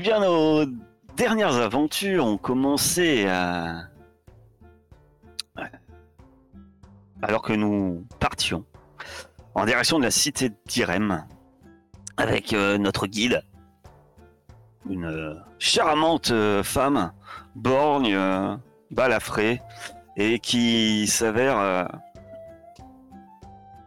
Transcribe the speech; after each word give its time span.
Eh 0.00 0.02
bien, 0.02 0.20
nos 0.20 0.64
dernières 1.14 1.56
aventures 1.56 2.24
ont 2.24 2.38
commencé 2.38 3.26
à... 3.28 3.82
Alors 7.20 7.42
que 7.42 7.52
nous 7.52 8.06
partions 8.18 8.64
en 9.54 9.66
direction 9.66 9.98
de 9.98 10.04
la 10.04 10.10
cité 10.10 10.52
d'Irem 10.64 11.26
avec 12.16 12.54
euh, 12.54 12.78
notre 12.78 13.08
guide, 13.08 13.42
une 14.88 15.04
euh, 15.04 15.34
charmante 15.58 16.30
euh, 16.30 16.62
femme, 16.62 17.12
borgne, 17.54 18.18
balafrée, 18.90 19.60
et 20.16 20.38
qui 20.38 21.08
s'avère 21.08 21.90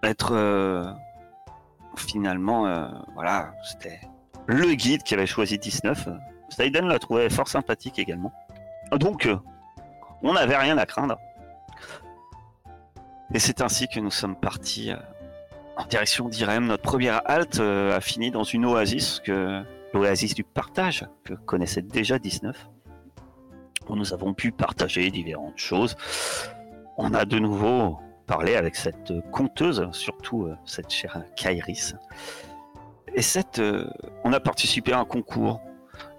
être 0.04 0.96
finalement, 1.96 2.92
voilà, 3.16 3.56
c'était 3.64 4.00
le 4.48 4.74
guide 4.74 5.04
qui 5.04 5.14
avait 5.14 5.26
choisi 5.26 5.58
19. 5.58 6.10
Saiden 6.50 6.88
l'a 6.88 7.00
trouvé 7.00 7.30
fort 7.30 7.48
sympathique 7.48 8.00
également. 8.00 8.32
Donc, 8.92 9.26
euh, 9.26 9.38
on 10.22 10.34
n'avait 10.34 10.58
rien 10.58 10.78
à 10.78 10.86
craindre. 10.86 11.18
Et 13.34 13.40
c'est 13.40 13.62
ainsi 13.62 13.88
que 13.88 14.00
nous 14.00 14.12
sommes 14.12 14.36
partis 14.36 14.92
euh, 14.92 14.98
en 15.78 15.86
direction 15.86 16.30
d'Irem. 16.30 16.68
Notre 16.68 16.84
première 16.84 17.22
halte 17.26 17.60
euh, 17.60 17.96
a 17.96 18.02
fini 18.02 18.30
dans 18.30 18.44
une 18.44 18.66
oasis, 18.66 19.22
l'oasis 19.94 20.36
du 20.36 20.44
partage, 20.44 21.08
que 21.24 21.34
connaissait 21.34 21.82
déjà 21.82 22.20
19. 22.20 22.70
Où 23.90 23.96
nous 23.96 24.14
avons 24.14 24.34
pu 24.34 24.52
partager 24.52 25.10
différentes 25.12 25.58
choses. 25.58 25.98
On 26.98 27.14
a 27.14 27.26
de 27.26 27.38
nouveau 27.38 28.00
parlé 28.28 28.56
avec 28.56 28.76
cette 28.76 29.12
conteuse, 29.32 29.90
surtout 29.92 30.48
cette 30.66 30.90
chère 30.90 31.22
Kairis. 31.36 31.96
Et 33.16 33.22
cette, 33.22 33.60
euh, 33.60 33.88
on 34.24 34.34
a 34.34 34.40
participé 34.40 34.94
à 34.94 35.00
un 35.00 35.06
concours, 35.06 35.62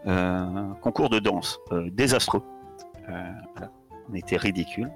euh, 0.06 0.10
un 0.12 0.77
concours 0.81 1.09
de 1.09 1.19
danse, 1.19 1.59
euh, 1.72 1.88
désastreux. 1.91 2.43
On 3.09 4.15
était 4.15 4.37
ridicule. 4.37 4.91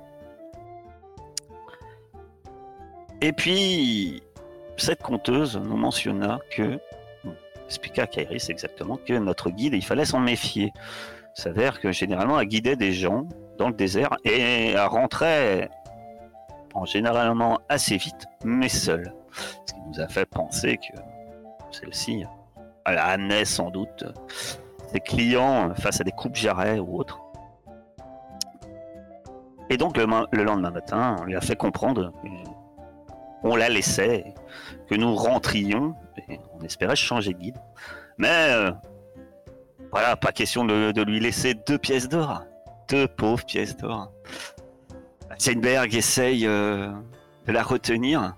Et 3.20 3.32
puis, 3.32 4.22
cette 4.76 5.02
conteuse 5.02 5.56
nous 5.56 5.76
mentionna 5.76 6.38
que, 6.50 6.78
expliqua 7.66 8.04
à 8.04 8.06
Kairis 8.06 8.48
exactement, 8.48 8.96
que 8.96 9.14
notre 9.14 9.50
guide, 9.50 9.74
il 9.74 9.84
fallait 9.84 10.04
s'en 10.04 10.20
méfier. 10.20 10.72
S'avère 11.34 11.80
que 11.80 11.92
généralement, 11.92 12.40
elle 12.40 12.48
guidait 12.48 12.76
des 12.76 12.92
gens 12.92 13.28
dans 13.58 13.68
le 13.68 13.74
désert 13.74 14.16
et 14.24 14.70
elle 14.70 14.80
rentrait 14.80 15.68
en 16.74 16.84
généralement 16.84 17.60
assez 17.68 17.96
vite, 17.96 18.26
mais 18.44 18.68
seule. 18.68 19.12
Ce 19.66 19.74
qui 19.74 19.80
nous 19.88 20.00
a 20.00 20.08
fait 20.08 20.26
penser 20.26 20.78
que 20.78 20.98
celle-ci, 21.70 22.24
elle 22.84 22.98
amenait 22.98 23.44
sans 23.44 23.70
doute 23.70 24.04
ses 24.92 25.00
clients 25.00 25.74
face 25.74 26.00
à 26.00 26.04
des 26.04 26.12
coupes 26.12 26.36
jarrets 26.36 26.78
ou 26.78 26.98
autres. 26.98 27.20
Et 29.70 29.76
donc 29.76 29.96
le, 29.96 30.06
ma- 30.06 30.26
le 30.32 30.44
lendemain 30.44 30.70
matin, 30.70 31.16
on 31.20 31.24
lui 31.24 31.36
a 31.36 31.40
fait 31.40 31.56
comprendre 31.56 32.12
qu'on 33.42 33.56
la 33.56 33.68
laissait, 33.68 34.34
que 34.88 34.94
nous 34.94 35.14
rentrions, 35.14 35.94
et 36.28 36.40
on 36.54 36.64
espérait 36.64 36.96
changer 36.96 37.34
de 37.34 37.38
guide. 37.38 37.56
Mais 38.16 38.48
euh, 38.50 38.72
voilà, 39.92 40.16
pas 40.16 40.32
question 40.32 40.64
de, 40.64 41.02
lui 41.02 41.20
laisser 41.20 41.54
deux 41.54 41.78
pièces 41.78 42.08
d'or. 42.08 42.42
Deux 42.88 43.06
pauvres 43.06 43.44
pièces 43.44 43.76
d'or. 43.76 44.10
Steinberg 45.36 45.94
essaye 45.94 46.46
euh, 46.46 46.90
de 47.46 47.52
la 47.52 47.62
retenir. 47.62 48.36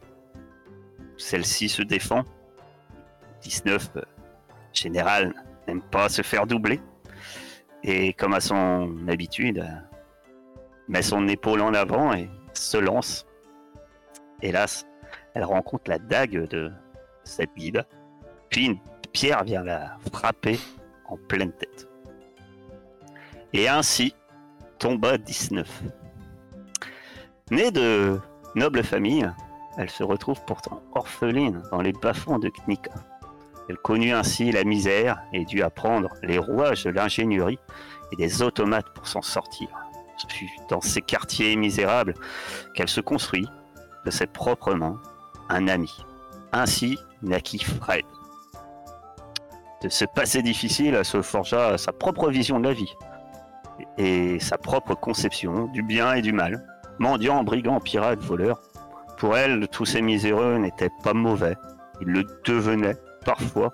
Celle-ci 1.16 1.68
se 1.68 1.82
défend. 1.82 2.24
19, 3.42 3.90
euh, 3.96 4.02
général, 4.72 5.34
n'aime 5.66 5.82
pas 5.82 6.08
se 6.08 6.22
faire 6.22 6.46
doubler. 6.46 6.80
Et 7.82 8.12
comme 8.12 8.34
à 8.34 8.40
son 8.40 9.08
habitude, 9.08 9.58
euh, 9.58 9.96
met 10.88 11.02
son 11.02 11.28
épaule 11.28 11.60
en 11.60 11.74
avant 11.74 12.12
et 12.12 12.28
se 12.52 12.76
lance. 12.76 13.26
Hélas, 14.42 14.86
elle 15.34 15.44
rencontre 15.44 15.88
la 15.88 15.98
dague 15.98 16.48
de 16.48 16.70
cette 17.24 17.54
guide. 17.56 17.84
Puis 18.50 18.66
une 18.66 18.78
pierre 19.12 19.44
vient 19.44 19.62
la 19.62 19.96
frapper 20.12 20.58
en 21.06 21.16
pleine 21.16 21.52
tête. 21.52 21.88
Et 23.52 23.68
ainsi 23.68 24.14
tomba 24.78 25.18
19. 25.18 25.82
Née 27.50 27.70
de 27.70 28.18
noble 28.54 28.82
famille, 28.82 29.28
elle 29.76 29.90
se 29.90 30.02
retrouve 30.02 30.40
pourtant 30.44 30.82
orpheline 30.94 31.62
dans 31.70 31.80
les 31.80 31.92
bas-fonds 31.92 32.38
de 32.38 32.48
Knika. 32.48 32.92
Elle 33.70 33.78
connut 33.78 34.10
ainsi 34.10 34.50
la 34.50 34.64
misère 34.64 35.22
et 35.32 35.44
dut 35.44 35.62
apprendre 35.62 36.08
les 36.24 36.38
rouages 36.38 36.82
de 36.82 36.90
l'ingénierie 36.90 37.60
et 38.10 38.16
des 38.16 38.42
automates 38.42 38.90
pour 38.94 39.06
s'en 39.06 39.22
sortir. 39.22 39.68
Ce 40.16 40.26
fut 40.26 40.50
dans 40.68 40.80
ces 40.80 41.00
quartiers 41.00 41.54
misérables 41.54 42.14
qu'elle 42.74 42.88
se 42.88 43.00
construit 43.00 43.46
de 44.04 44.10
ses 44.10 44.26
propres 44.26 44.74
mains 44.74 45.00
un 45.48 45.68
ami. 45.68 46.04
Ainsi 46.50 46.98
naquit 47.22 47.62
Fred. 47.62 48.04
De 49.84 49.88
ce 49.88 50.04
passé 50.04 50.42
difficile, 50.42 50.96
elle 50.96 51.04
se 51.04 51.22
forgea 51.22 51.78
sa 51.78 51.92
propre 51.92 52.28
vision 52.28 52.58
de 52.58 52.66
la 52.66 52.74
vie 52.74 52.92
et 53.98 54.40
sa 54.40 54.58
propre 54.58 54.96
conception 54.96 55.66
du 55.66 55.84
bien 55.84 56.14
et 56.14 56.22
du 56.22 56.32
mal. 56.32 56.66
Mendiant, 56.98 57.44
brigand, 57.44 57.78
pirate, 57.78 58.18
voleur. 58.18 58.60
Pour 59.16 59.36
elle, 59.36 59.68
tous 59.68 59.84
ces 59.84 60.02
miséreux 60.02 60.56
n'étaient 60.58 60.90
pas 61.04 61.14
mauvais. 61.14 61.54
Ils 62.00 62.08
le 62.08 62.24
devenaient, 62.44 62.96
parfois, 63.24 63.72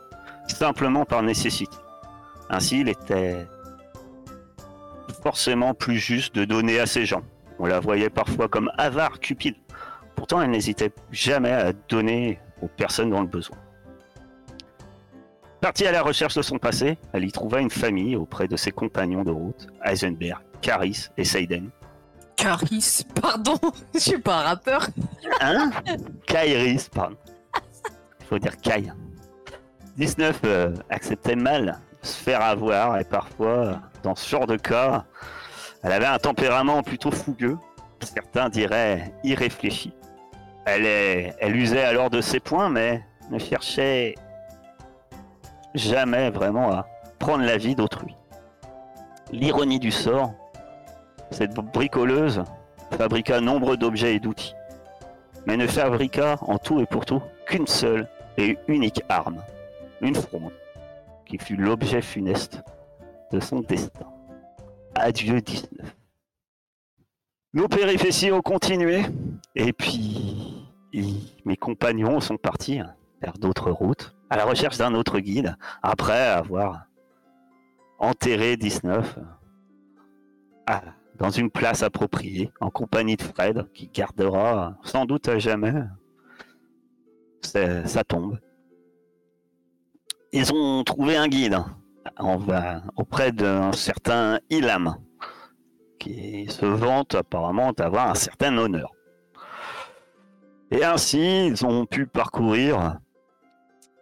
simplement 0.49 1.05
par 1.05 1.23
nécessité. 1.23 1.77
Ainsi, 2.49 2.81
il 2.81 2.89
était 2.89 3.47
forcément 5.23 5.75
plus 5.75 5.99
juste 5.99 6.34
de 6.34 6.45
donner 6.45 6.79
à 6.79 6.87
ces 6.87 7.05
gens. 7.07 7.23
On 7.59 7.67
la 7.67 7.81
voyait 7.81 8.10
parfois 8.10 8.48
comme 8.48 8.71
avare, 8.78 9.19
cupide. 9.19 9.57
Pourtant, 10.15 10.41
elle 10.41 10.51
n'hésitait 10.51 10.93
jamais 11.10 11.53
à 11.53 11.72
donner 11.72 12.39
aux 12.63 12.69
personnes 12.69 13.10
dans 13.10 13.21
le 13.21 13.27
besoin. 13.27 13.57
Partie 15.60 15.87
à 15.87 15.93
la 15.93 16.03
recherche 16.03 16.34
de 16.34 16.43
son 16.43 16.59
passé, 16.59 16.98
elle 17.13 17.25
y 17.25 17.33
trouva 17.33 17.60
une 17.60 17.71
famille 17.71 18.15
auprès 18.15 18.47
de 18.47 18.57
ses 18.57 18.71
compagnons 18.71 19.25
de 19.25 19.31
route, 19.31 19.66
Heisenberg, 19.84 20.41
Caris 20.60 21.09
et 21.16 21.25
Seiden. 21.25 21.71
Caris, 22.37 23.03
pardon, 23.21 23.59
je 23.95 23.98
suis 23.98 24.19
pas 24.19 24.41
un 24.41 24.43
rappeur. 24.43 24.87
Hein? 25.41 25.71
Kairis, 26.27 26.89
pardon. 26.95 27.16
Il 28.21 28.27
faut 28.27 28.39
dire 28.39 28.57
Kai. 28.59 28.93
19 29.97 30.41
euh, 30.45 30.75
acceptait 30.91 31.37
mal 31.37 31.78
se 32.03 32.16
faire 32.22 32.43
avoir 32.43 32.98
et 32.98 33.04
parfois, 33.04 33.81
dans 34.03 34.15
ce 34.15 34.28
genre 34.28 34.47
de 34.47 34.57
cas, 34.57 35.04
elle 35.83 35.93
avait 35.93 36.07
un 36.07 36.19
tempérament 36.19 36.83
plutôt 36.83 37.10
fougueux, 37.10 37.57
certains 38.01 38.48
diraient 38.48 39.13
irréfléchi. 39.25 39.93
Elle, 40.66 40.84
est, 40.84 41.34
elle 41.41 41.57
usait 41.57 41.84
alors 41.84 42.10
de 42.10 42.21
ses 42.21 42.41
points, 42.41 42.69
mais 42.69 43.03
ne 43.31 43.39
cherchait 43.39 44.15
jamais 45.75 46.31
vraiment 46.31 46.72
à 46.72 46.87
prendre 47.19 47.45
la 47.45 47.57
vie 47.57 47.75
d'autrui. 47.75 48.15
L'ironie 49.33 49.78
du 49.78 49.91
sort, 49.91 50.33
cette 51.31 51.54
bricoleuse 51.54 52.45
fabriqua 52.97 53.41
nombre 53.41 53.77
d'objets 53.77 54.16
et 54.16 54.21
d'outils, 54.21 54.54
mais 55.47 55.57
ne 55.57 55.66
fabriqua 55.66 56.37
en 56.43 56.59
tout 56.59 56.81
et 56.81 56.87
pour 56.87 57.04
tout 57.04 57.22
qu'une 57.47 57.66
seule 57.66 58.09
et 58.37 58.59
unique 58.69 59.03
arme, 59.09 59.43
une 60.01 60.15
fronde, 60.15 60.53
qui 61.25 61.39
fut 61.39 61.57
l'objet 61.57 62.03
funeste 62.03 62.63
de 63.33 63.41
son 63.41 63.60
destin. 63.60 64.07
Adieu 64.95 65.41
19. 65.41 65.95
Nos 67.54 67.69
péripéties 67.69 68.31
ont 68.33 68.43
continué, 68.43 69.03
et 69.54 69.72
puis 69.72 70.69
mes 71.45 71.57
compagnons 71.57 72.21
sont 72.21 72.37
partis 72.37 72.81
vers 73.21 73.34
d'autres 73.39 73.71
routes, 73.71 74.15
à 74.31 74.37
la 74.37 74.45
recherche 74.45 74.78
d'un 74.78 74.95
autre 74.95 75.19
guide, 75.21 75.57
après 75.83 76.27
avoir 76.28 76.84
enterré 77.98 78.57
19 78.57 79.19
à- 80.66 80.83
dans 81.15 81.31
une 81.31 81.51
place 81.51 81.83
appropriée, 81.83 82.51
en 82.60 82.69
compagnie 82.71 83.16
de 83.16 83.22
Fred, 83.22 83.66
qui 83.72 83.89
gardera 83.89 84.77
sans 84.83 85.07
doute 85.07 85.28
à 85.28 85.39
jamais 85.39 85.72
sa 87.43 88.04
tombe. 88.04 88.39
Ils 90.33 90.53
ont 90.53 90.84
trouvé 90.84 91.17
un 91.17 91.28
guide 91.28 91.59
auprès 92.97 93.33
d'un 93.33 93.73
certain 93.73 94.39
Ilam, 94.51 94.97
qui 95.99 96.47
se 96.49 96.67
vante 96.67 97.15
apparemment 97.15 97.73
d'avoir 97.73 98.11
un 98.11 98.15
certain 98.15 98.57
honneur. 98.57 98.93
Et 100.71 100.84
ainsi, 100.84 101.47
ils 101.47 101.65
ont 101.65 101.87
pu 101.87 102.07
parcourir 102.07 102.99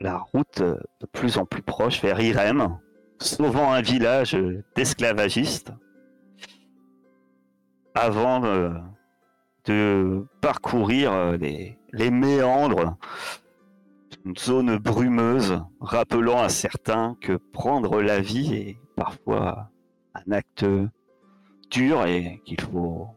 la 0.01 0.19
route 0.19 0.61
de 0.61 1.07
plus 1.13 1.39
en 1.39 1.45
plus 1.45 1.63
proche 1.63 2.03
vers 2.03 2.21
Irem, 2.21 2.79
sauvant 3.19 3.73
un 3.73 3.83
village 3.83 4.37
d'esclavagistes, 4.75 5.73
avant 7.95 8.45
euh, 8.45 8.71
de 9.67 10.27
parcourir 10.41 11.13
euh, 11.13 11.37
les 11.37 12.11
méandres 12.11 12.97
une 14.25 14.37
zone 14.37 14.79
brumeuse, 14.79 15.61
rappelant 15.81 16.43
à 16.43 16.49
certains 16.49 17.17
que 17.21 17.35
prendre 17.53 18.01
la 18.01 18.21
vie 18.21 18.55
est 18.55 18.79
parfois 18.97 19.71
un 20.15 20.33
acte 20.33 20.65
dur 21.71 22.07
et 22.07 22.41
qu'il 22.45 22.61
faut 22.61 23.09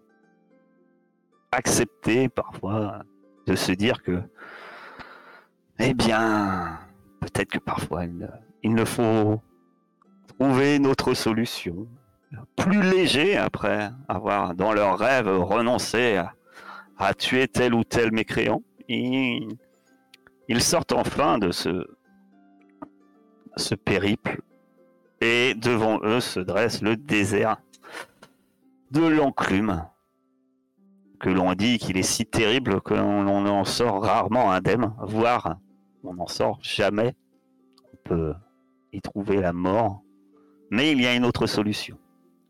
accepter 1.51 2.27
parfois 2.27 3.03
de 3.45 3.55
se 3.55 3.71
dire 3.71 4.03
que, 4.03 4.21
eh 5.79 5.93
bien, 5.93 6.77
peut-être 7.21 7.51
que 7.51 7.59
parfois 7.59 8.03
il, 8.63 8.73
ne 8.73 8.83
faut 8.83 9.41
trouver 10.27 10.75
une 10.75 10.87
autre 10.87 11.13
solution, 11.13 11.87
plus 12.57 12.81
léger 12.81 13.37
après 13.37 13.91
avoir 14.09 14.55
dans 14.55 14.73
leur 14.73 14.99
rêve 14.99 15.29
renoncé 15.29 16.21
à, 16.97 17.13
tuer 17.13 17.47
tel 17.47 17.73
ou 17.73 17.83
tel 17.85 18.11
mécréant. 18.11 18.61
Ils 20.47 20.61
sortent 20.61 20.93
enfin 20.93 21.37
de 21.37 21.51
ce, 21.51 21.85
périple 23.85 24.41
et 25.21 25.53
devant 25.55 25.99
eux 26.03 26.19
se 26.19 26.39
dresse 26.39 26.81
le 26.81 26.95
désert 26.95 27.57
de 28.91 29.05
l'enclume 29.05 29.85
que 31.19 31.29
l'on 31.29 31.53
dit 31.53 31.79
qu'il 31.79 31.97
est 31.97 32.03
si 32.03 32.25
terrible 32.25 32.81
que 32.81 32.93
l'on 32.93 33.47
en 33.47 33.65
sort 33.65 34.03
rarement 34.03 34.51
indemne, 34.51 34.93
voire 34.99 35.57
on 36.03 36.13
n'en 36.13 36.27
sort 36.27 36.59
jamais. 36.61 37.15
On 37.93 37.97
peut 38.09 38.33
y 38.93 39.01
trouver 39.01 39.37
la 39.37 39.53
mort. 39.53 40.03
Mais 40.71 40.91
il 40.91 41.01
y 41.01 41.07
a 41.07 41.15
une 41.15 41.25
autre 41.25 41.47
solution. 41.47 41.97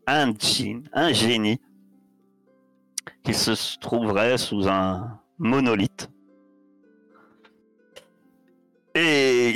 Un 0.06 0.32
djinn, 0.32 0.88
un 0.92 1.12
génie, 1.12 1.60
qui 3.22 3.34
se 3.34 3.78
trouverait 3.78 4.38
sous 4.38 4.68
un 4.68 5.20
monolithe. 5.38 6.10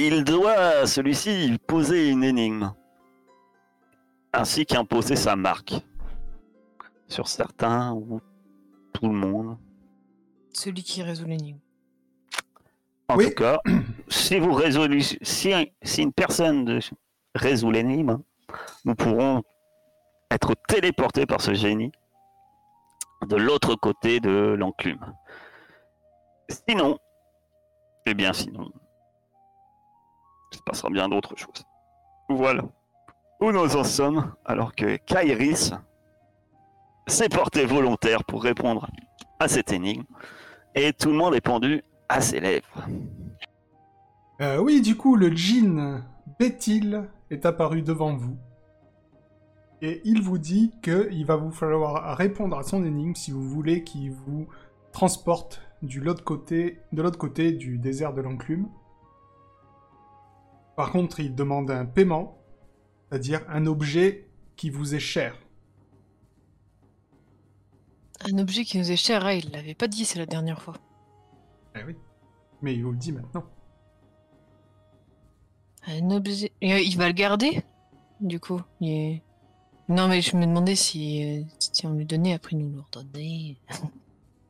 Il 0.06 0.25
doit, 0.25 0.87
celui-ci, 0.87 1.58
poser 1.66 2.10
une 2.10 2.25
énigme, 2.25 2.72
ainsi 4.32 4.64
qu'imposer 4.66 5.16
sa 5.16 5.37
marque 5.37 5.75
sur 7.08 7.28
certains 7.28 7.93
ou 7.93 8.20
tout 8.93 9.06
le 9.08 9.14
monde. 9.14 9.58
Celui 10.52 10.82
qui 10.82 11.02
résout 11.02 11.26
l'énigme. 11.26 11.58
En 13.08 13.16
Oui. 13.16 13.28
tout 13.28 13.34
cas, 13.34 13.60
si 14.08 14.38
vous 14.38 14.52
résolvez, 14.52 15.00
si, 15.02 15.52
si 15.82 16.02
une 16.02 16.12
personne 16.12 16.64
de- 16.64 16.81
résout 17.34 17.70
l'énigme, 17.70 18.19
nous 18.84 18.94
pourrons 18.94 19.43
être 20.31 20.55
téléportés 20.69 21.26
par 21.26 21.40
ce 21.43 21.52
génie 21.55 21.93
de 23.26 23.37
l'autre 23.37 23.75
côté 23.75 24.19
de 24.20 24.55
l'enclume. 24.58 25.14
Sinon, 26.48 26.98
eh 28.06 28.14
bien 28.14 28.32
sinon, 28.32 28.72
il 30.52 30.58
se 30.58 30.62
passera 30.62 30.90
bien 30.90 31.08
d'autres 31.08 31.37
choses. 31.37 31.64
Voilà 32.28 32.62
où 33.43 33.50
nous 33.50 33.76
en 33.76 33.82
sommes, 33.82 34.32
alors 34.44 34.72
que 34.72 34.96
Kairis 34.99 35.72
s'est 37.08 37.28
porté 37.28 37.66
volontaire 37.66 38.22
pour 38.22 38.40
répondre 38.40 38.88
à 39.40 39.49
cette 39.49 39.72
énigme, 39.72 40.04
et 40.76 40.93
tout 40.93 41.08
le 41.08 41.16
monde 41.16 41.34
est 41.34 41.40
pendu 41.40 41.82
à 42.08 42.20
ses 42.20 42.38
lèvres. 42.38 42.87
Euh, 44.40 44.58
oui, 44.58 44.81
du 44.81 44.96
coup, 44.96 45.16
le 45.16 45.31
djinn 45.31 46.04
Béthil 46.38 47.08
est 47.31 47.44
apparu 47.44 47.82
devant 47.82 48.14
vous. 48.14 48.37
Et 49.81 50.00
il 50.05 50.22
vous 50.22 50.38
dit 50.38 50.72
qu'il 50.81 51.26
va 51.26 51.34
vous 51.34 51.50
falloir 51.50 52.16
répondre 52.16 52.56
à 52.56 52.62
son 52.62 52.84
énigme 52.84 53.16
si 53.16 53.32
vous 53.32 53.43
voulez 53.43 53.82
qu'il 53.82 54.12
vous 54.12 54.46
transporte 54.93 55.60
de 55.82 55.98
l'autre 56.00 56.22
côté 56.22 57.52
du 57.52 57.78
désert 57.78 58.12
de 58.12 58.20
l'enclume. 58.20 58.69
Par 60.76 60.90
contre, 60.92 61.20
il 61.20 61.34
demande 61.34 61.70
un 61.70 61.84
paiement, 61.84 62.38
c'est-à-dire 63.10 63.42
un 63.48 63.66
objet 63.66 64.28
qui 64.56 64.70
vous 64.70 64.94
est 64.94 65.00
cher. 65.00 65.36
Un 68.24 68.38
objet 68.38 68.64
qui 68.64 68.78
nous 68.78 68.90
est 68.90 68.96
cher, 68.96 69.24
ah, 69.26 69.34
il 69.34 69.50
l'avait 69.50 69.74
pas 69.74 69.88
dit, 69.88 70.04
c'est 70.04 70.19
la 70.19 70.26
dernière 70.26 70.62
fois. 70.62 70.74
Eh 71.74 71.82
oui. 71.84 71.96
Mais 72.62 72.74
il 72.74 72.84
vous 72.84 72.92
le 72.92 72.96
dit 72.96 73.12
maintenant. 73.12 73.44
Un 75.86 76.10
objet. 76.12 76.52
Et, 76.60 76.72
euh, 76.74 76.78
il 76.80 76.96
va 76.96 77.08
le 77.08 77.12
garder 77.12 77.62
Du 78.20 78.38
coup. 78.38 78.60
il 78.80 78.88
est- 78.90 79.22
Non, 79.88 80.06
mais 80.06 80.20
je 80.22 80.36
me 80.36 80.46
demandais 80.46 80.76
si, 80.76 81.24
euh, 81.24 81.44
si 81.58 81.86
on 81.86 81.94
lui 81.94 82.06
donnait, 82.06 82.34
après 82.34 82.54
nous 82.54 82.70
le 82.72 82.80
redonner. 82.80 83.58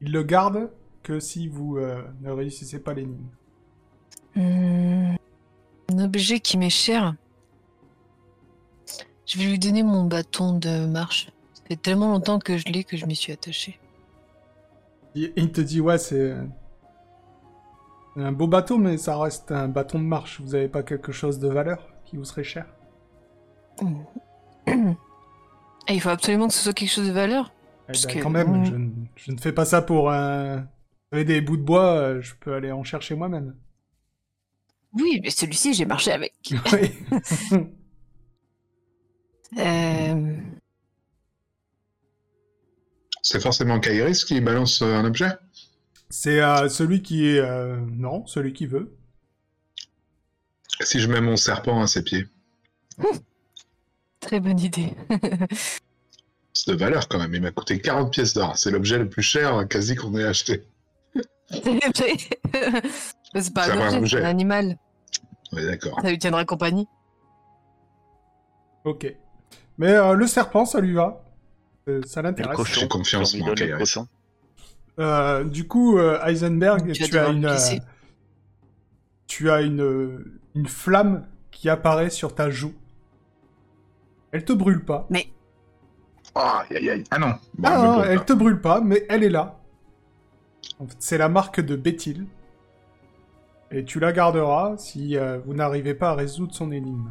Il 0.03 0.13
le 0.13 0.23
garde 0.23 0.71
que 1.03 1.19
si 1.21 1.49
vous 1.49 1.79
euh, 1.79 2.05
ne 2.21 2.31
réussissez 2.31 2.81
pas 2.81 2.93
l'énigme. 2.93 3.25
Hmm, 4.37 5.15
Un 5.93 5.99
objet 5.99 6.41
qui 6.41 6.57
m'est 6.57 6.71
cher. 6.71 7.15
Je 9.27 9.39
vais 9.39 9.45
lui 9.45 9.59
donner 9.59 9.83
mon 9.83 10.05
bâton 10.05 10.59
de 10.59 10.87
marche. 10.87 11.31
Ça 11.55 11.63
fait 11.69 11.77
tellement 11.77 12.13
longtemps 12.13 12.39
que 12.39 12.57
je 12.57 12.65
l'ai 12.67 12.83
que 12.85 12.97
je 12.97 13.05
m'y 13.05 13.15
suis 13.15 13.33
attachée. 13.33 13.79
Il, 15.15 15.53
te 15.53 15.61
dit, 15.61 15.81
ouais, 15.83 15.99
c'est 15.99 16.35
un 18.17 18.33
beau 18.33 18.47
bateau, 18.47 18.79
mais 18.79 18.97
ça 18.97 19.19
reste 19.19 19.53
un 19.53 19.69
bâton 19.69 19.99
de 19.99 20.05
marche. 20.05 20.41
Vous 20.41 20.55
avez 20.55 20.69
pas 20.69 20.83
quelque 20.83 21.13
chose 21.13 21.39
de 21.39 21.49
valeur 21.49 21.87
qui 22.07 22.17
vous 22.17 22.25
serait 22.25 22.45
cher? 22.45 22.67
Et 24.67 25.95
il 25.95 26.01
faut 26.01 26.09
absolument 26.09 26.49
que 26.49 26.55
ce 26.55 26.61
soit 26.61 26.73
quelque 26.73 26.91
chose 26.91 27.09
de 27.09 27.13
valeur. 27.13 27.53
Eh 27.53 27.87
Parce 27.89 28.07
ben, 28.07 28.15
que- 28.15 28.23
Quand 28.23 28.31
même, 28.31 28.65
je, 28.65 28.75
ne- 28.75 28.91
je 29.17 29.33
ne 29.33 29.39
fais 29.39 29.53
pas 29.53 29.65
ça 29.67 29.83
pour 29.83 30.11
un... 30.11 30.59
Vous 31.11 31.19
avez 31.19 31.25
des 31.25 31.41
bouts 31.43 31.59
de 31.59 31.63
bois, 31.63 31.97
euh, 31.97 32.21
je 32.23 32.35
peux 32.41 32.55
aller 32.55 32.73
en 32.73 32.85
chercher 32.85 33.15
moi-même. 33.15 33.55
Oui, 34.95 35.21
mais 35.23 35.31
celui-ci, 35.31 35.75
j'ai 35.75 35.85
marché 35.87 36.13
avec. 36.13 36.35
Oui. 36.73 36.91
Euh, 39.59 40.37
C'est 43.23 43.41
forcément 43.41 43.79
Kairis 43.81 44.25
qui 44.25 44.41
balance 44.41 44.83
euh, 44.83 44.95
un 44.95 45.05
objet? 45.05 45.31
C'est 46.11 46.41
euh, 46.41 46.69
celui 46.69 47.03
qui 47.03 47.27
est... 47.29 47.39
euh, 47.39 47.77
Non, 47.91 48.27
celui 48.27 48.53
qui 48.53 48.67
veut. 48.67 48.97
Si 50.81 51.01
je 51.01 51.09
mets 51.09 51.21
mon 51.21 51.37
serpent 51.37 51.81
à 51.83 51.87
ses 51.87 52.03
pieds, 52.03 52.27
Très 54.21 54.39
bonne 54.41 54.61
idée. 54.61 54.95
c'est 56.55 56.71
de 56.71 56.77
valeur 56.77 57.09
quand 57.09 57.19
même. 57.19 57.35
Il 57.35 57.43
m'a 57.43 57.51
coûté 57.51 57.81
40 57.81 58.13
pièces 58.13 58.35
d'or. 58.35 58.57
C'est 58.57 58.71
l'objet 58.71 58.99
le 58.99 59.09
plus 59.09 59.23
cher 59.23 59.67
quasi 59.69 59.97
qu'on 59.97 60.17
ait 60.17 60.25
acheté. 60.25 60.63
c'est 61.51 62.35
pas 63.55 63.71
un 63.71 63.77
va, 63.77 63.85
un 63.85 63.87
objet, 63.89 63.99
objet. 63.99 64.19
c'est 64.19 64.25
un 64.25 64.29
animal. 64.29 64.79
Ouais, 65.53 65.65
d'accord. 65.67 65.99
Ça 66.03 66.11
lui 66.11 66.19
tiendra 66.19 66.45
compagnie. 66.45 66.89
Ok. 68.85 69.15
Mais 69.79 69.93
euh, 69.93 70.15
le 70.15 70.27
serpent, 70.27 70.65
ça 70.65 70.81
lui 70.81 70.93
va. 70.95 71.23
Euh, 71.89 72.01
ça 72.07 72.23
l'intéresse. 72.23 72.57
cochon, 72.57 72.81
J'ai 72.81 72.89
confiance 72.89 73.37
Kairis. 73.57 73.79
cochon. 73.79 74.07
Euh, 74.99 75.45
du 75.45 75.67
coup, 75.67 75.99
euh, 75.99 76.19
Heisenberg, 76.25 76.93
Tu 76.93 77.19
as 77.19 77.29
une, 77.29 77.47
euh, 77.47 77.57
tu 79.27 79.51
as 79.51 79.63
une, 79.63 80.25
une 80.55 80.67
flamme 80.67 81.27
qui 81.51 81.69
apparaît 81.69 82.11
sur 82.11 82.35
ta 82.35 82.51
joue. 82.51 82.75
Elle 84.33 84.45
te 84.45 84.53
brûle 84.53 84.85
pas. 84.85 85.07
Oh, 86.35 86.41
aïe, 86.41 86.77
aïe, 86.77 86.91
aïe. 86.91 87.05
Ah 87.11 87.19
non. 87.19 87.35
Bon, 87.55 87.69
Ah, 87.69 87.75
elle 87.75 87.83
non, 87.83 88.05
elle 88.05 88.19
pas. 88.19 88.25
te 88.25 88.33
brûle 88.33 88.61
pas, 88.61 88.81
mais 88.81 89.05
elle 89.09 89.25
est 89.25 89.29
là. 89.31 89.59
En 90.79 90.87
fait, 90.87 90.97
c'est 90.99 91.19
la 91.19 91.29
marque 91.29 91.61
de 91.61 91.77
Béthil. 91.77 92.27
Et 93.71 93.85
tu 93.85 94.01
la 94.01 94.13
garderas 94.13 94.77
si 94.77 95.17
euh, 95.17 95.39
vous 95.47 95.55
n'arrivez 95.55 95.95
pas 95.95 96.11
à 96.11 96.15
résoudre 96.15 96.55
son 96.55 96.71
énigme. 96.73 97.11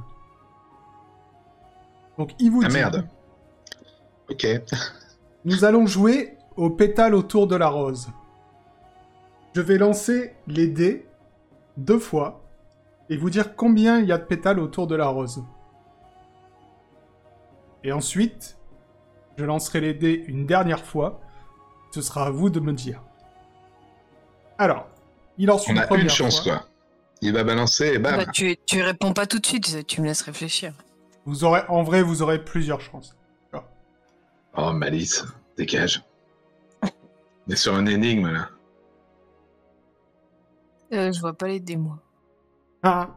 Donc 2.18 2.32
il 2.40 2.52
vous 2.52 2.62
Ah 2.64 2.68
dit, 2.68 2.74
merde. 2.74 3.08
Ok. 4.30 4.46
nous 5.46 5.66
allons 5.66 5.88
jouer 5.88 6.38
au 6.56 6.70
pétale 6.70 7.16
autour 7.16 7.48
de 7.48 7.56
la 7.56 7.68
rose. 7.68 8.10
Je 9.56 9.62
vais 9.62 9.78
lancer 9.78 10.36
les 10.48 10.68
dés 10.68 11.08
deux 11.78 12.00
fois 12.00 12.42
et 13.10 13.18
vous 13.18 13.30
dire 13.30 13.56
combien 13.56 14.00
il 14.00 14.06
y 14.06 14.12
a 14.12 14.18
de 14.18 14.24
pétales 14.24 14.60
autour 14.60 14.88
de 14.88 14.96
la 14.96 15.08
rose. 15.08 15.44
Et 17.84 17.92
ensuite, 17.92 18.58
je 19.38 19.44
lancerai 19.44 19.82
les 19.82 19.94
dés 19.94 20.24
une 20.28 20.46
dernière 20.46 20.86
fois. 20.86 21.20
Ce 21.92 22.02
sera 22.02 22.28
à 22.28 22.30
vous 22.30 22.50
de 22.50 22.60
me 22.60 22.74
dire. 22.74 23.02
Alors, 24.62 24.88
il 25.40 25.48
lance 25.48 25.68
On 25.68 25.72
une 25.72 25.80
a 25.80 25.92
une 25.96 26.08
chance, 26.08 26.44
fois. 26.44 26.58
quoi. 26.58 26.68
Il 27.24 27.34
va 27.34 27.44
balancer 27.44 27.94
et 27.96 27.98
bam. 27.98 28.16
Bah, 28.18 28.26
tu, 28.32 28.56
tu 28.68 28.84
réponds 28.84 29.12
pas 29.12 29.26
tout 29.26 29.40
de 29.40 29.46
suite, 29.48 29.88
tu 29.88 30.02
me 30.02 30.06
laisses 30.06 30.22
réfléchir. 30.22 30.72
Vous 31.26 31.44
aurez, 31.44 31.62
en 31.68 31.82
vrai, 31.82 32.04
vous 32.04 32.22
aurez 32.22 32.46
plusieurs 32.46 32.80
chances. 32.80 33.16
Oh, 34.56 34.72
malice. 34.72 35.26
Dégage. 35.58 36.04
On 36.84 37.52
est 37.52 37.56
sur 37.56 37.76
une 37.80 37.88
énigme, 37.88 38.28
là. 38.32 38.50
Euh, 40.94 41.12
je 41.12 41.20
vois 41.22 41.34
pas 41.34 41.48
les 41.48 41.60
dés, 41.60 41.78
moi. 41.78 41.98
Ah, 42.84 43.10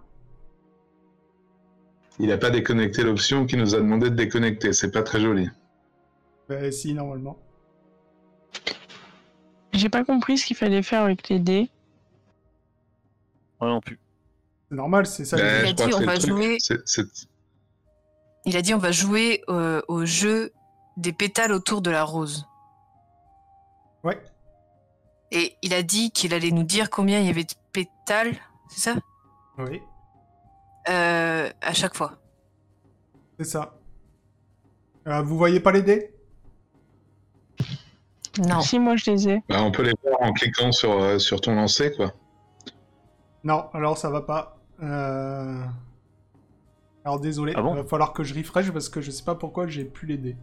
Il 2.19 2.33
a 2.33 2.39
pas 2.39 2.49
déconnecté 2.51 3.03
l'option 3.03 3.45
qui 3.45 3.59
nous 3.59 3.75
a 3.75 3.79
demandé 3.79 4.09
de 4.09 4.15
déconnecter. 4.15 4.73
C'est 4.73 4.93
pas 4.93 5.03
très 5.03 5.21
joli. 5.21 5.51
bah 6.49 6.73
si, 6.73 6.95
normalement. 6.95 7.37
J'ai 9.75 9.89
pas 9.89 10.05
compris 10.05 10.39
ce 10.39 10.47
qu'il 10.47 10.57
fallait 10.57 10.83
faire 10.83 11.03
avec 11.03 11.29
les 11.29 11.39
dés. 11.41 11.69
Moi 13.61 13.71
non 13.71 13.81
plus. 13.81 13.99
C'est 14.71 14.77
normal, 14.77 15.07
c'est 15.07 15.25
ça. 15.25 15.37
Ben, 15.37 15.63
les- 15.65 15.69
a 15.71 15.73
dit, 15.73 15.95
on 15.95 16.01
va 16.01 16.19
jouer- 16.19 16.59
Il 18.47 18.57
a 18.57 18.63
dit 18.63 18.75
on 18.75 18.79
va 18.79 18.93
jouer 18.93 19.43
euh, 19.49 19.81
au 19.89 20.05
jeu 20.05 20.53
des 20.97 21.13
pétales 21.13 21.53
autour 21.53 21.83
de 21.83 21.91
la 21.91 22.05
rose. 22.05 22.47
Ouais. 24.05 24.23
Et 25.33 25.57
il 25.63 25.75
a 25.75 25.83
dit 25.83 26.11
qu'il 26.13 26.35
allait 26.35 26.51
nous 26.51 26.63
dire 26.63 26.91
combien 26.91 27.19
il 27.21 27.27
y 27.27 27.31
avait 27.31 27.45
de 27.45 27.55
pétales, 27.73 28.35
c'est 28.71 28.81
ça? 28.81 28.95
Oui, 29.59 29.81
Euh, 30.89 31.51
À 31.63 31.73
chaque 31.73 31.95
fois. 31.97 32.19
c'est 33.39 33.47
ça. 33.47 33.75
Euh, 35.07 35.23
vous 35.23 35.37
voyez 35.39 35.59
pas 35.61 35.73
les 35.73 35.83
dés? 35.83 36.14
Non. 38.39 38.61
Si, 38.61 38.79
moi 38.79 38.97
je 38.97 39.11
les 39.11 39.29
ai. 39.29 39.43
bah, 39.49 39.63
on 39.63 39.71
peut 39.71 39.83
les 39.83 39.93
voir 40.03 40.21
en 40.23 40.33
cliquant 40.33 40.73
sur, 40.73 40.93
euh, 40.93 41.19
sur 41.19 41.41
ton 41.41 41.55
lancer, 41.55 41.93
quoi. 41.93 42.13
Non, 43.45 43.69
alors 43.73 43.97
ça 43.99 44.11
va 44.11 44.23
pas. 44.23 44.59
Euh... 44.83 45.63
Alors 47.05 47.21
désolé, 47.21 47.53
Ah 47.55 47.63
bon 47.63 47.75
il 47.75 47.83
va 47.83 47.85
falloir 47.85 48.13
que 48.13 48.25
je 48.25 48.35
refresh 48.35 48.71
parce 48.73 48.89
que 48.89 49.01
je 49.01 49.11
sais 49.11 49.23
pas 49.25 49.35
pourquoi 49.35 49.67
j'ai 49.67 49.85
plus 49.85 50.07
les 50.09 50.17
dés. 50.17 50.37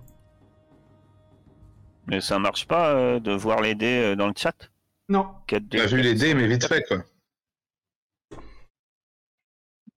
Mais 2.07 2.21
ça 2.21 2.39
marche 2.39 2.67
pas 2.67 2.91
euh, 2.93 3.19
de 3.19 3.31
voir 3.31 3.61
les 3.61 3.75
dés 3.75 4.15
dans 4.15 4.27
le 4.27 4.33
chat? 4.37 4.69
Non, 5.09 5.27
On 5.51 5.55
a 5.79 5.85
vu 5.87 6.01
les 6.01 6.13
dés, 6.13 6.33
mais 6.33 6.47
vite 6.47 6.65
fait, 6.67 6.83
quoi. 6.87 7.03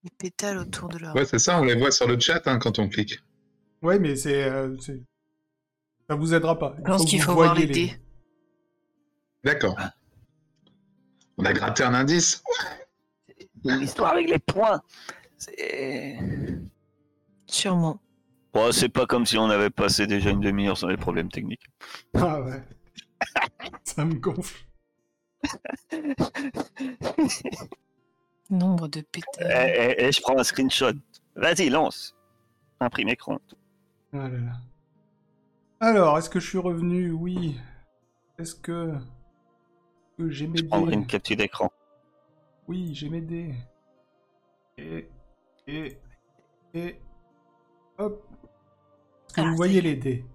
Les 0.03 0.09
pétales 0.17 0.57
autour 0.57 0.89
de 0.89 0.97
la 0.99 1.11
rose. 1.11 1.19
Ouais, 1.21 1.25
c'est 1.25 1.39
ça, 1.39 1.59
on 1.59 1.63
les 1.63 1.75
voit 1.75 1.91
sur 1.91 2.07
le 2.07 2.19
chat 2.19 2.41
hein, 2.47 2.59
quand 2.59 2.79
on 2.79 2.89
clique. 2.89 3.19
ouais, 3.81 3.97
mais 3.99 4.15
c'est, 4.15 4.43
euh, 4.43 4.75
c'est- 4.79 5.01
ça 6.09 6.15
vous 6.15 6.33
aidera 6.33 6.57
pas. 6.57 6.75
Je 6.77 6.83
pense 6.83 7.05
qu'il 7.05 7.21
faut 7.21 7.33
voir 7.33 7.53
voyiez 7.53 7.67
les 7.67 7.73
dés. 7.87 7.99
D'accord. 9.43 9.77
On 11.37 11.45
a 11.45 11.53
gratté 11.53 11.83
un 11.83 11.93
indice. 11.93 12.41
L'histoire 13.63 14.11
avec 14.13 14.29
les 14.29 14.39
points. 14.39 14.81
C'est. 15.37 16.17
Sûrement. 17.47 17.99
Bon, 18.53 18.71
c'est 18.71 18.89
pas 18.89 19.05
comme 19.05 19.25
si 19.25 19.37
on 19.37 19.49
avait 19.49 19.69
passé 19.69 20.07
déjà 20.07 20.29
une 20.29 20.39
demi-heure 20.39 20.77
sur 20.77 20.87
les 20.87 20.97
problèmes 20.97 21.29
techniques. 21.29 21.65
Ah 22.13 22.41
ouais. 22.41 22.63
ça 23.83 24.05
me 24.05 24.13
gonfle. 24.15 24.65
Nombre 28.49 28.87
de 28.87 28.99
Eh, 28.99 29.03
pétales. 29.03 29.73
eh, 29.75 29.95
eh, 29.97 30.11
je 30.11 30.21
prends 30.21 30.37
un 30.37 30.43
screenshot. 30.43 30.93
Vas-y, 31.35 31.69
lance. 31.69 32.15
Imprime 32.79 33.09
écran. 33.09 33.39
Ah 34.13 34.29
là 34.29 34.37
là. 34.37 34.53
Alors, 35.85 36.17
est-ce 36.17 36.31
que 36.31 36.39
je 36.39 36.49
suis 36.49 36.57
revenu? 36.57 37.11
Oui. 37.11 37.59
Est-ce 38.39 38.55
que... 38.55 38.95
que 40.17 40.29
j'ai 40.31 40.47
mes 40.47 40.57
Je 40.57 40.63
prendrai 40.65 40.91
dés 40.91 40.97
une 40.97 41.05
capture 41.05 41.37
d'écran. 41.37 41.71
Oui, 42.67 42.95
j'ai 42.95 43.07
mes 43.07 43.21
dés. 43.21 43.53
Et... 44.79 45.07
Et... 45.67 45.99
Et... 46.73 46.99
Hop. 47.99 48.27
Est-ce 49.27 49.33
que 49.35 49.41
Ah, 49.41 49.43
vous 49.43 49.55
voyez 49.55 49.79
les 49.79 49.95
dés? 49.95 50.25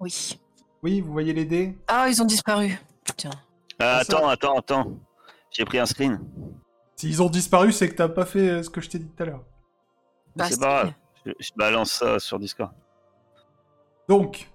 Oui. 0.00 0.40
Oui, 0.82 1.02
vous 1.02 1.12
voyez 1.12 1.34
les 1.34 1.44
dés? 1.44 1.78
Ah, 1.86 2.08
ils 2.08 2.22
ont 2.22 2.24
disparu. 2.24 2.78
Tiens. 3.14 3.30
Ah, 3.78 4.00
C'est 4.02 4.10
ça. 4.12 4.16
attends, 4.16 4.28
attends, 4.28 4.56
attends. 4.58 4.92
J'ai 5.50 5.66
pris 5.66 5.80
un 5.80 5.86
screen. 5.86 6.18
S'ils 6.96 7.22
ont 7.22 7.28
disparu, 7.28 7.72
c'est 7.72 7.90
que 7.90 7.94
t'as 7.94 8.08
pas 8.08 8.24
fait 8.24 8.48
euh, 8.48 8.62
ce 8.62 8.70
que 8.70 8.80
je 8.80 8.88
t'ai 8.88 8.98
dit 9.00 9.06
tout 9.10 9.22
à 9.22 9.26
l'heure. 9.26 9.44
Bah, 10.34 10.46
c'est 10.46 10.54
c'est- 10.54 10.60
pas 10.60 10.84
grave. 10.84 10.94
Je, 11.26 11.32
je 11.38 11.50
balance 11.56 11.92
ça 11.92 12.18
sur 12.18 12.38
Discord. 12.38 12.72
Donc, 14.08 14.48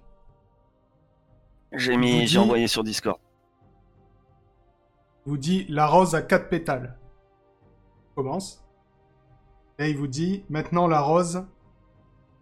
J'ai 1.72 1.96
mis, 1.96 2.20
dit- 2.20 2.26
j'ai 2.28 2.38
envoyé 2.38 2.66
sur 2.68 2.82
Discord. 2.84 3.18
il 5.26 5.30
vous 5.30 5.36
dit 5.36 5.66
la 5.68 5.86
rose 5.86 6.14
a 6.14 6.22
4 6.22 6.48
pétales. 6.48 6.96
Commence. 8.14 8.64
Et 9.78 9.90
il 9.90 9.96
vous 9.96 10.06
dit 10.06 10.44
maintenant 10.48 10.86
la 10.88 11.00
rose 11.00 11.44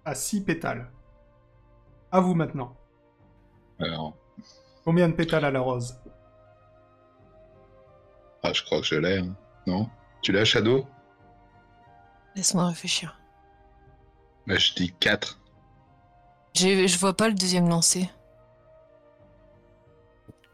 a 0.04 0.14
6 0.14 0.44
pétales. 0.44 0.90
À 2.12 2.20
vous 2.20 2.34
maintenant. 2.34 2.76
Alors, 3.80 4.14
Combien 4.84 5.08
de 5.08 5.14
pétales 5.14 5.44
a 5.44 5.50
la 5.50 5.60
rose? 5.60 5.98
Ah, 8.44 8.52
je 8.52 8.62
crois 8.62 8.78
que 8.80 8.86
je 8.86 8.94
l'ai. 8.94 9.18
hein. 9.18 9.34
Non? 9.66 9.90
Tu 10.22 10.30
l'as, 10.30 10.44
Shadow? 10.44 10.86
Laisse-moi 12.36 12.68
réfléchir. 12.68 13.18
bah, 14.46 14.54
Je 14.56 14.74
dis 14.74 14.92
4. 14.92 15.40
J'ai- 16.54 16.86
Je 16.86 16.98
vois 17.00 17.14
pas 17.16 17.26
le 17.28 17.34
deuxième 17.34 17.68
lancé. 17.68 18.08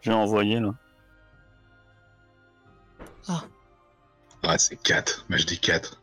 J'ai 0.02 0.12
envoyé 0.12 0.61
là. 0.61 0.75
Ah, 4.44 4.59
c'est 4.59 4.76
4. 4.82 5.25
Bah, 5.30 5.37
je 5.37 5.47
dis 5.47 5.59
4. 5.59 6.02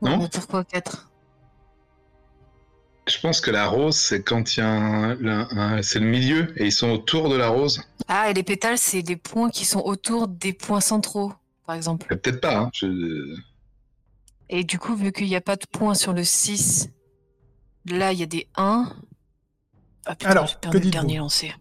Ouais, 0.00 0.10
Non 0.10 0.18
mais 0.18 0.28
pourquoi 0.28 0.64
4 0.64 1.10
Je 3.08 3.18
pense 3.18 3.40
que 3.40 3.50
la 3.50 3.66
rose, 3.66 3.96
c'est 3.96 4.22
quand 4.22 4.56
il 4.56 4.60
y 4.60 4.62
a 4.62 4.68
un, 4.70 5.26
un- 5.26 5.48
un- 5.50 5.82
C'est 5.82 5.98
le 5.98 6.06
milieu 6.06 6.52
et 6.60 6.66
ils 6.66 6.72
sont 6.72 6.90
autour 6.90 7.28
de 7.28 7.34
la 7.36 7.48
rose. 7.48 7.82
Ah, 8.06 8.30
et 8.30 8.34
les 8.34 8.44
pétales, 8.44 8.78
c'est 8.78 9.02
les 9.02 9.16
points 9.16 9.50
qui 9.50 9.64
sont 9.64 9.80
autour 9.80 10.28
des 10.28 10.52
points 10.52 10.80
centraux, 10.80 11.32
par 11.66 11.74
exemple. 11.74 12.06
Euh, 12.12 12.16
Peut-être 12.16 12.40
pas, 12.40 12.56
hein. 12.56 12.70
Je... 12.72 13.36
Et 14.48 14.62
du 14.64 14.78
coup, 14.78 14.94
vu 14.94 15.10
qu'il 15.12 15.26
n'y 15.26 15.36
a 15.36 15.40
pas 15.40 15.56
de 15.56 15.66
points 15.66 15.94
sur 15.94 16.12
le 16.12 16.22
6, 16.24 16.88
là, 17.86 18.12
il 18.12 18.20
y 18.20 18.22
a 18.22 18.26
des 18.26 18.48
1. 18.56 18.92
Ah 20.06 20.14
putain, 20.14 20.30
Alors, 20.30 20.46
j'ai 20.46 20.54
que 20.54 20.60
perdu 20.60 20.78
le 20.78 20.84
dites-vous 20.84 20.92
dernier 20.92 21.18
lancé. 21.18 21.52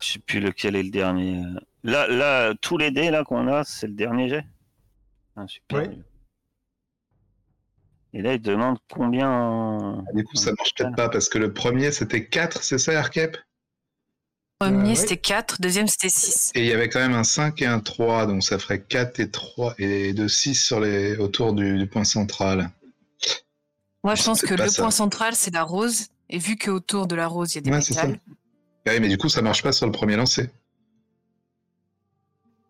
Je 0.00 0.12
sais 0.12 0.18
plus 0.20 0.40
lequel 0.40 0.76
est 0.76 0.82
le 0.82 0.90
dernier. 0.90 1.42
Là, 1.82 2.06
là, 2.08 2.54
tous 2.60 2.78
les 2.78 2.90
dés 2.90 3.10
là 3.10 3.24
qu'on 3.24 3.48
a, 3.48 3.64
c'est 3.64 3.86
le 3.88 3.94
dernier 3.94 4.28
jet. 4.28 4.44
Ah, 5.36 5.46
super. 5.48 5.88
Oui. 5.88 6.02
Et 8.14 8.22
là, 8.22 8.34
il 8.34 8.40
demande 8.40 8.78
combien. 8.90 9.28
en- 9.30 10.04
Du 10.14 10.24
coup, 10.24 10.36
ça 10.36 10.50
en 10.50 10.54
marche 10.54 10.74
pétales. 10.74 10.92
peut-être 10.92 10.96
pas 10.96 11.08
parce 11.10 11.28
que 11.28 11.38
le 11.38 11.52
premier, 11.52 11.92
c'était 11.92 12.26
4, 12.26 12.62
c'est 12.62 12.78
ça, 12.78 12.98
Arcep 12.98 13.36
Premier, 14.58 14.90
oui. 14.90 14.96
c'était 14.96 15.16
4, 15.18 15.60
deuxième, 15.60 15.86
c'était 15.86 16.08
6. 16.08 16.50
Et 16.56 16.60
il 16.62 16.66
y 16.66 16.72
avait 16.72 16.88
quand 16.88 16.98
même 16.98 17.14
un 17.14 17.22
5 17.22 17.62
et 17.62 17.66
un 17.66 17.78
3, 17.78 18.26
donc 18.26 18.42
ça 18.42 18.58
ferait 18.58 18.82
4 18.82 19.20
et 19.20 19.30
3 19.30 19.74
et 19.78 20.12
de 20.14 20.26
6 20.26 20.54
sur 20.56 20.80
les... 20.80 21.16
autour 21.16 21.52
du, 21.52 21.78
du 21.78 21.86
point 21.86 22.02
central. 22.04 22.70
Moi, 24.02 24.14
je 24.16 24.24
pense 24.24 24.42
que 24.42 24.54
le 24.54 24.68
ça. 24.68 24.82
point 24.82 24.90
central, 24.90 25.34
c'est 25.36 25.52
la 25.54 25.62
rose. 25.62 26.06
Et 26.30 26.38
vu 26.38 26.56
qu'autour 26.56 27.06
de 27.06 27.14
la 27.14 27.26
rose, 27.28 27.52
il 27.52 27.56
y 27.56 27.58
a 27.58 27.60
des 27.62 27.70
Ouais, 27.70 27.80
ça. 27.80 28.02
pétales. 28.02 28.20
Ah 28.88 28.92
oui, 28.94 29.00
mais 29.00 29.08
du 29.08 29.18
coup, 29.18 29.28
ça 29.28 29.42
marche 29.42 29.62
pas 29.62 29.72
sur 29.72 29.86
le 29.86 29.92
premier 29.92 30.16
lancer. 30.16 30.48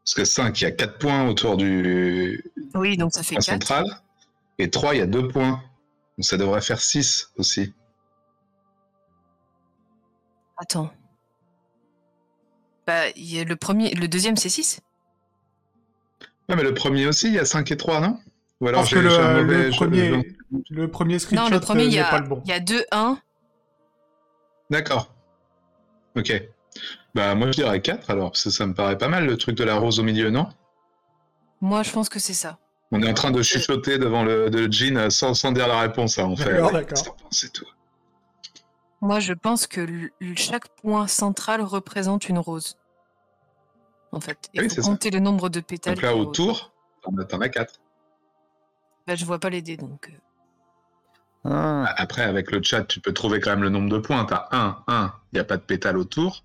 Parce 0.05 0.15
que 0.15 0.25
5, 0.25 0.61
il 0.61 0.65
y 0.65 0.67
a 0.67 0.71
4 0.73 0.99
points 0.99 1.29
autour 1.29 1.57
du 1.57 2.43
Oui, 2.75 2.97
donc 2.97 3.13
ça 3.13 3.23
fait 3.23 3.35
point 3.37 3.43
4. 3.45 3.45
central. 3.45 3.85
Et 4.59 4.71
3, 4.71 4.95
il 4.95 4.99
y 4.99 5.03
a 5.03 5.07
2 5.07 5.29
points. 5.29 5.63
Donc 6.17 6.25
ça 6.25 6.37
devrait 6.37 6.61
faire 6.63 6.81
6 6.81 7.31
aussi. 7.37 7.73
Attends. 10.57 10.91
Bah, 12.87 13.11
y 13.17 13.39
a 13.39 13.45
le 13.45 13.55
premier, 13.55 13.91
le 13.95 14.09
deuxième, 14.09 14.37
c'est 14.37 14.49
6. 14.49 14.81
Ouais, 16.49 16.57
mais 16.57 16.63
le 16.63 16.75
premier 16.75 17.07
aussi, 17.07 17.29
il 17.29 17.35
y 17.35 17.39
a 17.39 17.45
5 17.45 17.71
et 17.71 17.77
3, 17.77 18.01
non? 18.01 18.19
Ou 18.61 18.67
alors 18.69 18.85
j'ai 18.87 18.97
que 18.97 19.01
un 19.21 19.35
le, 19.35 19.45
mauvais- 19.45 19.65
le 19.67 19.71
premier, 19.71 20.25
je- 20.69 20.75
le 20.75 20.91
premier 20.91 21.19
screenshot 21.21 21.45
Non, 21.45 21.51
le 21.51 21.61
premier, 21.61 21.83
euh, 21.83 21.87
il 21.87 21.93
y 21.93 21.97
n'est 21.97 22.01
a, 22.01 22.11
pas 22.11 22.19
le 22.19 22.27
bon. 22.29 22.43
il 22.45 22.49
y 22.51 22.53
a 22.55 22.59
2, 22.61 22.85
1. 22.91 23.19
D'accord. 24.71 25.15
Ok. 26.17 26.33
Bah, 27.15 27.35
moi, 27.35 27.49
je 27.49 27.53
dirais 27.53 27.81
4 27.81 28.11
alors, 28.11 28.31
parce 28.33 28.45
que 28.45 28.51
ça 28.51 28.67
me 28.67 28.75
paraît 28.75 28.99
pas 28.99 29.09
mal 29.09 29.27
le 29.27 29.37
truc 29.37 29.57
de 29.57 29.65
la 29.65 29.77
rose 29.77 29.99
au 30.01 30.03
milieu, 30.03 30.31
non? 30.31 30.49
Moi, 31.61 31.83
je 31.83 31.91
pense 31.91 32.09
que 32.09 32.19
c'est 32.19 32.35
ça. 32.35 32.59
On 32.93 33.03
est 33.03 33.11
en 33.11 33.15
train 33.15 33.31
de 33.31 33.43
chuchoter 33.43 33.99
devant 33.99 34.23
le, 34.25 34.49
de 34.49 34.71
jean 34.73 34.97
euh, 34.97 35.11
sans, 35.11 35.35
sans 35.35 35.53
dire 35.53 35.69
la 35.69 35.81
réponse, 35.81 36.19
hein, 36.19 36.27
on 36.27 36.37
fait. 36.37 36.53
D'accord, 36.55 36.73
d'accord. 36.73 37.17
C'est 37.31 37.53
tout. 37.53 37.67
Moi, 39.01 39.21
je 39.21 39.33
pense 39.33 39.67
que 39.67 40.11
chaque 40.37 40.69
point 40.77 41.07
central 41.07 41.61
représente 41.63 42.29
une 42.29 42.39
rose. 42.39 42.77
En 44.13 44.21
fait, 44.21 44.49
il 44.55 44.61
Oui, 44.63 44.69
faut 44.69 44.75
c'est 44.77 44.83
ça. 44.83 44.89
compter 44.91 45.11
le 45.11 45.19
nombre 45.21 45.49
de 45.51 45.61
pétales. 45.61 45.95
Donc 45.95 46.03
là, 46.03 46.17
autour, 46.17 46.73
t'en 47.03 47.17
as- 47.19 47.25
t'en 47.25 47.41
as 47.41 47.49
4. 47.51 47.75
Bah, 49.07 49.15
je 49.15 49.25
vois 49.25 49.39
pas 49.39 49.51
les 49.51 49.61
dés, 49.63 49.77
donc. 49.77 50.11
Ah, 51.51 51.95
Après, 51.97 52.23
avec 52.23 52.51
le 52.53 52.63
chat, 52.63 52.85
tu 52.85 53.01
peux 53.01 53.13
trouver 53.13 53.41
quand 53.41 53.51
même 53.51 53.63
le 53.63 53.71
nombre 53.71 53.89
de 53.89 53.99
points. 53.99 54.25
T'as 54.27 54.49
1, 54.53 54.77
1, 54.87 55.13
il 55.33 55.37
n'y 55.37 55.41
a 55.41 55.45
pas 55.45 55.57
de 55.57 55.63
pétale 55.63 55.97
autour. 55.97 56.45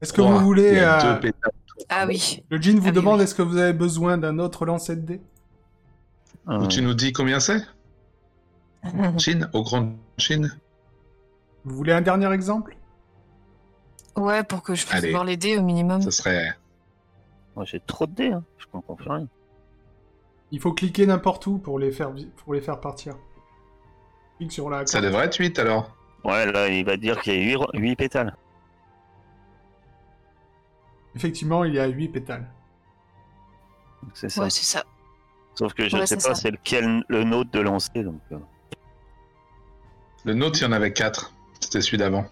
Est-ce 0.00 0.12
que 0.12 0.20
vous 0.22 0.38
voulez... 0.38 0.68
Il 0.70 0.76
y 0.76 0.80
a 0.80 0.98
euh, 0.98 1.14
deux 1.14 1.20
pétales. 1.20 1.52
Ah 1.88 2.06
oui. 2.06 2.42
Le 2.50 2.60
jean 2.60 2.78
vous 2.78 2.88
Ah 2.88 2.92
demande 2.92 3.18
oui. 3.18 3.24
est-ce 3.24 3.34
que 3.34 3.42
vous 3.42 3.58
avez 3.58 3.72
besoin 3.72 4.16
d'un 4.16 4.38
autre 4.38 4.64
lancer 4.64 4.96
de 4.96 5.02
dés 5.02 5.20
ah. 6.46 6.58
Ou 6.58 6.68
tu 6.68 6.80
nous 6.82 6.94
dis 6.94 7.12
combien 7.12 7.40
c'est? 7.40 7.62
Chine 9.18 9.48
Au 9.52 9.62
grand 9.62 9.92
Chine 10.18 10.56
Vous 11.64 11.74
voulez 11.76 11.92
un 11.92 12.00
dernier 12.02 12.32
exemple? 12.32 12.76
Ouais, 14.16 14.44
pour 14.44 14.62
que 14.62 14.74
je 14.74 14.86
puisse 14.86 14.98
Allez. 15.02 15.10
voir 15.10 15.24
les 15.24 15.36
dés 15.36 15.58
au 15.58 15.62
minimum. 15.62 16.00
Ça 16.02 16.10
serait. 16.10 16.56
Moi, 17.56 17.64
j'ai 17.64 17.80
trop 17.80 18.06
de 18.06 18.12
dés. 18.12 18.32
Hein. 18.32 18.44
Je 18.58 18.66
comprends 18.66 18.94
plus 18.94 19.10
rien. 19.10 19.26
Il 20.50 20.60
faut 20.60 20.72
cliquer 20.72 21.06
n'importe 21.06 21.46
où 21.46 21.58
pour 21.58 21.78
les 21.78 21.90
faire, 21.90 22.12
pour 22.36 22.54
les 22.54 22.60
faire 22.60 22.80
partir. 22.80 23.16
Clique 24.38 24.52
sur 24.52 24.68
la 24.70 24.86
Ça 24.86 25.00
devrait 25.00 25.26
être 25.26 25.36
8 25.36 25.58
alors. 25.58 25.94
Ouais, 26.24 26.50
là, 26.50 26.68
il 26.68 26.84
va 26.84 26.96
dire 26.96 27.20
qu'il 27.20 27.34
y 27.48 27.54
a 27.54 27.58
8, 27.74 27.96
pétales. 27.96 28.34
Effectivement, 31.16 31.64
il 31.64 31.74
y 31.74 31.78
a 31.78 31.86
8 31.86 32.08
pétales. 32.08 32.48
C'est 34.14 34.28
ça. 34.28 34.42
Ouais, 34.42 34.50
c'est 34.50 34.64
ça. 34.64 34.84
Sauf 35.54 35.72
que 35.74 35.88
je 35.88 35.94
Ouais, 35.94 36.02
ne 36.02 36.06
sais 36.06 36.18
c'est 36.18 36.28
pas 36.28 36.34
ça. 36.34 36.40
c'est 36.42 36.50
lequel 36.50 37.04
le 37.08 37.24
nôtre 37.24 37.50
de 37.52 37.60
lancer. 37.60 38.02
Donc, 38.02 38.20
euh. 38.32 38.38
Le 40.24 40.34
nôtre, 40.34 40.58
il 40.60 40.64
y 40.64 40.66
en 40.66 40.72
avait 40.72 40.92
4. 40.92 41.32
C'était 41.60 41.80
celui 41.80 41.98
d'avant. 41.98 42.26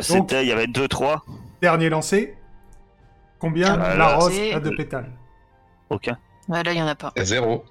C'était, 0.00 0.44
il 0.44 0.48
y 0.48 0.52
avait 0.52 0.68
deux, 0.68 0.86
trois. 0.86 1.24
Dernier 1.60 1.88
lancé. 1.88 2.36
Combien 3.40 3.78
Ah, 3.80 3.96
la 3.96 4.16
rose 4.16 4.32
c'est- 4.32 4.52
a 4.52 4.60
de 4.60 4.70
pétales? 4.70 5.10
Aucun. 5.88 6.16
Ouais, 6.48 6.62
là, 6.62 6.72
il 6.72 6.78
y 6.78 6.82
en 6.82 6.86
a 6.86 6.94
pas. 6.94 7.12
Zéro. 7.18 7.64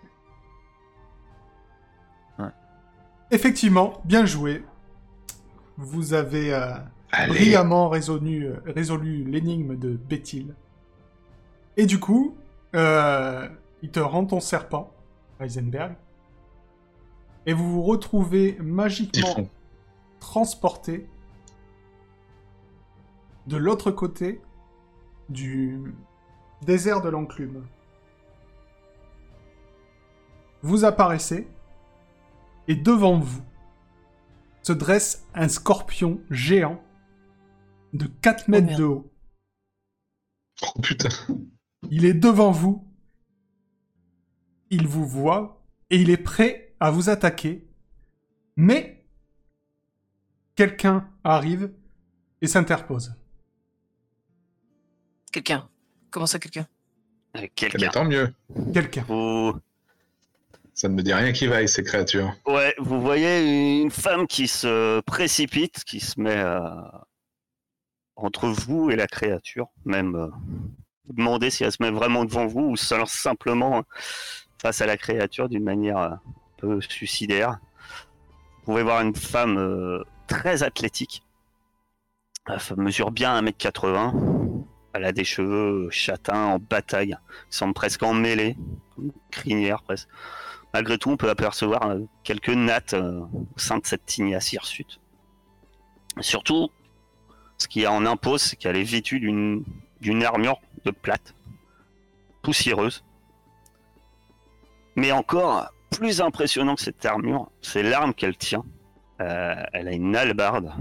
Effectivement, 3.31 4.01
bien 4.05 4.25
joué. 4.25 4.63
Vous 5.77 6.13
avez 6.13 6.53
euh, 6.53 6.74
brillamment 7.27 7.88
résolu, 7.89 8.48
euh, 8.48 8.55
résolu 8.65 9.24
l'énigme 9.24 9.77
de 9.77 9.91
Béthil. 9.91 10.55
Et 11.77 11.86
du 11.86 12.00
coup, 12.00 12.36
euh, 12.75 13.48
il 13.81 13.91
te 13.91 14.00
rend 14.00 14.25
ton 14.25 14.39
serpent, 14.39 14.91
Heisenberg. 15.39 15.95
Et 17.45 17.53
vous 17.53 17.71
vous 17.71 17.83
retrouvez 17.83 18.57
magiquement 18.59 19.48
transporté 20.19 21.07
de 23.48 23.57
l'autre 23.57 23.91
côté 23.91 24.41
du 25.29 25.93
désert 26.63 27.01
de 27.01 27.09
l'enclume. 27.09 27.65
Vous 30.62 30.83
apparaissez 30.83 31.48
et 32.69 32.75
devant 32.75 33.19
vous 33.19 33.41
se 34.63 34.71
dresse 34.71 35.25
un 35.33 35.47
scorpion 35.49 36.21
géant 36.29 36.81
de 37.93 38.05
4 38.05 38.47
mètres 38.47 38.67
merde. 38.67 38.79
de 38.79 38.83
haut. 38.85 39.11
Oh 40.61 40.79
putain. 40.81 41.10
Il 41.89 42.05
est 42.05 42.13
devant 42.13 42.51
vous. 42.51 42.86
Il 44.69 44.88
vous 44.88 45.08
voit 45.08 45.65
et 45.89 45.99
il 45.99 46.10
est 46.12 46.17
prêt 46.17 46.75
à 46.79 46.91
vous 46.91 47.10
attaquer. 47.10 47.67
Mais 48.55 49.03
quelqu'un 50.55 51.10
arrive 51.23 51.73
et 52.41 52.47
s'interpose. 52.47 53.15
Quelqu'un. 55.32 55.67
Comment 56.12 56.25
ça, 56.27 56.38
quelqu'un? 56.39 56.67
Avec 57.34 57.53
Eh 57.63 57.65
ben, 57.65 57.71
quelqu'un. 57.71 57.89
tant 57.91 58.05
mieux. 58.05 58.34
Quelqu'un. 58.73 59.03
Vous... 59.08 59.53
Ça 60.80 60.88
ne 60.88 60.94
me 60.94 61.04
dit 61.04 61.13
rien 61.13 61.34
qui 61.34 61.46
vaille, 61.46 61.68
ces 61.68 61.84
créatures. 61.84 62.34
Ouais, 62.46 62.74
vous 62.78 63.02
voyez 63.02 63.82
une 63.82 63.92
femme 63.92 64.28
qui 64.28 64.48
se 64.48 65.02
précipite, 65.02 65.84
qui 65.84 66.00
se 66.00 66.18
met 66.22 66.38
euh, 66.38 66.62
entre 68.15 68.48
vous 68.48 68.89
et 68.89 68.96
la 68.96 69.06
créature. 69.06 69.68
Même 69.84 70.15
euh, 70.15 70.30
vous 71.06 71.13
demandez 71.18 71.50
si 71.50 71.65
elle 71.65 71.74
se 71.74 71.84
met 71.84 71.92
vraiment 71.92 72.24
devant 72.24 72.48
vous 72.48 72.62
ou 72.62 72.78
se 72.78 72.96
lance 72.96 73.12
simplement 73.12 73.84
face 74.62 74.80
à 74.80 74.86
la 74.86 74.96
créature 74.96 75.50
d'une 75.50 75.65
manière 75.65 75.98
euh, 75.98 76.12
un 76.12 76.22
peu 76.56 76.80
suicidaire. 76.80 77.60
Vous 78.60 78.72
pouvez 78.72 78.84
voir 78.84 79.02
une 79.02 79.15
femme 79.15 80.02
très 80.28 80.63
athlétique. 80.63 81.24
Elle 82.48 82.78
mesure 82.78 83.12
bien 83.12 83.42
1m80. 83.42 84.63
Elle 84.94 85.04
a 85.04 85.12
des 85.12 85.26
cheveux 85.26 85.89
châtains 85.92 86.46
en 86.46 86.58
bataille, 86.58 87.18
qui 87.50 87.58
semblent 87.58 87.74
presque 87.74 88.02
en 88.02 88.13
mêlée, 88.13 88.56
comme 88.96 89.08
une 89.08 89.12
crinière 89.30 89.84
presque. 89.84 90.08
Malgré 90.73 90.97
tout, 90.97 91.10
on 91.10 91.17
peut 91.17 91.29
apercevoir 91.29 91.84
euh, 91.88 92.01
quelques 92.23 92.49
nattes 92.49 92.93
euh, 92.93 93.21
au 93.21 93.60
sein 93.60 93.79
de 93.79 93.86
cette 93.86 94.05
tignasse 94.05 94.53
hirsute. 94.53 94.99
Surtout, 96.21 96.69
ce 97.58 97.67
qui 97.67 97.86
en 97.88 98.05
impose, 98.05 98.41
c'est 98.41 98.55
qu'elle 98.55 98.77
est 98.77 98.84
vêtue 98.84 99.19
d'une 99.19 100.23
armure 100.23 100.60
de 100.86 100.91
plate, 100.91 101.34
poussiéreuse. 102.41 103.03
Mais 104.95 105.12
encore 105.12 105.71
plus 105.89 106.21
impressionnant 106.21 106.75
que 106.75 106.82
cette 106.82 107.05
armure, 107.05 107.49
c'est 107.62 107.84
l'arme 107.84 108.13
qu'elle 108.13 108.38
tient. 108.38 108.63
Euh, 109.21 109.55
elle 109.73 109.88
a 109.88 109.91
une 109.91 110.15
hallebarde 110.15 110.71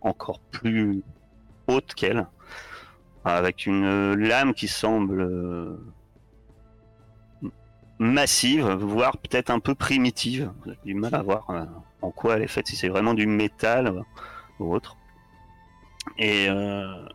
encore 0.00 0.40
plus 0.40 1.02
haute 1.68 1.94
qu'elle, 1.94 2.26
avec 3.24 3.66
une 3.66 4.14
lame 4.14 4.52
qui 4.52 4.68
semble 4.68 5.78
massive, 8.02 8.68
voire 8.68 9.16
peut-être 9.16 9.50
un 9.50 9.60
peu 9.60 9.74
primitive. 9.74 10.52
J'ai 10.66 10.78
du 10.84 10.94
mal 10.94 11.14
à 11.14 11.22
voir 11.22 11.48
euh, 11.50 11.64
en 12.02 12.10
quoi 12.10 12.36
elle 12.36 12.42
est 12.42 12.48
faite, 12.48 12.66
si 12.66 12.76
c'est 12.76 12.88
vraiment 12.88 13.14
du 13.14 13.26
métal 13.26 14.02
ou 14.58 14.74
autre. 14.74 14.96
Et 16.18 16.48
euh, 16.48 17.06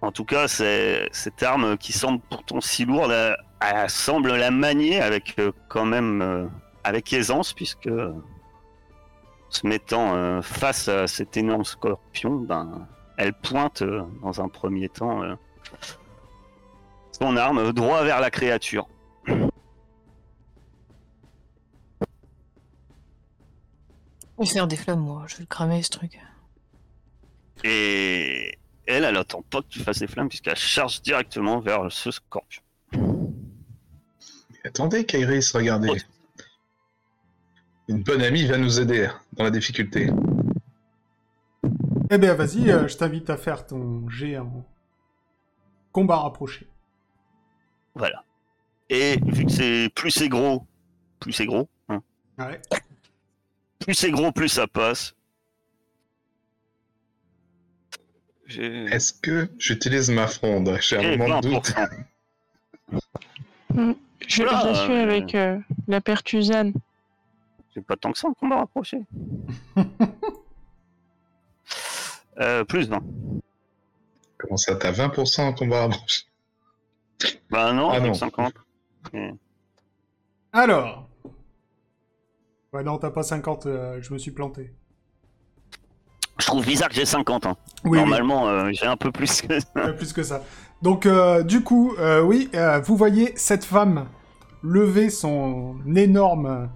en 0.00 0.10
tout 0.10 0.24
cas, 0.24 0.48
cette 0.48 1.42
arme 1.42 1.76
qui 1.76 1.92
semble 1.92 2.20
pourtant 2.30 2.60
si 2.60 2.86
lourde, 2.86 3.12
elle, 3.60 3.90
semble 3.90 4.34
la 4.34 4.50
manier 4.50 5.00
avec 5.00 5.38
euh, 5.38 5.52
quand 5.68 5.84
même 5.84 6.50
avec 6.82 7.12
aisance, 7.12 7.52
puisque 7.52 7.90
se 9.50 9.66
mettant 9.66 10.40
face 10.42 10.88
à 10.88 11.06
cet 11.06 11.36
énorme 11.36 11.64
scorpion, 11.64 12.36
ben, 12.36 12.86
elle 13.16 13.34
pointe 13.34 13.82
dans 14.22 14.40
un 14.40 14.48
premier 14.48 14.88
temps 14.88 15.22
son 17.18 17.36
arme 17.36 17.72
droit 17.72 18.04
vers 18.04 18.20
la 18.20 18.30
créature. 18.30 18.88
Je 24.38 24.44
vais 24.44 24.46
faire 24.46 24.66
des 24.66 24.76
flammes, 24.76 25.00
moi. 25.00 25.24
Je 25.26 25.36
vais 25.36 25.42
le 25.42 25.46
cramer, 25.46 25.82
ce 25.82 25.90
truc. 25.90 26.18
Et 27.64 28.58
elle, 28.86 29.04
elle 29.04 29.16
attend 29.16 29.42
pas 29.42 29.62
que 29.62 29.68
tu 29.68 29.80
fasses 29.80 30.00
des 30.00 30.06
flammes 30.06 30.28
puisqu'elle 30.28 30.56
charge 30.56 31.00
directement 31.00 31.58
vers 31.58 31.90
ce 31.90 32.10
scorpion. 32.10 32.62
Attendez, 34.64 35.06
Kairis, 35.06 35.52
regardez. 35.54 35.88
Oh. 35.90 35.96
Une 37.88 38.02
bonne 38.02 38.20
amie 38.20 38.46
va 38.46 38.58
nous 38.58 38.80
aider 38.80 39.08
dans 39.32 39.44
la 39.44 39.50
difficulté. 39.50 40.10
Eh 42.10 42.18
bien, 42.18 42.34
vas-y, 42.34 42.70
euh, 42.70 42.88
je 42.88 42.96
t'invite 42.96 43.30
à 43.30 43.36
faire 43.36 43.64
ton 43.66 44.08
jet 44.08 44.38
en 44.38 44.66
combat 45.92 46.16
rapproché. 46.18 46.68
Voilà. 47.96 48.22
Et 48.90 49.16
vu 49.26 49.46
que 49.46 49.50
c'est 49.52 49.88
plus 49.94 50.10
c'est 50.12 50.28
gros, 50.28 50.64
plus 51.18 51.32
c'est 51.32 51.46
gros. 51.46 51.68
hein. 51.88 52.02
Ouais. 52.38 52.60
Plus 53.80 53.94
c'est 53.94 54.10
gros, 54.10 54.32
plus 54.32 54.48
ça 54.48 54.66
passe. 54.66 55.14
Est-ce 58.48 59.12
que 59.12 59.50
j'utilise 59.58 60.08
ma 60.10 60.26
fronde? 60.28 60.76
J'ai 60.80 60.98
un 60.98 61.16
moment 61.16 61.40
de 61.40 61.48
doute. 61.48 61.72
20%. 63.72 63.96
Je, 64.28 64.42
Voilà, 64.42 64.72
je 64.72 64.78
suis 64.80 64.92
euh, 64.92 65.02
avec 65.02 65.34
euh, 65.34 65.58
la 65.88 66.00
pertusane. 66.00 66.72
C'est 67.74 67.84
pas 67.84 67.96
tant 67.96 68.12
que 68.12 68.18
ça 68.18 68.28
en 68.28 68.32
combat 68.32 68.56
rapproché. 68.56 69.02
euh, 72.40 72.64
plus 72.64 72.88
20. 72.88 73.02
Comment 74.38 74.56
ça, 74.56 74.74
t'as 74.76 74.90
20% 74.92 75.42
en 75.42 75.52
combat 75.52 75.82
rapproché? 75.82 76.22
Bah 77.50 77.72
non, 77.72 77.90
Ah 77.90 77.96
avec 77.96 78.08
non. 78.08 78.14
50. 78.14 78.54
Mais- 79.12 79.34
Alors? 80.52 81.08
Ouais, 82.72 82.82
non, 82.82 82.98
t'as 82.98 83.10
pas 83.10 83.22
50, 83.22 83.66
euh, 83.66 83.98
je 84.02 84.12
me 84.12 84.18
suis 84.18 84.30
planté. 84.32 84.72
Je 86.38 86.46
trouve 86.46 86.66
bizarre 86.66 86.88
que 86.90 86.94
j'ai 86.94 87.06
50. 87.06 87.46
Hein. 87.46 87.56
Oui, 87.84 87.98
Normalement, 87.98 88.46
euh, 88.48 88.70
j'ai 88.72 88.86
un 88.86 88.96
peu 88.96 89.10
plus 89.10 89.40
que 89.42 89.58
ça. 89.60 89.92
plus 89.96 90.12
que 90.12 90.22
ça. 90.22 90.42
Donc, 90.82 91.06
euh, 91.06 91.42
du 91.42 91.62
coup, 91.62 91.94
euh, 91.98 92.20
oui, 92.22 92.50
euh, 92.54 92.80
vous 92.80 92.96
voyez 92.96 93.32
cette 93.36 93.64
femme 93.64 94.08
lever 94.62 95.08
son 95.08 95.76
énorme. 95.94 96.68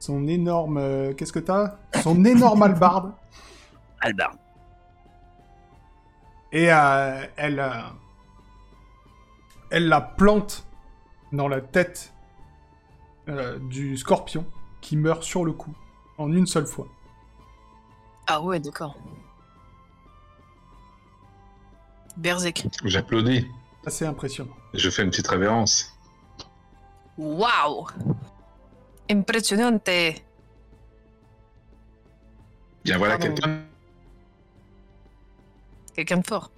Son 0.00 0.26
énorme. 0.26 0.78
euh, 0.78 1.12
Qu'est-ce 1.14 1.32
que 1.32 1.38
t'as? 1.38 1.76
Son 2.02 2.24
énorme 2.24 2.62
albarde. 2.62 3.12
Albert. 4.00 4.32
Et 6.50 6.72
euh, 6.72 7.22
elle, 7.36 7.60
euh, 7.60 7.70
elle 9.70 9.88
la 9.88 10.00
plante 10.00 10.66
dans 11.32 11.48
la 11.48 11.60
tête 11.60 12.12
euh, 13.28 13.58
du 13.58 13.96
scorpion 13.96 14.46
qui 14.80 14.96
meurt 14.96 15.22
sur 15.22 15.44
le 15.44 15.52
coup 15.52 15.74
en 16.16 16.32
une 16.32 16.46
seule 16.46 16.66
fois. 16.66 16.88
Ah 18.26 18.40
ouais, 18.40 18.60
d'accord. 18.60 18.96
Berzek. 22.16 22.66
J'applaudis. 22.84 23.46
Assez 23.86 24.04
impressionnant. 24.04 24.54
Je 24.74 24.90
fais 24.90 25.02
une 25.02 25.10
petite 25.10 25.28
révérence. 25.28 25.96
Waouh 27.16 27.86
Impressionnante 29.10 29.88
Bien 32.84 32.98
voilà 32.98 33.16
quelqu'un. 33.18 33.64
Quelqu'un 35.94 36.18
de 36.18 36.26
fort. 36.26 36.50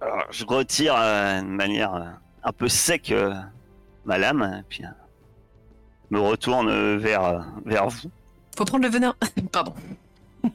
Alors, 0.00 0.26
je 0.30 0.44
retire 0.44 0.94
euh, 0.96 1.40
de 1.40 1.46
manière 1.46 1.94
euh, 1.94 2.08
un 2.42 2.52
peu 2.52 2.68
sec 2.68 3.10
euh, 3.10 3.34
ma 4.04 4.18
lame, 4.18 4.58
et 4.60 4.62
puis 4.68 4.84
euh, 4.84 4.88
me 6.10 6.20
retourne 6.20 6.96
vers, 6.96 7.24
euh, 7.24 7.40
vers 7.66 7.88
vous. 7.88 8.10
Faut 8.56 8.64
prendre 8.64 8.84
le 8.84 8.90
venin. 8.90 9.14
Pardon. 9.52 9.74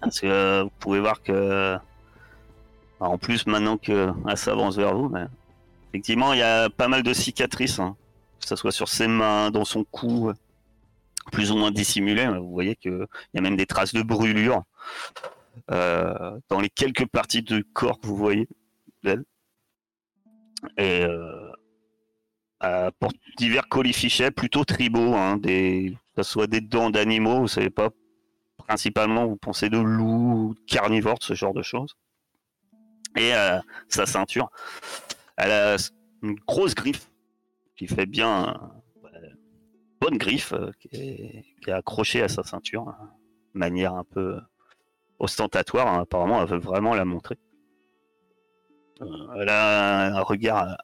Parce 0.02 0.20
que 0.20 0.28
euh, 0.28 0.64
vous 0.64 0.72
pouvez 0.80 1.00
voir 1.00 1.22
que 1.22 1.78
Alors, 3.00 3.14
en 3.14 3.18
plus, 3.18 3.46
maintenant 3.46 3.78
que 3.78 4.12
elle 4.28 4.38
s'avance 4.38 4.78
vers 4.78 4.96
vous, 4.96 5.10
mais 5.10 5.26
effectivement, 5.90 6.34
il 6.34 6.40
y 6.40 6.44
a 6.44 6.70
pas 6.70 6.88
mal 6.88 7.04
de 7.04 7.14
cicatrices, 7.14 7.80
hein. 7.80 7.96
que 8.42 8.48
ce 8.48 8.56
soit 8.56 8.72
sur 8.72 8.90
ses 8.90 9.08
mains, 9.08 9.52
dans 9.52 9.66
son 9.66 9.84
cou, 9.84 10.32
plus 11.32 11.52
ou 11.52 11.56
moins 11.56 11.72
dissimulées. 11.72 12.28
Vous 12.28 12.52
voyez 12.52 12.76
qu'il 12.76 13.06
y 13.34 13.38
a 13.38 13.42
même 13.42 13.58
des 13.58 13.66
traces 13.66 13.94
de 13.94 14.02
brûlure 14.02 14.64
euh, 15.72 16.40
dans 16.50 16.60
les 16.60 16.70
quelques 16.70 17.08
parties 17.08 17.42
du 17.42 17.64
corps 17.64 18.00
que 18.00 18.08
vous 18.08 18.16
voyez 18.16 18.48
d'elle. 19.04 19.24
Et 20.78 21.04
euh, 21.04 21.52
elle 22.62 22.92
porte 23.00 23.16
divers 23.38 23.68
colifichets 23.68 24.32
plutôt 24.32 24.66
tribaux, 24.66 25.14
hein, 25.14 25.40
que 25.40 25.92
ce 26.18 26.24
soit 26.24 26.48
des 26.48 26.62
dents 26.62 26.90
d'animaux, 26.90 27.42
vous 27.42 27.48
savez 27.48 27.70
pas, 27.70 27.90
principalement 28.58 29.26
vous 29.26 29.38
pensez 29.38 29.70
de 29.70 29.78
loups, 29.78 30.56
carnivores, 30.68 31.20
ce 31.22 31.34
genre 31.34 31.54
de 31.54 31.62
choses. 31.62 31.96
Et 33.18 33.34
euh, 33.34 33.60
sa 33.88 34.06
ceinture, 34.06 34.50
elle 35.38 35.52
a 35.52 35.78
une 36.22 36.36
grosse 36.48 36.76
griffe 36.76 37.10
qui 37.78 37.88
fait 37.88 38.06
bien 38.06 38.74
euh, 39.06 39.30
bonne 40.02 40.18
griffe 40.18 40.54
euh, 40.54 40.72
qui, 40.80 40.90
est, 40.92 41.72
accrochée 41.72 42.22
à 42.22 42.28
sa 42.28 42.44
ceinture, 42.44 42.90
hein, 42.90 43.12
manière 43.54 43.94
un 43.94 44.04
peu 44.04 44.40
ostentatoire. 45.20 45.88
hein. 45.88 46.02
Apparemment, 46.02 46.42
elle 46.42 46.50
veut 46.50 46.58
vraiment 46.58 46.94
la 46.94 47.06
montrer. 47.06 47.38
Euh, 49.02 49.06
elle 49.42 49.50
a 49.50 50.06
un 50.18 50.22
regard 50.22 50.78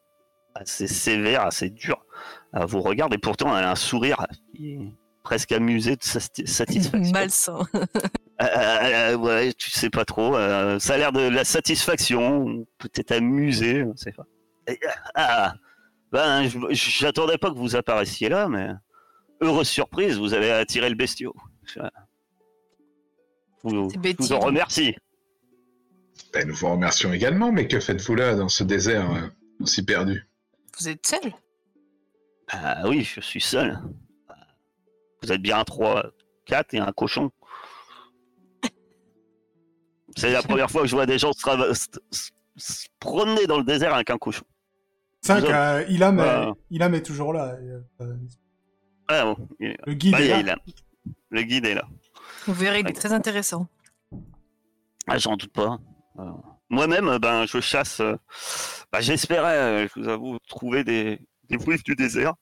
assez 0.56 0.88
sévère, 0.88 1.46
assez 1.46 1.70
dur. 1.70 2.06
Elle 2.54 2.66
vous 2.66 2.82
regarde 2.82 3.14
et 3.14 3.18
pourtant 3.18 3.58
elle 3.58 3.64
a 3.64 3.72
un 3.72 3.76
sourire 3.76 4.26
qui 4.56 4.74
est 4.74 4.94
presque 5.24 5.52
amusé 5.54 5.96
de 5.96 6.02
sati- 6.04 6.46
satisfaction. 6.48 7.12
Malsain. 7.14 7.60
Euh, 7.74 8.46
euh, 8.46 9.16
ouais, 9.18 9.54
tu 9.54 9.70
sais 9.72 9.90
pas 9.90 10.04
trop. 10.04 10.36
euh, 10.36 10.78
ça 10.80 10.96
a 10.96 10.98
l'air 10.98 11.12
de 11.12 11.22
la 11.22 11.44
satisfaction, 11.46 12.66
peut-être 12.80 13.12
amusé, 13.14 13.84
on 13.84 13.96
sait 13.96 14.12
pas. 14.12 14.26
Et, 14.68 14.80
ah, 15.16 15.54
ben, 16.12 16.44
je- 16.50 16.58
j'attendais 16.72 17.38
pas 17.38 17.50
que 17.50 17.56
vous 17.58 17.76
apparaissiez 17.76 18.28
là, 18.30 18.48
mais 18.50 18.70
heureuse 19.42 19.70
surprise, 19.70 20.18
vous 20.18 20.34
avez 20.34 20.52
attiré 20.52 20.90
le 20.90 20.96
bestiau. 20.96 21.34
Je 21.66 21.80
vous, 23.64 23.90
je 23.90 23.98
vous 24.18 24.34
en 24.34 24.40
remercie. 24.40 24.96
Ben, 26.34 26.48
nous 26.48 26.56
vous 26.56 26.70
remercions 26.70 27.12
également, 27.14 27.52
mais 27.52 27.68
que 27.68 27.80
faites-vous 27.80 28.16
là, 28.16 28.36
dans 28.36 28.50
ce 28.50 28.64
désert 28.64 29.12
euh, 29.12 29.28
aussi 29.60 29.84
perdu? 29.84 30.28
Vous 30.80 30.88
êtes 30.88 31.06
seul? 31.06 31.34
Ah 32.50 32.84
oui, 32.88 33.04
je 33.04 33.20
suis 33.22 33.42
seul. 33.42 33.80
Vous 35.22 35.32
êtes 35.32 35.42
bien 35.42 35.64
trois, 35.64 36.06
quatre 36.46 36.74
et 36.74 36.80
un 36.80 36.92
cochon. 36.92 37.32
C'est 40.18 40.32
la 40.32 40.42
première 40.42 40.70
fois 40.70 40.82
que 40.82 40.88
je 40.88 40.96
vois 40.96 41.06
des 41.06 41.18
gens 41.18 41.32
se, 41.34 41.42
trava- 41.42 41.74
se- 41.74 42.88
promener 43.00 43.48
dans 43.48 43.58
le 43.58 43.64
désert 43.64 43.94
avec 43.94 44.10
un 44.10 44.18
cochon. 44.18 44.44
5, 45.22 45.40
Vous 45.42 45.48
euh, 45.52 45.86
Ilham, 45.90 46.16
Voilà. 46.16 46.48
euh, 46.50 46.54
Ilham 46.72 46.94
est 46.96 47.04
toujours 47.06 47.34
là. 47.34 47.56
euh, 48.02 48.16
Ah 49.08 49.26
bon, 49.26 49.48
il- 49.60 49.78
Le 49.86 49.94
guide 49.94 50.12
bah, 50.14 50.22
est 50.22 50.28
là. 50.30 50.38
il 50.38 50.40
est 50.40 50.44
là. 50.44 50.58
Le 51.30 51.42
guide 51.44 51.66
est 51.66 51.74
là. 51.76 51.88
Vous 52.48 52.54
verrez, 52.54 52.80
il 52.80 52.88
est 52.90 52.94
très 52.94 53.14
intéressant. 53.14 53.68
Ah, 55.08 55.18
j'en 55.18 55.36
doute 55.38 55.52
pas. 55.54 55.80
Moi-même, 56.70 57.08
euh, 57.10 57.20
ben, 57.20 57.46
je 57.46 57.60
chasse. 57.60 58.00
euh, 58.00 58.16
bah, 58.92 59.02
J'espérais, 59.02 59.58
euh, 59.58 59.88
je 59.94 60.00
vous 60.02 60.08
avoue, 60.10 60.38
trouver 60.48 60.84
des, 60.84 61.20
des 61.50 61.58
bruits 61.58 61.82
du 61.84 61.96
désert. 61.96 62.34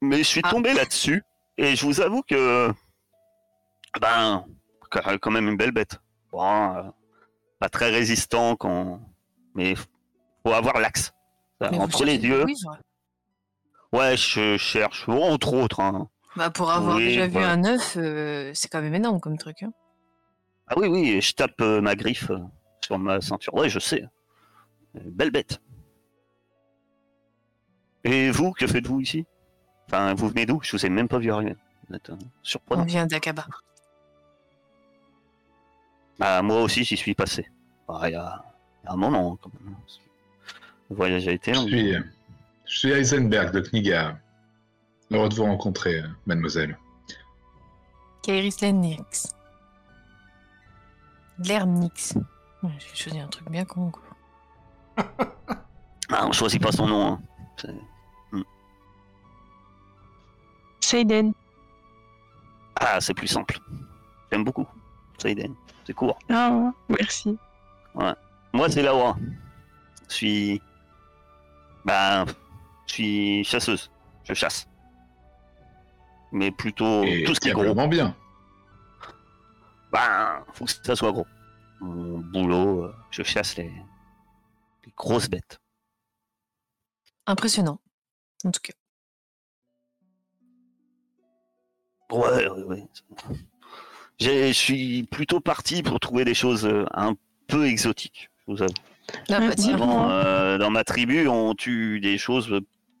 Mais 0.00 0.18
je 0.18 0.22
suis 0.24 0.40
Ah. 0.44 0.50
tombé 0.50 0.72
là-dessus. 0.74 1.22
Et 1.58 1.76
je 1.76 1.84
vous 1.86 2.00
avoue 2.00 2.22
que. 2.22 2.72
Ben. 4.00 4.44
quand- 4.90 5.18
Quand 5.20 5.30
même 5.30 5.48
une 5.48 5.56
belle 5.56 5.72
bête. 5.72 5.98
Bon, 6.30 6.76
euh, 6.76 6.82
pas 7.58 7.68
très 7.68 7.90
résistant 7.90 8.56
quand. 8.56 9.00
Mais 9.54 9.74
faut 9.74 10.52
avoir 10.52 10.80
l'axe. 10.80 11.12
Entre 11.60 12.04
les 12.04 12.16
yeux. 12.16 12.42
bruits, 12.42 12.56
genre. 12.62 12.76
Ouais, 13.92 14.16
je 14.16 14.56
cherche. 14.56 15.08
Entre 15.08 15.52
autres. 15.52 15.80
hein. 15.80 16.08
Bah, 16.36 16.50
pour 16.50 16.70
avoir 16.70 16.96
Oui, 16.96 17.04
déjà 17.08 17.26
vu 17.26 17.38
un 17.38 17.62
œuf, 17.64 17.94
euh, 17.98 18.50
c'est 18.54 18.68
quand 18.68 18.80
même 18.80 18.94
énorme 18.94 19.20
comme 19.20 19.36
truc. 19.36 19.62
Hein. 19.62 19.72
Ah 20.74 20.78
oui, 20.78 20.88
oui, 20.88 21.20
je 21.20 21.34
tape 21.34 21.60
euh, 21.60 21.82
ma 21.82 21.94
griffe 21.94 22.30
euh, 22.30 22.38
sur 22.82 22.98
ma 22.98 23.20
ceinture. 23.20 23.52
Ouais, 23.52 23.68
je 23.68 23.78
sais. 23.78 24.04
Belle 24.94 25.30
bête. 25.30 25.60
Et 28.04 28.30
vous, 28.30 28.52
que 28.52 28.66
faites-vous 28.66 29.00
ici? 29.00 29.26
Enfin, 29.86 30.14
vous 30.14 30.28
venez 30.28 30.46
d'où? 30.46 30.60
Je 30.62 30.72
vous 30.74 30.86
ai 30.86 30.88
même 30.88 31.08
pas 31.08 31.18
vu 31.18 31.30
arriver. 31.30 31.56
Vous 31.88 31.94
êtes 31.96 32.08
euh, 32.08 32.14
On 32.18 32.26
surprenant. 32.42 32.84
vient 32.84 33.06
d'Akaba. 33.06 33.46
Bah, 36.18 36.40
moi 36.40 36.62
aussi, 36.62 36.84
j'y 36.84 36.96
suis 36.96 37.14
passé. 37.14 37.50
Bah, 37.86 38.00
Il 38.04 38.12
y, 38.12 38.14
a 38.14 38.42
il 38.82 38.86
y 38.86 38.88
a 38.88 38.92
un 38.92 38.96
moment, 38.96 39.36
quand 39.42 39.50
même. 39.60 39.76
Le 40.88 40.96
voyage 40.96 41.28
a 41.28 41.32
été 41.32 41.52
Je 41.52 41.60
long. 41.60 41.66
suis, 41.66 41.92
je 42.64 42.78
suis 42.78 42.90
Heisenberg 42.92 43.52
de 43.52 43.60
Kniga. 43.60 44.18
Heureux 45.10 45.28
de 45.28 45.34
vous 45.34 45.44
rencontrer, 45.44 46.02
mademoiselle. 46.24 46.78
Kairis 48.22 48.56
Ouais, 52.62 52.70
J'ai 52.78 52.94
choisi 52.94 53.20
un 53.20 53.26
truc 53.28 53.50
bien 53.50 53.64
con, 53.64 53.90
quoi. 53.90 54.02
Ah, 56.12 56.26
on 56.26 56.32
choisit 56.32 56.62
pas 56.62 56.72
son 56.72 56.86
nom. 56.86 57.12
hein. 57.12 57.20
C'est- 57.56 57.74
Seiden. 60.80 61.32
Ah, 62.76 63.00
c'est 63.00 63.14
plus 63.14 63.28
simple. 63.28 63.58
J'aime 64.30 64.44
beaucoup. 64.44 64.66
Saïden. 65.18 65.54
C'est 65.86 65.94
court. 65.94 66.18
Ah, 66.28 66.70
merci. 66.88 67.36
Moi, 67.94 68.68
c'est 68.68 68.82
Laura. 68.82 69.16
Je 70.08 70.14
suis. 70.14 70.62
Ben. 71.84 72.24
Je 72.86 72.92
suis 72.92 73.44
chasseuse. 73.44 73.90
Je 74.24 74.34
chasse. 74.34 74.66
Mais 76.32 76.50
plutôt 76.50 77.02
Et 77.04 77.24
tout 77.24 77.34
ce 77.34 77.40
qui 77.40 77.48
est 77.48 77.52
gros. 77.52 77.86
bien. 77.88 78.14
Ben, 79.92 80.44
faut 80.54 80.64
que 80.64 80.70
ça 80.70 80.96
soit 80.96 81.12
gros. 81.12 81.26
Mon 81.80 82.18
boulot, 82.18 82.84
euh, 82.84 82.94
je 83.10 83.22
chasse 83.22 83.56
les, 83.56 83.70
les 84.84 84.92
grosses 84.96 85.28
bêtes. 85.28 85.60
Impressionnant. 87.26 87.78
En 88.44 88.50
tout 88.50 88.60
cas. 88.62 88.72
Ouais, 92.10 92.48
ouais, 92.48 92.62
ouais. 92.64 92.88
Je 94.20 94.52
suis 94.52 95.02
plutôt 95.04 95.40
parti 95.40 95.82
pour 95.82 96.00
trouver 96.00 96.24
des 96.24 96.34
choses 96.34 96.64
euh, 96.64 96.86
un 96.92 97.14
peu 97.46 97.66
exotiques, 97.66 98.30
je 98.38 98.52
vous 98.52 98.62
avoue. 98.62 98.72
Bon, 99.76 100.08
euh, 100.10 100.58
dans 100.58 100.70
ma 100.70 100.84
tribu, 100.84 101.28
on 101.28 101.54
tue 101.54 102.00
des 102.00 102.18
choses 102.18 102.52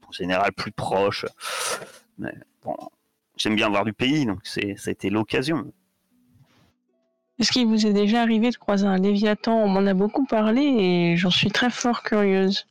en 0.06 0.12
général 0.12 0.52
plus 0.52 0.72
proches. 0.72 1.24
Mais 2.18 2.34
bon, 2.62 2.76
j'aime 3.36 3.56
bien 3.56 3.68
voir 3.68 3.84
du 3.84 3.92
pays, 3.92 4.26
donc 4.26 4.40
c'est, 4.44 4.76
ça 4.76 4.90
a 4.90 4.92
été 4.92 5.10
l'occasion. 5.10 5.72
Est-ce 7.38 7.50
qu'il 7.50 7.66
vous 7.66 7.86
est 7.86 7.92
déjà 7.92 8.22
arrivé 8.22 8.50
de 8.50 8.56
croiser 8.56 8.86
un 8.86 8.98
léviathan? 8.98 9.54
On 9.54 9.68
m'en 9.68 9.86
a 9.86 9.94
beaucoup 9.94 10.26
parlé 10.26 10.62
et 10.62 11.16
j'en 11.16 11.30
suis 11.30 11.50
très 11.50 11.70
fort 11.70 12.02
curieuse. 12.02 12.66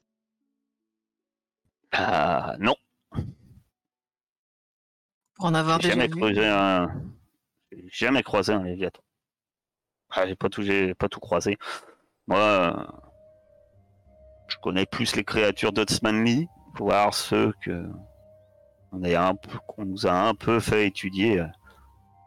Ah 1.92 2.56
non, 2.60 2.76
Pour 5.36 5.46
en 5.46 5.54
avoir 5.54 5.80
déjà 5.80 5.90
jamais 5.90 6.08
vu. 6.08 6.16
croisé 6.16 6.48
un, 6.48 6.88
j'ai 7.72 8.06
jamais 8.06 8.24
croisé 8.24 8.54
un 8.54 8.64
léviathan. 8.64 9.02
Ah, 10.12 10.26
j'ai 10.28 10.36
pas 10.36 10.50
tout, 10.50 10.62
j'ai 10.62 10.94
pas 10.94 11.10
tout 11.10 11.20
croisé. 11.20 11.58
Moi, 12.28 12.40
euh, 12.40 12.74
je 14.48 14.58
connais 14.62 14.86
plus 14.86 15.16
les 15.16 15.24
créatures 15.24 15.74
d'Otsmanli, 15.74 16.48
voire 16.76 17.14
ceux 17.14 17.54
que 17.62 17.90
on 18.94 19.04
est 19.04 19.16
un 19.16 19.36
peu, 19.36 19.58
qu'on 19.68 19.86
nous 19.86 20.06
a 20.08 20.12
un 20.14 20.34
peu 20.34 20.60
fait 20.60 20.88
étudier 20.88 21.40
euh, 21.40 21.48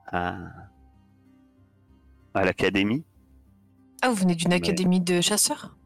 à, 0.09 0.37
à 2.35 2.45
l'académie. 2.45 3.05
Ah, 4.03 4.09
vous 4.11 4.17
venez 4.17 4.35
d'une 4.35 4.51
Mais- 4.51 4.57
académie 4.57 5.01
de 5.01 5.21
chasseurs? 5.21 5.77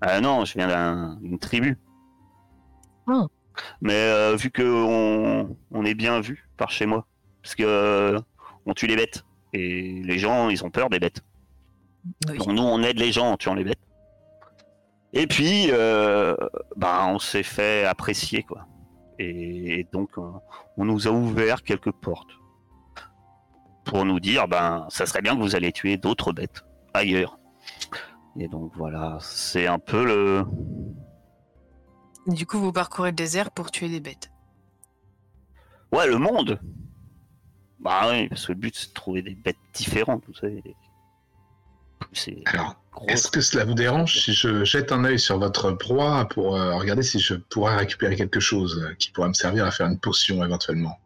Ah 0.00 0.20
non, 0.20 0.44
je 0.44 0.54
viens 0.54 0.68
d'un- 0.68 1.16
d'une 1.22 1.38
tribu. 1.38 1.78
Ah. 3.06 3.26
Mais 3.80 3.94
euh, 3.94 4.36
vu 4.36 4.50
que 4.50 4.62
on, 4.62 5.56
on 5.72 5.84
est 5.84 5.94
bien 5.94 6.20
vu 6.20 6.48
par 6.56 6.70
chez 6.70 6.86
moi, 6.86 7.06
parce 7.42 7.54
que 7.54 7.64
euh, 7.64 8.20
on 8.66 8.74
tue 8.74 8.86
les 8.86 8.94
bêtes 8.96 9.24
et 9.52 10.00
les 10.04 10.18
gens 10.18 10.48
ils 10.50 10.64
ont 10.64 10.70
peur 10.70 10.90
des 10.90 11.00
bêtes. 11.00 11.22
Oui. 12.28 12.38
Donc 12.38 12.48
nous 12.48 12.62
on 12.62 12.82
aide 12.82 12.98
les 12.98 13.10
gens 13.10 13.32
en 13.32 13.36
tuant 13.36 13.54
les 13.54 13.64
bêtes. 13.64 13.80
Et 15.14 15.26
puis 15.26 15.68
euh, 15.70 16.36
bah 16.76 17.06
on 17.08 17.18
s'est 17.18 17.42
fait 17.42 17.84
apprécier 17.84 18.42
quoi. 18.44 18.66
Et, 19.18 19.84
donc 19.92 20.10
on 20.76 20.84
nous 20.84 21.08
a 21.08 21.10
ouvert 21.10 21.64
quelques 21.64 21.90
portes 21.90 22.30
pour 23.88 24.04
nous 24.04 24.20
dire 24.20 24.46
ben 24.46 24.86
ça 24.90 25.06
serait 25.06 25.22
bien 25.22 25.34
que 25.34 25.40
vous 25.40 25.56
allez 25.56 25.72
tuer 25.72 25.96
d'autres 25.96 26.32
bêtes 26.32 26.62
ailleurs. 26.94 27.38
Et 28.38 28.46
donc 28.46 28.72
voilà, 28.76 29.18
c'est 29.20 29.66
un 29.66 29.78
peu 29.78 30.04
le 30.04 30.44
Du 32.26 32.46
coup, 32.46 32.58
vous 32.58 32.72
parcourez 32.72 33.10
le 33.10 33.16
désert 33.16 33.50
pour 33.50 33.70
tuer 33.70 33.88
des 33.88 34.00
bêtes. 34.00 34.30
Ouais, 35.90 36.06
le 36.06 36.18
monde 36.18 36.60
Bah 37.80 38.02
oui, 38.10 38.28
parce 38.28 38.46
que 38.46 38.52
le 38.52 38.58
but 38.58 38.76
c'est 38.76 38.90
de 38.90 38.94
trouver 38.94 39.22
des 39.22 39.34
bêtes 39.34 39.56
différentes, 39.74 40.22
vous 40.28 40.34
savez. 40.34 40.62
c'est 42.12 42.42
Alors, 42.46 42.76
est-ce 43.06 43.30
que 43.30 43.40
cela 43.40 43.64
vous 43.64 43.74
dérange 43.74 44.20
si 44.20 44.34
je 44.34 44.64
jette 44.64 44.92
un 44.92 45.04
œil 45.04 45.18
sur 45.18 45.38
votre 45.38 45.72
proie 45.72 46.26
pour 46.26 46.56
euh, 46.56 46.76
regarder 46.76 47.02
si 47.02 47.20
je 47.20 47.34
pourrais 47.34 47.76
récupérer 47.76 48.16
quelque 48.16 48.40
chose 48.40 48.94
qui 48.98 49.10
pourrait 49.12 49.28
me 49.28 49.34
servir 49.34 49.64
à 49.64 49.70
faire 49.70 49.86
une 49.86 49.98
potion 49.98 50.44
éventuellement? 50.44 50.98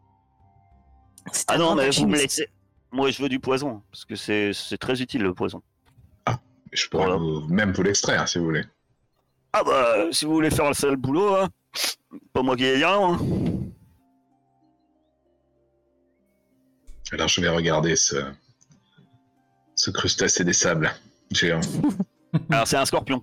Ah 1.47 1.57
non, 1.57 1.75
mais 1.75 1.89
vous 1.89 2.07
me 2.07 2.17
laissez. 2.17 2.49
Moi, 2.93 3.09
je 3.09 3.21
veux 3.21 3.27
du 3.29 3.39
poison, 3.39 3.81
parce 3.91 4.05
que 4.05 4.15
c'est 4.15 4.53
c'est 4.53 4.77
très 4.77 5.01
utile 5.01 5.23
le 5.23 5.33
poison. 5.33 5.61
Je 6.71 6.87
pourrais 6.87 7.05
Voilà. 7.05 7.19
vous- 7.19 7.47
même 7.49 7.71
vous 7.71 7.83
l'extraire 7.83 8.27
si 8.27 8.37
vous 8.39 8.45
voulez. 8.45 8.63
Ah 9.51 9.63
bah, 9.63 10.11
si 10.11 10.25
vous 10.25 10.33
voulez 10.33 10.49
faire 10.49 10.67
le 10.67 10.73
sale 10.73 10.95
boulot, 10.95 11.35
hein, 11.35 11.49
pas 12.33 12.41
moi 12.41 12.55
qui 12.55 12.63
ai 12.65 12.75
rien. 12.75 12.97
hein. 13.13 13.19
Alors 17.11 17.27
je 17.27 17.41
vais 17.41 17.49
regarder 17.49 17.95
ce, 17.95 18.15
ce 19.75 19.91
crustacé 19.91 20.43
des 20.43 20.53
sables 20.53 20.91
géant. 21.31 21.61
Alors, 22.49 22.67
c'est 22.67 22.77
un 22.77 22.85
scorpion. 22.85 23.21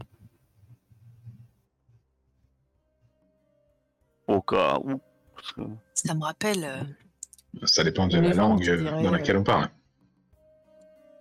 Au 4.28 4.40
cas 4.42 4.78
où. 4.85 5.00
Ça 5.94 6.14
me 6.14 6.22
rappelle 6.22 6.62
euh, 6.64 6.83
Ça 7.65 7.85
dépend 7.85 8.07
de 8.07 8.19
la 8.19 8.33
langue 8.33 8.61
dirais, 8.63 9.03
dans 9.03 9.11
laquelle 9.11 9.37
on 9.37 9.45
parle. 9.45 9.69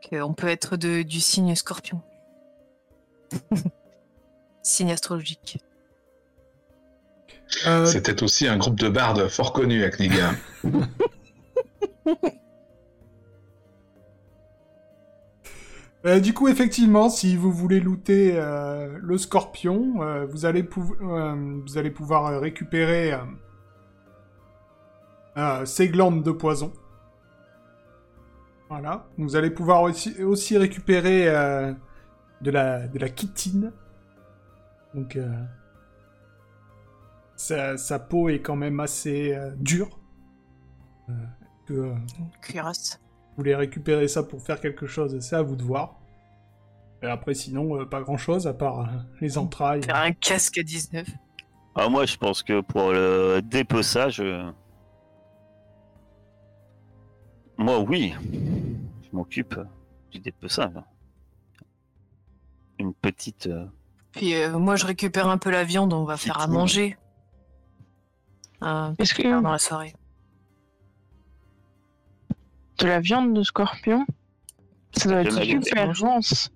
qu'on 0.10 0.34
peut 0.34 0.48
être 0.48 0.78
de, 0.78 1.02
du 1.02 1.20
signe 1.20 1.56
scorpion. 1.56 2.02
signe 4.64 4.92
astrologique. 4.92 5.60
Euh, 7.66 7.86
C'était 7.86 8.22
aussi 8.24 8.48
un 8.48 8.58
groupe 8.58 8.80
de 8.80 8.90
bardes 8.90 9.28
fort 9.28 9.54
connu 9.54 9.84
à 9.84 9.90
Kniga. 9.90 10.34
Euh, 16.06 16.22
du 16.22 16.34
coup, 16.34 16.48
effectivement, 16.48 17.10
si 17.10 17.36
vous 17.36 17.52
voulez 17.52 17.82
looter 17.82 18.32
euh, 18.36 18.98
le 19.02 19.18
scorpion, 19.18 20.02
euh, 20.02 20.26
vous, 20.26 20.46
allez 20.46 20.64
euh, 21.02 21.60
vous 21.66 21.78
allez 21.78 21.92
pouvoir 21.92 22.28
euh, 22.28 22.40
récupérer 22.40 23.14
euh, 25.40 25.66
ses 25.66 25.90
glandes 25.90 26.24
de 26.24 26.32
poison. 26.32 26.72
Voilà. 28.70 29.08
Vous 29.18 29.36
allez 29.36 29.50
pouvoir 29.50 29.82
aussi, 29.82 30.22
aussi 30.24 30.58
récupérer 30.58 31.28
euh, 31.28 31.74
de, 32.42 32.52
la, 32.52 32.88
de 32.88 33.00
la 33.00 33.08
chitine. 33.08 33.74
Donc, 34.94 35.16
euh, 35.16 35.28
sa, 37.36 37.78
sa 37.78 38.00
peau 38.00 38.30
est 38.30 38.42
quand 38.42 38.56
même 38.56 38.80
assez 38.80 39.34
euh, 39.34 39.52
dure. 39.56 40.00
Euh, 41.10 41.14
que, 41.66 41.74
euh, 41.74 41.94
Cuirasse. 42.42 43.00
vous 43.30 43.38
voulez 43.38 43.56
récupérer 43.56 44.08
ça 44.08 44.24
pour 44.24 44.42
faire 44.42 44.60
quelque 44.60 44.86
chose, 44.88 45.18
c'est 45.20 45.36
à 45.36 45.42
vous 45.42 45.56
de 45.56 45.64
voir. 45.64 45.96
Et 47.02 47.08
après, 47.08 47.34
sinon, 47.34 47.80
euh, 47.80 47.86
pas 47.86 48.02
grand 48.02 48.18
chose 48.18 48.46
à 48.46 48.54
part 48.54 48.82
euh, 48.82 48.86
les 49.22 49.38
entrailles. 49.38 49.82
Faire 49.84 49.96
un 49.96 50.12
casque 50.12 50.58
à 50.58 50.64
19. 50.64 51.08
Ah, 51.76 51.88
moi, 51.88 52.06
je 52.06 52.18
pense 52.18 52.44
que 52.44 52.62
pour 52.62 52.92
le 52.92 53.42
dépeçage. 53.42 54.22
Moi, 57.60 57.80
oui. 57.80 58.14
Je 59.04 59.10
m'occupe 59.16 59.60
du 60.12 60.20
dépeçage. 60.20 60.72
Une 62.80 62.94
petite. 62.94 63.48
euh, 63.48 63.66
Puis 64.14 64.34
euh, 64.36 64.58
moi, 64.58 64.76
je 64.78 64.86
récupère 64.86 65.28
un 65.28 65.38
peu 65.38 65.52
la 65.52 65.64
viande, 65.66 65.92
on 65.94 66.06
va 66.06 66.16
faire 66.18 66.38
à 66.38 66.46
Petite 66.46 66.54
manger. 66.54 66.98
Euh, 68.64 68.94
Est-ce 68.98 69.14
que 69.14 69.42
dans 69.42 69.52
la 69.52 69.60
soirée. 69.60 69.94
de 72.80 72.88
la 72.88 73.02
viande 73.02 73.34
de 73.34 73.44
scorpion, 73.44 74.06
ça 74.94 75.10
doit 75.10 75.22
être 75.22 75.36
la 75.36 75.44
viande. 75.44 75.66
super 75.66 75.92
dense. 75.94 76.50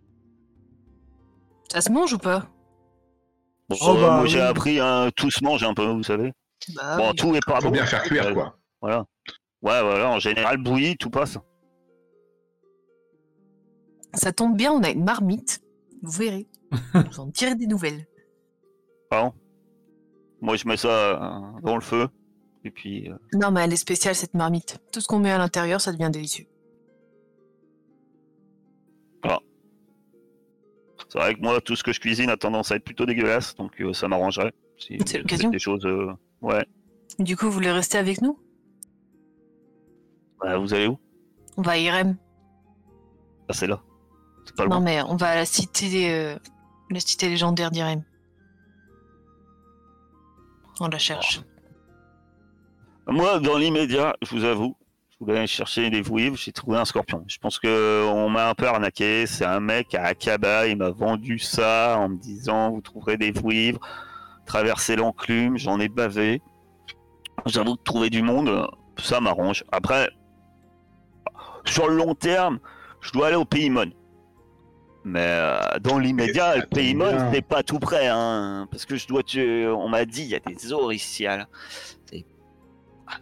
Ça 1.70 1.82
se 1.82 1.92
mange 1.92 2.14
ou 2.14 2.18
pas? 2.18 2.48
Bon, 3.68 3.76
Oh, 3.82 3.98
euh, 3.98 4.02
bah, 4.02 4.18
moi, 4.18 4.26
j'ai 4.26 4.40
oui. 4.40 4.46
appris 4.46 4.80
un 4.80 5.10
tout 5.12 5.30
se 5.32 5.44
mange 5.44 5.64
un 5.64 5.74
peu, 5.74 5.86
vous 5.86 6.04
savez. 6.04 6.32
Bah 6.76 6.96
bon, 6.98 7.10
oui. 7.10 7.16
tout 7.18 7.36
est 7.36 7.46
pas 7.46 7.56
Faut 7.60 7.68
bon. 7.68 7.72
bien 7.72 7.86
faire 7.86 8.04
cuire 8.04 8.28
Euh, 8.28 8.34
quoi. 8.34 8.58
Voilà. 8.82 9.06
Ouais, 9.64 9.82
voilà, 9.82 10.10
en 10.12 10.20
général, 10.20 10.58
bouilli, 10.58 10.98
tout 10.98 11.10
passe. 11.10 11.38
Ça 14.14 14.32
tombe 14.32 14.56
bien, 14.56 14.72
on 14.72 14.84
a 14.84 14.90
une 14.92 15.04
marmite. 15.04 15.62
Vous 16.02 16.12
verrez. 16.12 16.48
Vous 16.94 17.20
en 17.20 17.26
direz 17.28 17.56
des 17.56 17.66
nouvelles. 17.68 18.06
Pardon? 19.10 19.34
Moi, 20.42 20.56
je 20.58 20.68
mets 20.68 20.78
ça 20.78 20.90
euh, 20.90 21.60
dans 21.62 21.76
le 21.76 21.82
feu. 21.82 22.08
Et 22.66 22.72
puis. 22.72 23.10
euh, 23.10 23.16
Non, 23.34 23.52
mais 23.52 23.62
elle 23.62 23.74
est 23.74 23.78
spéciale 23.78 24.16
cette 24.16 24.34
marmite. 24.34 24.80
Tout 24.92 25.00
ce 25.02 25.08
qu'on 25.08 25.20
met 25.20 25.32
à 25.32 25.38
l'intérieur, 25.38 25.80
ça 25.82 25.92
devient 25.92 26.10
délicieux. 26.12 26.46
C'est 31.10 31.20
vrai 31.20 31.36
que 31.36 31.42
moi, 31.42 31.62
tout 31.62 31.76
ce 31.76 31.84
que 31.84 31.92
je 31.94 32.00
cuisine 32.00 32.30
a 32.32 32.38
tendance 32.38 32.72
à 32.72 32.76
être 32.76 32.84
plutôt 32.84 33.06
dégueulasse, 33.06 33.56
donc 33.56 33.80
euh, 33.82 33.94
ça 33.94 34.08
m'arrangerait. 34.08 34.52
Si 34.80 34.98
C'est 35.06 35.20
l'occasion. 35.20 35.50
Des 35.52 35.60
choses. 35.60 35.86
euh, 35.86 36.12
Ouais. 36.42 36.66
Du 37.20 37.38
coup, 37.38 37.46
vous 37.46 37.52
voulez 37.52 37.72
rester 37.72 38.00
avec 38.00 38.22
nous? 38.22 38.40
Bah, 40.44 40.58
vous 40.58 40.74
allez 40.74 40.88
où? 40.88 41.00
On 41.56 41.62
va 41.62 41.74
à 41.74 41.78
Irem. 41.78 42.18
Ah, 43.48 43.54
c'est 43.54 43.68
là. 43.68 43.82
C'est 44.46 44.56
pas 44.56 44.68
Non, 44.68 44.82
mais 44.82 45.02
on 45.04 45.16
va 45.16 45.30
à 45.30 45.36
la 45.36 45.46
cité, 45.46 46.12
euh, 46.12 46.38
la 46.90 47.00
cité 47.00 47.30
légendaire 47.30 47.72
d'Irem. 47.72 48.04
On 50.80 50.88
la 50.88 50.98
cherche. 50.98 51.42
Moi, 53.08 53.40
dans 53.40 53.58
l'immédiat, 53.58 54.16
je 54.22 54.36
vous 54.36 54.44
avoue, 54.44 54.76
je 55.12 55.18
voulais 55.20 55.38
aller 55.38 55.48
chercher 55.48 55.90
des 55.90 56.02
vouivres, 56.02 56.36
j'ai 56.36 56.52
trouvé 56.52 56.78
un 56.78 56.86
scorpion. 56.86 57.24
Je 57.28 57.38
pense 57.38 57.60
que 57.60 58.06
on 58.08 58.30
m'a 58.30 58.50
un 58.50 58.54
peu 58.54 58.68
arnaqué. 58.68 59.28
C'est 59.28 59.46
un 59.46 59.60
mec 59.60 59.94
à 59.94 60.06
Akaba, 60.06 60.68
il 60.68 60.78
m'a 60.78 60.90
vendu 60.90 61.40
ça 61.40 61.98
en 62.00 62.10
me 62.10 62.18
disant 62.18 62.72
vous 62.72 62.82
trouverez 62.82 63.18
des 63.18 63.32
vouivres, 63.32 63.80
traverser 64.46 64.96
l'enclume, 64.96 65.58
j'en 65.58 65.80
ai 65.80 65.90
bavé. 65.90 66.42
J'avoue 67.46 67.76
que 67.76 67.84
trouver 67.84 68.10
du 68.10 68.22
monde, 68.22 68.68
ça 68.98 69.20
m'arrange. 69.20 69.64
Après, 69.72 70.10
sur 71.66 71.88
le 71.88 71.96
long 71.96 72.16
terme, 72.16 72.60
je 73.02 73.12
dois 73.12 73.28
aller 73.28 73.36
au 73.36 73.46
Paymon. 73.46 73.92
Mais 75.06 75.26
euh, 75.28 75.80
dans 75.82 76.00
l'immédiat, 76.00 76.56
le 76.58 76.66
Paymon, 76.66 77.30
c'est 77.34 77.42
pas 77.42 77.62
tout 77.62 77.80
près, 77.80 78.08
hein, 78.08 78.68
parce 78.72 78.86
que 78.86 78.96
je 78.96 79.08
dois 79.08 79.24
tuer. 79.24 79.68
On 79.68 79.90
m'a 79.90 80.06
dit, 80.06 80.22
il 80.22 80.30
y 80.30 80.36
a 80.36 80.40
des 80.40 80.72
oriciales. 80.72 81.48
Ah, 83.08 83.18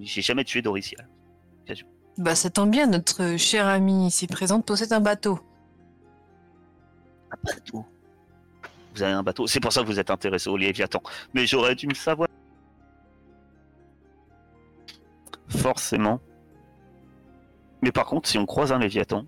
J'ai 0.00 0.22
jamais 0.22 0.44
tué 0.44 0.60
d'oricial. 0.60 1.08
Bah, 2.18 2.34
ça 2.34 2.50
tombe 2.50 2.70
bien, 2.70 2.86
notre 2.86 3.38
chère 3.38 3.66
amie 3.66 4.06
ici 4.06 4.26
présente 4.26 4.66
possède 4.66 4.92
un 4.92 5.00
bateau. 5.00 5.40
Un 7.30 7.36
bateau? 7.42 7.86
Vous 8.94 9.02
avez 9.02 9.12
un 9.12 9.22
bateau? 9.22 9.46
C'est 9.46 9.60
pour 9.60 9.72
ça 9.72 9.80
que 9.80 9.86
vous 9.86 9.98
êtes 9.98 10.10
intéressé 10.10 10.50
au 10.50 10.58
Léviathan. 10.58 11.02
Mais 11.32 11.46
j'aurais 11.46 11.74
dû 11.74 11.86
le 11.86 11.94
savoir. 11.94 12.28
Forcément. 15.48 16.20
Mais 17.82 17.92
par 17.92 18.06
contre, 18.06 18.28
si 18.28 18.38
on 18.38 18.46
croise 18.46 18.72
un 18.72 18.78
Léviathan, 18.78 19.26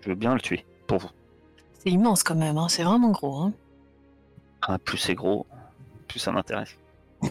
je 0.00 0.08
veux 0.10 0.16
bien 0.16 0.34
le 0.34 0.40
tuer. 0.40 0.66
Pour 0.86 0.98
vous. 0.98 1.10
C'est 1.78 1.90
immense 1.90 2.22
quand 2.22 2.34
même, 2.34 2.58
hein, 2.58 2.68
c'est 2.68 2.82
vraiment 2.82 3.10
gros. 3.10 3.36
Hein. 3.42 3.52
Ah, 4.62 4.78
plus 4.78 4.98
c'est 4.98 5.14
gros, 5.14 5.46
plus 6.08 6.18
ça 6.18 6.32
m'intéresse. 6.32 6.76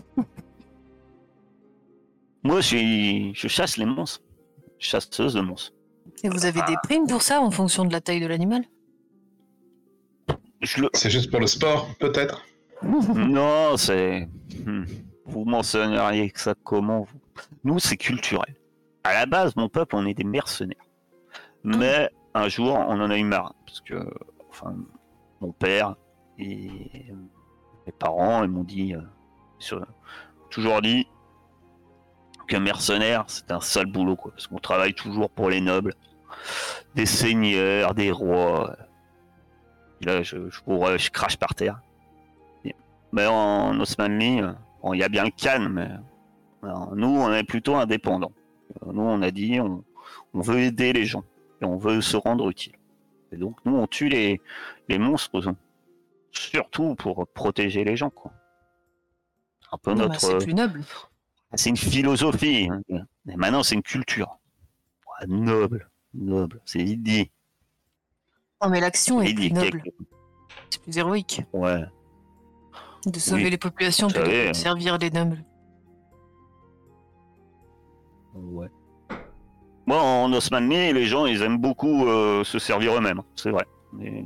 Moi, 2.43 2.61
je, 2.61 2.67
suis... 2.67 3.35
je 3.35 3.47
chasse 3.47 3.77
les 3.77 3.85
monstres. 3.85 4.21
Chasseuse 4.79 5.33
de 5.33 5.41
monstres. 5.41 5.73
Et 6.23 6.29
vous 6.29 6.45
avez 6.45 6.61
des 6.61 6.75
primes 6.83 7.07
pour 7.07 7.21
ça 7.21 7.41
en 7.41 7.51
fonction 7.51 7.83
de 7.83 7.91
la 7.91 7.99
taille 7.99 8.21
de 8.21 8.27
l'animal? 8.27 8.63
Le... 10.77 10.89
C'est 10.93 11.09
juste 11.09 11.29
pour 11.29 11.39
le 11.39 11.47
sport, 11.47 11.89
peut-être? 11.99 12.45
Non, 12.83 13.75
c'est. 13.75 14.29
Hmm. 14.63 14.85
Vous 15.25 15.45
mentionneriez 15.45 16.29
que 16.29 16.39
ça 16.39 16.53
comment 16.63 17.01
vous... 17.01 17.19
Nous, 17.63 17.79
c'est 17.79 17.97
culturel. 17.97 18.55
À 19.07 19.13
la 19.13 19.25
base, 19.25 19.55
mon 19.55 19.69
peuple, 19.69 19.95
on 19.95 20.05
est 20.05 20.13
des 20.13 20.25
mercenaires. 20.25 20.75
Mais 21.63 22.09
un 22.33 22.49
jour, 22.49 22.75
on 22.75 22.99
en 22.99 23.09
a 23.09 23.17
eu 23.17 23.23
marre. 23.23 23.53
Parce 23.65 23.79
que, 23.79 23.95
enfin, 24.49 24.75
mon 25.39 25.53
père 25.53 25.95
et 26.37 27.05
mes 27.85 27.91
parents, 27.97 28.43
ils 28.43 28.49
m'ont 28.49 28.65
dit, 28.65 28.93
euh, 28.93 29.01
sur- 29.59 29.85
toujours 30.49 30.81
dit 30.81 31.07
que 32.49 32.57
mercenaire, 32.57 33.23
c'est 33.27 33.49
un 33.51 33.61
sale 33.61 33.85
boulot, 33.85 34.17
quoi. 34.17 34.31
Parce 34.31 34.47
qu'on 34.47 34.59
travaille 34.59 34.93
toujours 34.93 35.29
pour 35.29 35.49
les 35.49 35.61
nobles, 35.61 35.93
des 36.95 37.05
seigneurs, 37.05 37.93
des 37.93 38.11
rois. 38.11 38.75
Et 40.01 40.05
là, 40.05 40.21
je, 40.21 40.49
je, 40.49 40.61
cours, 40.61 40.85
je 40.97 41.09
crache 41.11 41.37
par 41.37 41.55
terre. 41.55 41.79
Mais 43.13 43.25
en 43.25 43.79
Osmanli, 43.79 44.41
euh, 44.41 44.51
bon, 44.83 44.93
il 44.93 44.99
y 44.99 45.03
a 45.03 45.07
bien 45.07 45.23
le 45.23 45.31
Khan, 45.31 45.69
mais 45.69 45.87
alors, 46.61 46.93
nous, 46.93 47.07
on 47.07 47.31
est 47.33 47.45
plutôt 47.45 47.75
indépendants. 47.77 48.33
Euh, 48.83 48.91
Nous, 48.93 49.01
on 49.01 49.21
a 49.21 49.31
dit, 49.31 49.59
on, 49.59 49.83
on 50.33 50.41
veut 50.41 50.59
aider 50.59 50.93
les 50.93 51.05
gens 51.05 51.23
et 51.61 51.65
on 51.65 51.77
veut 51.77 52.01
se 52.01 52.17
rendre 52.17 52.49
utile. 52.49 52.73
Et 53.31 53.37
donc, 53.37 53.57
nous, 53.65 53.75
on 53.75 53.87
tue 53.87 54.09
les, 54.09 54.41
les 54.87 54.97
monstres, 54.99 55.47
euh, 55.47 55.51
surtout 56.31 56.95
pour 56.95 57.27
protéger 57.27 57.83
les 57.83 57.95
gens, 57.97 58.09
quoi. 58.09 58.31
Un 59.71 59.77
peu 59.77 59.93
bah. 59.95 60.09
C'est 60.17 60.37
plus 60.37 60.53
noble. 60.53 60.83
C'est 61.53 61.69
une 61.69 61.77
philosophie. 61.77 62.69
hein. 62.71 62.81
Et 63.29 63.35
maintenant, 63.35 63.63
c'est 63.63 63.75
une 63.75 63.81
culture. 63.83 64.37
Ouais, 65.07 65.27
noble, 65.27 65.89
noble, 66.13 66.61
c'est 66.65 66.79
l'idée. 66.79 67.31
Non, 68.61 68.69
mais 68.69 68.79
l'action 68.79 69.21
est 69.21 69.33
plus 69.33 69.51
noble, 69.51 69.83
c'est 70.69 70.81
plus 70.81 70.97
héroïque. 70.97 71.41
Ouais. 71.53 71.83
De 73.05 73.19
sauver 73.19 73.43
Oui, 73.45 73.49
les 73.51 73.57
populations 73.57 74.07
plutôt 74.07 74.23
que 74.25 74.47
de 74.49 74.53
servir 74.53 74.97
les 74.97 75.09
nobles. 75.11 75.43
Ouais. 78.51 78.67
Moi, 79.85 80.01
en 80.01 80.31
Osmanli, 80.33 80.93
les 80.93 81.05
gens, 81.05 81.25
ils 81.25 81.41
aiment 81.41 81.57
beaucoup 81.59 82.05
euh, 82.07 82.43
se 82.43 82.59
servir 82.59 82.95
eux-mêmes. 82.97 83.21
C'est 83.35 83.51
vrai. 83.51 83.65
Mais... 83.93 84.25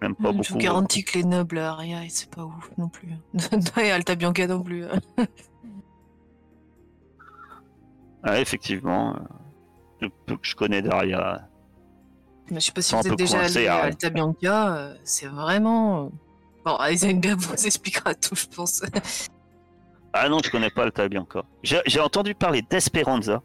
Même 0.00 0.16
pas 0.16 0.32
Je 0.32 0.36
beaucoup. 0.38 0.52
vous 0.54 0.58
garantis 0.58 1.04
que 1.04 1.18
les 1.18 1.24
nobles 1.24 1.58
à 1.58 1.70
Aria, 1.72 2.00
c'est 2.08 2.28
pas 2.34 2.44
ouf 2.44 2.70
non 2.76 2.88
plus. 2.88 3.10
Et 3.80 3.90
Alta 3.92 4.16
Bianca 4.16 4.46
non 4.48 4.62
plus. 4.62 4.84
Ah, 8.24 8.40
effectivement. 8.40 9.14
euh, 9.16 9.18
Le 10.00 10.08
peu 10.26 10.36
que 10.36 10.46
je 10.46 10.54
connais 10.54 10.82
Daria. 10.82 11.48
Mais 12.50 12.60
je 12.60 12.66
sais 12.66 12.72
pas 12.72 12.82
si 12.82 12.94
vous 12.94 13.06
êtes 13.06 13.16
déjà 13.18 13.40
allé 13.40 13.66
à. 13.66 13.82
Alta 13.82 14.10
Bianca, 14.10 14.76
euh, 14.76 14.94
c'est 15.04 15.26
vraiment. 15.26 16.04
euh, 16.04 16.08
Bon, 16.64 16.78
Eisenberg 16.84 17.40
vous 17.40 17.54
expliquera 17.66 18.14
tout, 18.14 18.36
je 18.36 18.46
pense. 18.46 18.82
Ah 20.12 20.28
non, 20.28 20.38
je 20.44 20.50
connais 20.50 20.70
pas 20.70 20.84
le 20.84 20.90
Tabi 20.90 21.18
encore. 21.18 21.44
J'ai 21.62 22.00
entendu 22.00 22.34
parler 22.34 22.62
d'Esperanza. 22.62 23.42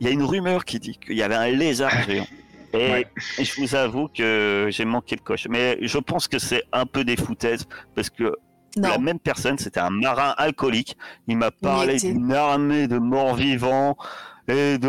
Il 0.00 0.06
y 0.06 0.10
a 0.10 0.12
une 0.12 0.22
rumeur 0.22 0.64
qui 0.64 0.78
dit 0.78 0.98
qu'il 0.98 1.16
y 1.16 1.22
avait 1.22 1.34
un 1.34 1.48
lézard 1.48 2.02
géant. 2.06 2.26
Et 2.74 2.90
Ouais. 2.90 3.06
je 3.38 3.60
vous 3.60 3.74
avoue 3.74 4.08
que 4.08 4.68
j'ai 4.70 4.84
manqué 4.84 5.16
le 5.16 5.22
coche. 5.22 5.46
Mais 5.48 5.78
je 5.80 5.98
pense 5.98 6.28
que 6.28 6.38
c'est 6.38 6.62
un 6.72 6.84
peu 6.86 7.02
des 7.04 7.16
foutaises 7.16 7.66
parce 7.94 8.10
que 8.10 8.36
Non, 8.76 8.88
la 8.90 8.98
même 8.98 9.18
personne, 9.18 9.56
c'était 9.58 9.80
un 9.80 9.90
marin 9.90 10.34
alcoolique. 10.36 10.96
Il 11.28 11.38
m'a 11.38 11.50
parlé 11.50 11.96
d'une 11.96 12.32
armée 12.32 12.86
de 12.86 12.98
morts 12.98 13.34
vivants 13.36 13.96
et 14.48 14.76
de. 14.78 14.88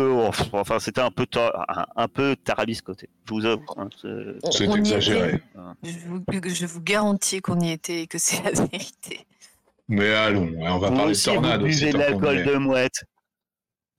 enfin, 0.52 0.78
c'était 0.78 1.00
un 1.00 1.10
peu, 1.10 1.26
ta- 1.26 1.64
un, 1.96 2.08
peu 2.08 2.36
tarabiscoté. 2.36 3.08
Je 3.26 3.32
vous 3.34 3.46
avoue. 3.46 3.64
hein, 3.78 3.88
c'est- 4.00 4.64
exagéré. 4.70 5.28
était. 5.28 5.42
Je 5.84 5.98
vous, 6.06 6.22
je 6.54 6.66
vous 6.66 6.80
garantis 6.82 7.40
qu'on 7.40 7.58
y 7.60 7.70
était 7.70 8.02
et 8.02 8.06
que 8.06 8.18
c'est 8.18 8.42
la 8.42 8.50
vérité. 8.52 9.26
Mais 9.90 10.14
allons, 10.14 10.46
ouais, 10.46 10.68
on 10.68 10.78
va 10.78 10.88
Vous 10.88 10.94
parler 10.94 11.04
de 11.06 11.10
aussi, 11.10 11.24
tornade 11.24 11.60
vous 11.60 11.66
buvez 11.66 11.92
de 11.92 11.98
l'alcool 11.98 12.36
est. 12.38 12.44
de 12.44 12.54
mouette. 12.54 13.04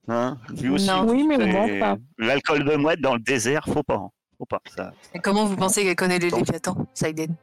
Hein 0.08 0.38
Lui 0.60 0.70
aussi, 0.70 0.86
Non. 0.88 1.04
Oui, 1.06 1.24
mais 1.28 1.36
on 1.38 1.78
pas. 1.80 1.96
L'alcool 2.18 2.64
de 2.64 2.76
mouette 2.76 3.00
dans 3.00 3.12
le 3.14 3.20
désert, 3.20 3.64
faut 3.66 3.82
pas. 3.82 3.96
hein. 3.96 4.08
Faut 4.38 4.46
pas. 4.46 4.60
Ça. 4.74 4.92
Et 5.14 5.18
comment 5.20 5.44
vous 5.44 5.54
pensez 5.54 5.84
qu'elle 5.84 5.94
connaît 5.94 6.18
les 6.18 6.30
Léviathans, 6.30 6.86
Saiden 6.94 7.36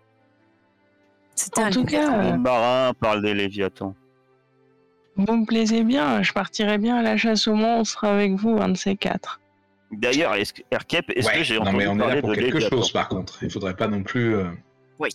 C'était 1.35 1.61
En 1.61 1.65
un 1.65 1.69
tout 1.69 1.83
Léviathan. 1.83 2.11
cas, 2.11 2.23
Les 2.23 2.31
Euh. 2.31 2.37
marins 2.37 2.93
parlent 2.99 3.21
des 3.21 3.33
léviathans. 3.35 3.95
Vous 5.15 5.35
me 5.37 5.45
plaisez 5.45 5.83
bien, 5.83 6.23
je 6.23 6.33
partirai 6.33 6.77
bien 6.79 6.97
à 6.97 7.01
la 7.03 7.17
chasse 7.17 7.47
aux 7.47 7.53
monstres 7.55 8.03
avec 8.05 8.33
vous, 8.33 8.57
un 8.59 8.69
de 8.69 8.77
ces 8.77 8.95
quatre. 8.95 9.39
D'ailleurs, 9.91 10.33
est-ce 10.35 10.53
que, 10.53 10.61
Erkep, 10.71 11.09
est-ce 11.15 11.27
Ouais, 11.27 11.37
que 11.37 11.43
j'ai 11.43 11.55
non, 11.55 11.61
entendu 11.61 11.77
mais 11.77 11.87
on 11.87 11.95
est 11.95 11.99
parler 11.99 12.15
là 12.15 12.21
pour 12.21 12.29
de 12.31 12.35
quelque 12.35 12.59
chose 12.59 12.91
par 12.91 13.09
contre. 13.09 13.43
Il 13.43 13.51
faudrait 13.51 13.75
pas 13.75 13.87
non 13.87 14.01
plus. 14.03 14.35
euh, 14.35 14.49
Oui. 14.97 15.09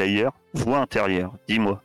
D'ailleurs, 0.00 0.32
voix 0.54 0.78
intérieure, 0.78 1.34
dis-moi. 1.46 1.82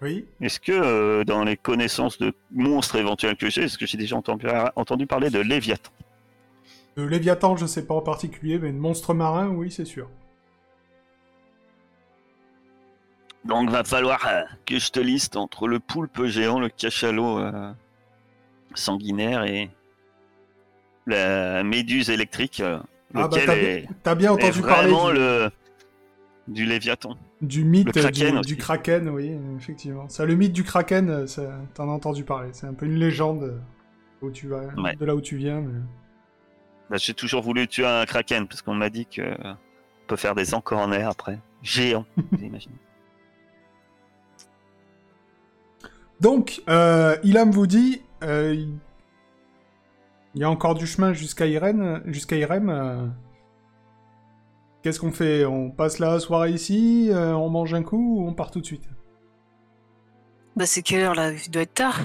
Oui. 0.00 0.26
Est-ce 0.40 0.60
que 0.60 0.70
euh, 0.70 1.24
dans 1.24 1.42
les 1.42 1.56
connaissances 1.56 2.16
de 2.18 2.32
monstres 2.52 2.94
éventuels 2.94 3.36
que 3.36 3.50
j'ai, 3.50 3.64
est-ce 3.64 3.76
que 3.76 3.84
j'ai 3.84 3.98
déjà 3.98 4.14
entendu, 4.14 4.46
entendu 4.76 5.08
parler 5.08 5.28
de 5.28 5.40
léviathan? 5.40 5.90
De 6.96 7.02
Léviathan, 7.02 7.56
je 7.56 7.66
sais 7.66 7.84
pas 7.84 7.94
en 7.94 8.00
particulier, 8.00 8.60
mais 8.60 8.70
de 8.70 8.78
monstre 8.78 9.12
marin, 9.12 9.48
oui, 9.48 9.72
c'est 9.72 9.84
sûr. 9.84 10.08
Donc 13.44 13.70
va 13.70 13.82
falloir 13.82 14.24
euh, 14.28 14.42
que 14.64 14.78
je 14.78 14.92
te 14.92 15.00
liste 15.00 15.36
entre 15.36 15.66
le 15.66 15.80
poulpe 15.80 16.26
géant, 16.26 16.60
le 16.60 16.68
cachalot 16.68 17.40
euh, 17.40 17.72
sanguinaire 18.74 19.42
et 19.42 19.68
la 21.08 21.64
méduse 21.64 22.08
électrique, 22.08 22.60
euh, 22.60 22.78
Ah 23.16 23.26
bah 23.26 23.36
t'as 23.44 23.56
est, 23.56 23.88
bien, 24.14 24.30
entendu 24.30 24.62
parler 24.62 24.92
du, 24.92 25.18
le 25.18 25.50
du 26.46 26.64
léviathan. 26.64 27.16
Du 27.40 27.64
mythe 27.64 27.86
du, 27.86 27.92
Kraken 27.92 28.32
du 28.34 28.38
aussi. 28.40 28.56
Kraken, 28.56 29.08
oui, 29.10 29.32
effectivement. 29.56 30.08
Ça, 30.08 30.24
le 30.24 30.34
mythe 30.34 30.52
du 30.52 30.64
Kraken, 30.64 31.08
euh, 31.10 31.26
t'en 31.74 31.88
as 31.88 31.92
entendu 31.92 32.24
parler. 32.24 32.48
C'est 32.52 32.66
un 32.66 32.74
peu 32.74 32.86
une 32.86 32.96
légende 32.96 33.42
euh, 33.44 33.58
où 34.22 34.30
tu 34.30 34.48
vas, 34.48 34.66
Ouais. 34.76 34.96
de 34.96 35.04
là 35.04 35.14
où 35.14 35.20
tu 35.20 35.36
viens. 35.36 35.60
mais- 35.60 35.80
Bah, 36.90 36.96
j'ai 36.98 37.14
toujours 37.14 37.42
voulu 37.42 37.68
tuer 37.68 37.86
un 37.86 38.04
kraken 38.06 38.48
parce 38.48 38.62
qu'on 38.62 38.74
m'a 38.74 38.90
dit 38.90 39.06
que 39.06 39.22
on 39.22 39.56
peut 40.08 40.16
faire 40.16 40.34
des 40.34 40.54
encornets 40.54 41.02
après. 41.02 41.38
Géant, 41.62 42.04
vous 42.16 42.42
imaginez. 42.44 42.74
Donc, 46.20 46.62
euh, 46.68 47.16
Ilham 47.22 47.50
vous 47.50 47.66
dit, 47.66 48.02
euh, 48.24 48.52
il 50.34 50.40
y 50.40 50.44
a 50.44 50.50
encore 50.50 50.74
du 50.74 50.86
chemin 50.86 51.12
jusqu'à 51.12 51.46
Irène, 51.46 52.02
jusqu'à 52.06 52.36
Irem. 52.36 53.12
Qu'est-ce 54.82 55.00
qu'on 55.00 55.12
fait? 55.12 55.44
On 55.44 55.70
passe 55.70 55.98
la 55.98 56.20
soirée 56.20 56.50
ici, 56.52 57.08
euh, 57.10 57.34
on 57.34 57.48
mange 57.48 57.74
un 57.74 57.82
coup 57.82 58.18
ou 58.20 58.28
on 58.28 58.32
part 58.32 58.50
tout 58.50 58.60
de 58.60 58.66
suite? 58.66 58.88
Bah, 60.56 60.66
c'est 60.66 60.82
quelle 60.82 61.00
heure 61.00 61.14
là? 61.14 61.32
Il 61.32 61.50
doit 61.50 61.62
être 61.62 61.74
tard. 61.74 62.00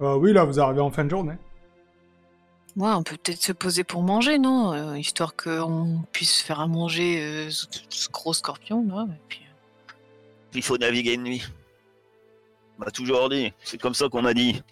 Euh, 0.00 0.14
Oui, 0.16 0.32
là, 0.32 0.44
vous 0.44 0.60
arrivez 0.60 0.80
en 0.80 0.90
fin 0.90 1.04
de 1.04 1.10
journée. 1.10 1.36
Ouais, 2.76 2.90
on 2.92 3.02
peut 3.02 3.16
peut-être 3.16 3.42
se 3.42 3.52
poser 3.52 3.82
pour 3.84 4.02
manger, 4.02 4.38
non? 4.38 4.72
Euh, 4.72 4.96
Histoire 4.96 5.34
qu'on 5.34 6.02
puisse 6.12 6.40
faire 6.40 6.60
à 6.60 6.66
manger 6.68 7.20
euh, 7.20 7.50
ce, 7.50 7.66
ce 7.88 8.08
gros 8.08 8.32
scorpion, 8.32 8.86
là. 8.88 9.06
Et 9.10 9.20
puis... 9.28 9.40
Il 10.54 10.62
faut 10.62 10.78
naviguer 10.78 11.16
de 11.16 11.22
nuit. 11.22 11.44
On 12.78 12.84
m'a 12.84 12.90
toujours 12.90 13.28
dit, 13.28 13.52
c'est 13.62 13.80
comme 13.80 13.94
ça 13.94 14.08
qu'on 14.08 14.22
m'a 14.22 14.34
dit. 14.34 14.62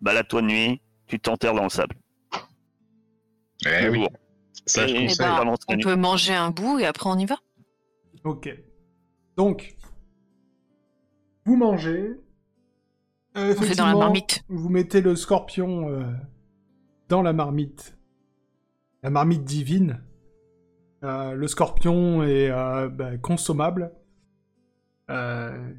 Balade-toi 0.00 0.40
de 0.42 0.46
nuit, 0.46 0.80
tu 1.06 1.18
t'enterres 1.20 1.54
dans 1.54 1.64
le 1.64 1.68
sable. 1.68 1.94
Eh 3.66 3.88
oui. 3.88 4.06
Ça 4.66 4.86
je 4.86 4.94
Et- 4.94 4.98
Eh 4.98 5.06
conseille. 5.08 5.26
ben, 5.26 5.54
on 5.68 5.78
peut 5.78 5.96
manger 5.96 6.34
un 6.34 6.50
bout 6.50 6.78
et 6.78 6.86
après 6.86 7.08
on 7.10 7.18
y 7.18 7.26
va. 7.26 7.36
Ok. 8.24 8.48
Donc, 9.36 9.74
vous 11.44 11.56
mangez. 11.56 12.20
Euh, 13.36 13.54
On 13.58 13.62
fait 13.62 13.74
dans 13.74 13.84
la 13.86 13.90
effectivement, 13.92 13.98
marmite. 13.98 14.44
Vous 14.48 14.68
mettez 14.68 15.00
le 15.00 15.16
scorpion 15.16 15.88
euh, 15.90 16.04
dans 17.08 17.20
la 17.22 17.32
marmite. 17.32 17.96
La 19.02 19.10
marmite 19.10 19.44
divine. 19.44 20.00
Euh, 21.02 21.32
le 21.34 21.48
scorpion 21.48 22.22
est 22.22 22.48
euh, 22.50 22.88
bah, 22.88 23.16
consommable. 23.18 23.92
Euh, 25.10 25.72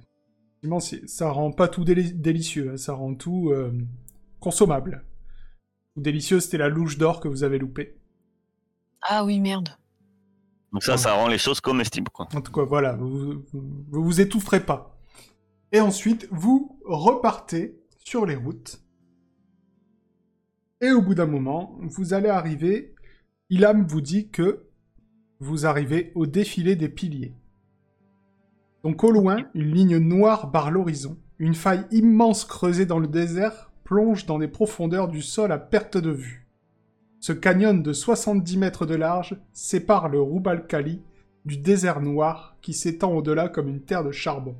ça 1.07 1.30
rend 1.32 1.51
pas 1.51 1.67
tout 1.67 1.84
déli- 1.84 2.13
délicieux, 2.13 2.71
hein, 2.73 2.78
ça 2.78 2.93
rend 2.93 3.15
tout 3.15 3.49
euh, 3.51 3.71
consommable. 4.39 5.03
Tout 5.95 6.01
délicieux, 6.01 6.39
c'était 6.39 6.57
la 6.57 6.69
louche 6.69 6.97
d'or 6.97 7.19
que 7.21 7.28
vous 7.28 7.43
avez 7.43 7.57
loupée. 7.57 7.95
Ah 9.02 9.24
oui, 9.26 9.39
merde. 9.39 9.70
Donc 10.72 10.84
ça, 10.84 10.98
ça 10.98 11.14
rend 11.14 11.28
les 11.28 11.38
choses 11.38 11.62
comestibles, 11.62 12.10
quoi. 12.10 12.28
En 12.36 12.41
tout 12.41 12.52
cas, 12.52 12.64
voilà, 12.64 12.93
vous 12.93 13.43
vous, 13.54 13.64
vous 13.89 14.04
vous 14.04 14.22
étoufferez 14.22 14.66
pas. 14.66 14.98
Et 15.72 15.80
ensuite, 15.80 16.28
vous 16.32 16.80
repartez 16.86 17.80
sur 18.00 18.26
les 18.26 18.36
routes. 18.36 18.82
Et 20.82 20.91
au 20.91 21.02
bout 21.02 21.16
d'un 21.16 21.26
moment, 21.26 21.78
vous 21.82 22.14
allez 22.14 22.30
arriver. 22.30 22.93
Ilham 23.50 23.86
vous 23.88 24.02
dit 24.02 24.30
que 24.30 24.68
vous 25.39 25.66
arrivez 25.66 26.12
au 26.16 26.26
défilé 26.26 26.76
des 26.76 26.89
piliers. 26.89 27.36
Donc 28.84 29.04
au 29.04 29.12
loin, 29.12 29.38
une 29.54 29.74
ligne 29.74 29.98
noire 29.98 30.52
barre 30.52 30.72
l'horizon. 30.72 31.18
Une 31.39 31.56
faille 31.56 31.86
immense 31.91 32.46
creusée 32.46 32.86
dans 32.86 33.00
le 33.00 33.08
désert 33.08 33.72
plonge 33.84 34.26
dans 34.26 34.38
les 34.38 34.48
profondeurs 34.48 35.08
du 35.08 35.22
sol 35.22 35.52
à 35.52 35.58
perte 35.58 35.98
de 35.98 36.12
vue. 36.12 36.45
Ce 37.26 37.34
canyon 37.34 37.82
de 37.82 37.91
70 37.91 38.55
mètres 38.57 38.86
de 38.86 38.93
large 38.93 39.36
sépare 39.51 40.09
le 40.09 40.21
Rubal 40.21 40.67
Khali 40.67 41.01
du 41.43 41.57
désert 41.57 41.99
noir 41.99 42.55
qui 42.61 42.71
s'étend 42.71 43.13
au-delà 43.13 43.49
comme 43.49 43.67
une 43.67 43.82
terre 43.82 44.03
de 44.03 44.11
charbon. 44.11 44.55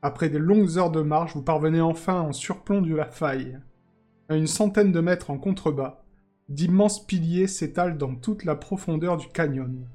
Après 0.00 0.30
des 0.30 0.38
longues 0.38 0.78
heures 0.78 0.90
de 0.90 1.02
marche, 1.02 1.34
vous 1.34 1.42
parvenez 1.42 1.82
enfin 1.82 2.22
en 2.22 2.32
surplomb 2.32 2.80
de 2.80 2.94
la 2.94 3.04
faille. 3.04 3.58
À 4.30 4.36
une 4.36 4.46
centaine 4.46 4.92
de 4.92 5.00
mètres 5.00 5.28
en 5.28 5.36
contrebas, 5.36 6.02
d'immenses 6.48 7.04
piliers 7.04 7.48
s'étalent 7.48 7.98
dans 7.98 8.14
toute 8.14 8.44
la 8.44 8.56
profondeur 8.56 9.18
du 9.18 9.28
canyon. 9.28 9.86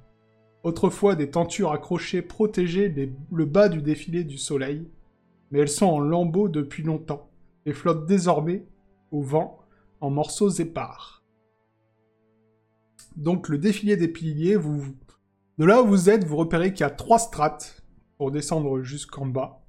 Autrefois, 0.62 1.16
des 1.16 1.32
tentures 1.32 1.72
accrochées 1.72 2.22
protégeaient 2.22 2.94
le 3.32 3.46
bas 3.46 3.68
du 3.68 3.82
défilé 3.82 4.24
du 4.24 4.38
soleil, 4.38 4.88
mais 5.50 5.58
elles 5.58 5.70
sont 5.70 5.88
en 5.88 6.00
lambeaux 6.00 6.50
depuis 6.50 6.84
longtemps 6.84 7.32
et 7.66 7.74
flottent 7.74 8.06
désormais 8.06 8.64
au 9.10 9.24
vent 9.24 9.58
en 10.02 10.12
morceaux 10.12 10.52
épars. 10.52 11.21
Donc 13.16 13.50
le 13.50 13.58
défilé 13.58 13.98
des 13.98 14.08
piliers, 14.08 14.56
vous, 14.56 14.96
de 15.58 15.66
là 15.66 15.82
où 15.82 15.88
vous 15.88 16.10
êtes, 16.10 16.24
vous 16.24 16.38
repérez 16.38 16.74
qu'il 16.74 16.82
y 16.82 16.88
a 16.88 16.90
trois 16.90 17.20
strates 17.20 17.84
pour 18.18 18.32
descendre 18.32 18.82
jusqu'en 18.82 19.26
bas. 19.26 19.66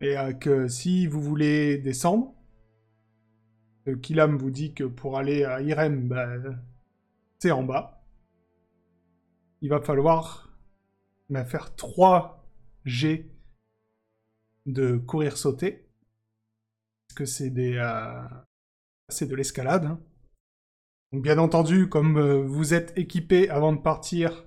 Et 0.00 0.16
euh, 0.16 0.32
que 0.32 0.68
si 0.68 1.06
vous 1.06 1.20
voulez 1.20 1.78
descendre, 1.78 2.34
euh, 3.88 3.96
Kilam 3.96 4.36
vous 4.36 4.50
dit 4.50 4.74
que 4.74 4.84
pour 4.84 5.18
aller 5.18 5.44
à 5.44 5.60
Irem, 5.60 6.08
bah, 6.08 6.26
c'est 7.38 7.50
en 7.50 7.62
bas. 7.62 8.04
Il 9.60 9.68
va 9.68 9.80
falloir 9.80 10.50
bah, 11.28 11.44
faire 11.44 11.74
trois 11.76 12.46
G 12.84 13.30
de 14.66 14.96
courir 14.96 15.36
sauter. 15.36 15.86
Parce 17.08 17.16
que 17.18 17.24
c'est 17.24 17.50
des, 17.50 17.76
euh, 17.76 18.22
c'est 19.08 19.26
de 19.26 19.34
l'escalade. 19.34 19.84
hein. 19.84 20.00
Donc 21.12 21.22
bien 21.22 21.38
entendu, 21.38 21.88
comme 21.88 22.18
euh, 22.18 22.42
vous 22.42 22.72
êtes 22.72 22.92
équipé 22.96 23.48
avant 23.50 23.72
de 23.72 23.80
partir, 23.80 24.46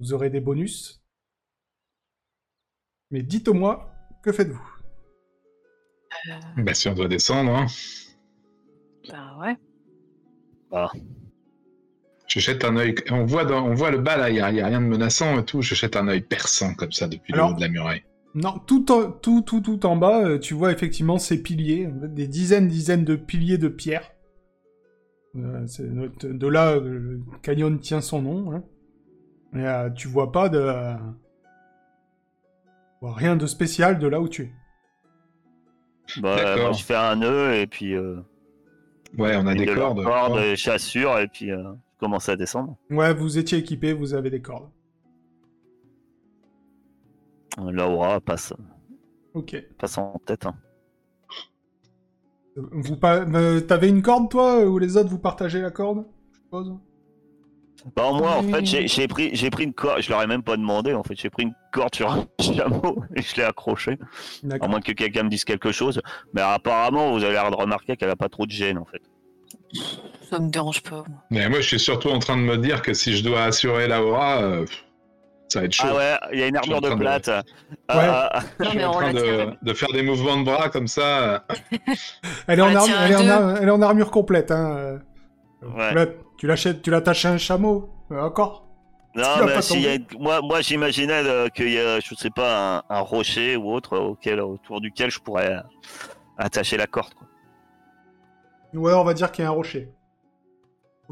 vous 0.00 0.12
aurez 0.14 0.30
des 0.30 0.40
bonus. 0.40 1.02
Mais 3.10 3.22
dites-moi, 3.22 3.92
que 4.22 4.32
faites-vous? 4.32 4.68
Bah, 6.56 6.72
si 6.74 6.88
on 6.88 6.94
doit 6.94 7.08
descendre, 7.08 7.54
hein. 7.54 7.66
Bah 9.10 9.36
ouais. 9.40 9.56
je 12.28 12.38
jette 12.40 12.64
un 12.64 12.76
œil. 12.76 12.94
On 13.10 13.26
voit, 13.26 13.44
dans... 13.44 13.66
on 13.66 13.74
voit 13.74 13.90
le 13.90 13.98
bas 13.98 14.16
là, 14.16 14.30
il 14.30 14.34
n'y 14.34 14.40
a, 14.40 14.50
y 14.52 14.60
a 14.60 14.66
rien 14.66 14.80
de 14.80 14.86
menaçant 14.86 15.38
et 15.38 15.44
tout. 15.44 15.60
Je 15.60 15.74
jette 15.74 15.96
un 15.96 16.08
œil 16.08 16.22
perçant 16.22 16.74
comme 16.74 16.92
ça 16.92 17.08
depuis 17.08 17.34
Alors- 17.34 17.48
le 17.48 17.52
haut 17.52 17.56
de 17.56 17.60
la 17.62 17.68
muraille. 17.68 18.04
Non, 18.34 18.58
tout, 18.60 18.90
en- 18.90 19.10
tout, 19.12 19.42
tout, 19.42 19.60
tout 19.60 19.84
en 19.84 19.96
bas, 19.96 20.24
euh, 20.24 20.38
tu 20.38 20.54
vois 20.54 20.72
effectivement 20.72 21.18
ces 21.18 21.42
piliers, 21.42 21.86
des 21.92 22.26
dizaines, 22.26 22.68
dizaines 22.68 23.04
de 23.04 23.14
piliers 23.16 23.58
de 23.58 23.68
pierre. 23.68 24.10
Euh, 25.36 25.66
c'est 25.66 25.88
de, 25.88 26.32
de 26.32 26.46
là, 26.46 26.72
euh, 26.72 26.80
le 26.80 27.20
canyon 27.42 27.78
tient 27.78 28.00
son 28.00 28.20
nom. 28.22 28.52
Hein. 28.52 28.62
Et 29.54 29.66
euh, 29.66 29.90
tu 29.90 30.08
vois 30.08 30.30
pas 30.32 30.48
de, 30.48 30.58
euh, 30.58 30.94
rien 33.02 33.36
de 33.36 33.46
spécial 33.46 33.98
de 33.98 34.06
là 34.06 34.20
où 34.20 34.28
tu 34.28 34.42
es. 34.44 34.52
Bah, 36.20 36.56
moi, 36.56 36.72
je 36.72 36.82
fais 36.84 36.94
un 36.96 37.16
nœud 37.16 37.54
et 37.54 37.66
puis 37.66 37.94
euh, 37.94 38.16
Ouais, 39.18 39.34
on 39.36 39.46
a 39.46 39.52
et 39.54 39.56
des 39.58 39.66
de 39.66 39.74
cordes. 39.74 40.02
corde, 40.04 40.34
Ouais. 40.34 40.56
j'assure 40.56 41.18
et 41.18 41.28
puis 41.28 41.50
euh, 41.50 41.62
je 41.94 41.98
commence 41.98 42.28
à 42.28 42.36
descendre. 42.36 42.76
Ouais, 42.90 43.14
vous 43.14 43.38
étiez 43.38 43.58
équipé, 43.58 43.92
vous 43.94 44.12
avez 44.14 44.30
des 44.30 44.40
cordes. 44.42 44.68
Laura 47.58 48.20
passe, 48.20 48.54
Ok. 49.34 49.62
passe 49.78 49.98
en 49.98 50.18
tête. 50.24 50.46
hein. 50.46 50.54
Vous 52.56 52.96
pas, 52.96 53.20
euh, 53.20 53.60
t'avais 53.60 53.88
une 53.88 54.02
corde 54.02 54.30
toi 54.30 54.64
ou 54.64 54.78
les 54.78 54.96
autres 54.96 55.08
vous 55.08 55.18
partagez 55.18 55.60
la 55.60 55.70
corde 55.70 56.04
Je 56.32 56.38
suppose. 56.38 56.74
Bah 57.96 58.12
moi 58.12 58.36
en 58.36 58.42
fait 58.42 58.64
j'ai 58.64 58.86
j'ai 58.86 59.08
pris 59.08 59.30
j'ai 59.32 59.50
pris 59.50 59.64
une 59.64 59.72
corde, 59.72 60.02
je 60.02 60.10
leur 60.10 60.22
ai 60.22 60.26
même 60.26 60.42
pas 60.42 60.56
demandé 60.56 60.92
en 60.92 61.02
fait, 61.02 61.14
j'ai 61.16 61.30
pris 61.30 61.44
une 61.44 61.54
corde 61.72 61.94
sur 61.94 62.12
un 62.12 62.26
chameau 62.40 63.02
et 63.16 63.22
je 63.22 63.36
l'ai 63.36 63.42
accroché. 63.42 63.98
À 64.60 64.68
moins 64.68 64.80
que 64.80 64.92
quelqu'un 64.92 65.24
me 65.24 65.30
dise 65.30 65.44
quelque 65.44 65.72
chose. 65.72 66.00
Mais 66.34 66.42
apparemment 66.42 67.12
vous 67.12 67.24
avez 67.24 67.32
l'air 67.32 67.50
de 67.50 67.56
remarquer 67.56 67.96
qu'elle 67.96 68.10
a 68.10 68.16
pas 68.16 68.28
trop 68.28 68.46
de 68.46 68.52
gêne 68.52 68.78
en 68.78 68.84
fait. 68.84 69.02
Ça 70.28 70.38
me 70.38 70.48
dérange 70.48 70.82
pas. 70.82 71.04
moi. 71.08 71.22
Mais 71.30 71.48
moi, 71.48 71.60
je 71.60 71.66
suis 71.66 71.80
surtout 71.80 72.08
en 72.08 72.18
train 72.18 72.36
de 72.36 72.42
me 72.42 72.56
dire 72.56 72.82
que 72.82 72.94
si 72.94 73.16
je 73.16 73.24
dois 73.24 73.44
assurer 73.44 73.88
Laura, 73.88 74.42
euh, 74.42 74.64
ça 75.52 75.60
va 75.60 75.66
être 75.66 75.72
chaud. 75.72 75.86
Ah 75.90 75.94
ouais, 75.94 76.16
il 76.32 76.40
y 76.40 76.42
a 76.42 76.46
une 76.48 76.56
en 76.56 76.60
armure 76.60 76.80
de 76.80 76.94
plate. 76.94 77.30
Je 78.60 78.64
suis 78.68 78.84
en 78.84 78.90
train 78.92 79.12
tient. 79.12 79.22
de, 79.22 79.46
de 79.62 79.74
faire 79.74 79.92
des 79.92 80.02
mouvements 80.02 80.36
de 80.38 80.44
bras 80.44 80.68
comme 80.68 80.86
ça. 80.88 81.02
euh, 81.34 81.38
Elle 82.46 82.58
est, 82.58 82.62
en 82.62 82.66
à 82.66 82.70
elle, 82.70 83.12
est 83.12 83.16
en 83.16 83.56
elle 83.56 83.68
est 83.68 83.70
en 83.70 83.82
armure 83.82 84.10
complète. 84.10 84.50
Hein. 84.50 84.76
euh. 84.76 84.98
Ouais. 85.76 85.90
Tu 85.90 85.94
la- 85.94 86.06
Tu 86.38 86.46
l'achètes, 86.48 86.82
tu 86.82 86.90
l'attaches 86.90 87.24
à 87.24 87.30
un 87.30 87.38
chameau. 87.38 87.88
Euh, 88.10 88.20
encore 88.20 88.66
Non, 89.14 89.22
mais 89.44 89.52
y 89.52 89.56
a- 89.56 89.62
tomber 89.98 90.06
moi, 90.18 90.40
moi 90.42 90.60
j'imaginais 90.60 91.22
euh, 91.24 91.48
qu'il 91.48 91.70
y 91.70 91.78
a, 91.78 92.00
je 92.00 92.14
sais 92.14 92.30
pas, 92.30 92.78
un, 92.78 92.82
un 92.96 93.00
rocher 93.00 93.56
ou 93.56 93.72
autre 93.72 93.96
auquel, 93.98 94.40
autour 94.40 94.80
duquel 94.80 95.10
je 95.10 95.20
pourrais 95.20 95.52
euh, 95.52 95.60
attacher 96.38 96.76
la 96.76 96.86
corde. 96.86 97.14
Quoi. 97.14 97.28
Ouais, 98.74 98.92
on 98.94 99.04
va 99.04 99.14
dire 99.14 99.30
qu'il 99.30 99.44
y 99.44 99.46
a 99.46 99.50
un 99.50 99.54
rocher. 99.54 99.90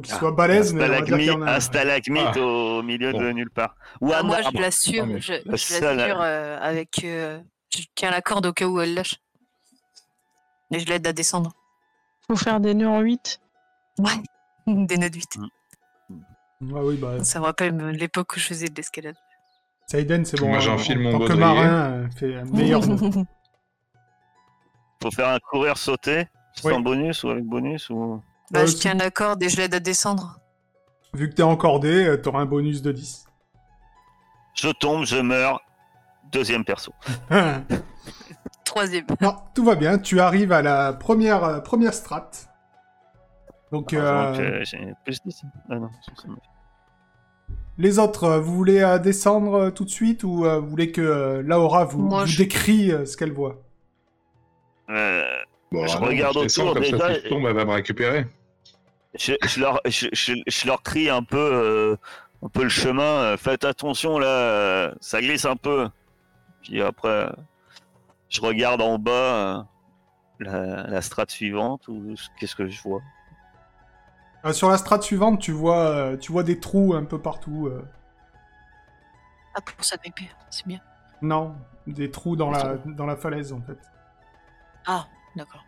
Faut 0.00 0.06
qu'il 0.06 0.14
Ah, 0.14 0.18
soit 0.18 0.32
balèze, 0.32 0.72
un 0.74 0.78
mais 0.78 1.28
a 1.28 1.34
un. 1.34 1.42
un 1.42 1.60
stalagmite 1.60 2.22
Ah. 2.36 2.40
au 2.40 2.82
milieu 2.82 3.12
de 3.12 3.32
nulle 3.32 3.50
part. 3.50 3.74
Ou 4.00 4.10
Ah, 4.14 4.22
moi, 4.22 4.38
je 4.40 4.58
l'assure. 4.58 5.06
Mais 5.06 5.20
Je, 5.20 5.34
je 5.44 5.80
l'assure 5.80 6.20
euh, 6.22 6.58
avec. 6.60 7.04
euh, 7.04 7.38
je 7.74 7.82
tiens 7.94 8.10
la 8.10 8.22
corde 8.22 8.46
au 8.46 8.52
cas 8.54 8.64
où 8.66 8.80
elle 8.80 8.94
lâche. 8.94 9.16
Et 10.72 10.78
je 10.78 10.86
l'aide 10.86 11.06
à 11.06 11.12
descendre. 11.12 11.52
Faut 12.26 12.36
faire 12.36 12.60
des 12.60 12.72
nœuds 12.74 12.88
en 12.88 13.00
8. 13.00 13.40
Ouais. 13.98 14.06
Des 14.66 14.96
nœuds 14.96 15.10
de 15.10 15.16
8. 15.16 15.38
Ah 16.62 16.62
oui, 16.62 16.96
bah, 16.96 17.22
Ça 17.24 17.40
me 17.40 17.44
rappelle 17.44 17.76
l'époque 17.90 18.36
où 18.36 18.38
je 18.38 18.46
faisais 18.46 18.68
de 18.68 18.74
l'escalade. 18.76 19.16
Saiden, 19.86 20.24
c'est 20.24 20.38
bon. 20.38 20.48
Moi, 20.48 20.60
j'enfile 20.60 20.98
en 20.98 21.02
mon 21.02 21.10
tant 21.12 21.18
que 21.18 21.22
baudrier. 21.24 21.40
marin, 21.40 21.90
euh, 21.90 22.08
fait 22.16 22.36
un 22.36 22.44
meilleur. 22.44 22.80
Faut 25.02 25.10
faire 25.10 25.28
un 25.28 25.38
courir 25.40 25.76
sauter 25.76 26.28
Oui. 26.64 26.72
sans 26.72 26.80
bonus 26.80 27.24
ou 27.24 27.30
avec 27.30 27.44
bonus 27.44 27.90
ou. 27.90 28.22
Bah, 28.50 28.60
Ouais, 28.60 28.66
je 28.66 28.76
tiens 28.76 28.94
la 28.94 29.10
corde 29.10 29.42
et 29.42 29.48
je 29.48 29.56
l'aide 29.56 29.74
à 29.74 29.80
descendre. 29.80 30.38
Vu 31.14 31.28
que 31.28 31.34
t'es 31.34 31.42
encordé, 31.42 32.06
euh, 32.06 32.16
t'auras 32.16 32.40
un 32.40 32.46
bonus 32.46 32.82
de 32.82 32.92
10. 32.92 33.26
Je 34.54 34.68
tombe, 34.70 35.04
je 35.04 35.16
meurs. 35.16 35.60
Deuxième 36.32 36.64
perso. 36.64 36.92
Troisième. 38.64 39.06
non, 39.20 39.34
tout 39.54 39.64
va 39.64 39.74
bien. 39.74 39.98
Tu 39.98 40.20
arrives 40.20 40.52
à 40.52 40.62
la 40.62 40.92
première, 40.92 41.42
euh, 41.44 41.60
première 41.60 41.92
strate. 41.94 42.48
Donc, 43.72 43.92
Heureusement 43.92 44.32
euh, 44.40 44.58
que 44.60 44.64
j'ai 44.64 44.94
plus 45.04 45.20
10. 45.24 45.42
Ah 45.70 45.76
non, 45.76 45.90
ça, 46.04 46.12
ça 46.22 46.28
me- 46.28 46.36
les 47.78 47.98
autres, 47.98 48.24
euh, 48.24 48.40
vous 48.40 48.54
voulez 48.54 48.80
euh, 48.80 48.98
descendre 48.98 49.54
euh, 49.54 49.70
tout 49.70 49.84
de 49.84 49.90
suite 49.90 50.22
ou 50.22 50.44
euh, 50.44 50.58
vous 50.60 50.68
voulez 50.68 50.92
que 50.92 51.00
euh, 51.00 51.42
Laura 51.42 51.84
vous, 51.84 51.98
Moi, 52.02 52.20
vous 52.20 52.26
je- 52.26 52.38
décrit 52.38 52.92
euh, 52.92 53.06
ce 53.06 53.16
qu'elle 53.16 53.32
voit? 53.32 53.56
Euh, 54.90 55.22
Bon, 55.72 55.86
Je 55.86 55.96
ah 55.96 56.00
non, 56.00 56.06
regarde 56.06 56.36
descends, 56.42 56.62
autour, 56.62 56.74
comme 56.74 56.84
ça, 56.84 56.90
déjà, 56.90 57.14
si 57.14 57.20
je 57.24 57.28
tombe, 57.28 57.46
elle 57.46 57.54
va 57.54 57.64
me 57.64 57.70
récupérer. 57.72 58.26
Je, 59.18 59.32
je 59.44 59.60
leur, 59.60 59.80
je, 59.86 60.06
je- 60.12 60.42
je 60.46 60.66
leur 60.66 60.82
crie 60.82 61.08
un 61.10 61.22
peu, 61.22 61.36
euh, 61.38 61.96
un 62.42 62.48
peu 62.48 62.62
le 62.62 62.68
chemin. 62.68 63.02
euh, 63.02 63.36
faites 63.36 63.64
attention 63.64 64.18
là, 64.18 64.26
euh, 64.28 64.94
ça 65.00 65.20
glisse 65.20 65.44
un 65.44 65.56
peu. 65.56 65.88
Puis 66.62 66.80
après, 66.82 67.30
je 68.28 68.40
regarde 68.40 68.80
en 68.82 68.98
bas 68.98 69.66
la, 70.38 70.86
la 70.86 71.02
strate 71.02 71.30
suivante 71.30 71.88
ou 71.88 72.14
qu'est-ce 72.38 72.54
que 72.54 72.68
je 72.68 72.80
vois? 72.82 73.02
Euh, 74.44 74.52
Sur 74.52 74.70
la 74.70 74.78
strate 74.78 75.02
suivante, 75.02 75.40
tu 75.40 75.52
vois, 75.52 75.80
euh, 75.80 76.16
tu 76.16 76.32
vois 76.32 76.42
des 76.42 76.58
trous 76.60 76.94
un 76.94 77.04
peu 77.04 77.20
partout. 77.20 77.66
euh. 77.66 77.84
Ah, 79.54 79.60
pour 79.60 79.84
ça 79.84 79.96
m'épée, 80.04 80.30
c'est 80.50 80.66
bien. 80.66 80.78
Non, 81.22 81.56
des 81.86 82.10
trous 82.10 82.36
dans 82.36 82.50
la, 82.50 82.76
dans 82.86 83.04
la 83.04 83.16
falaise 83.16 83.52
en 83.52 83.60
fait. 83.60 83.78
Ah, 84.86 85.06
d'accord. 85.36 85.64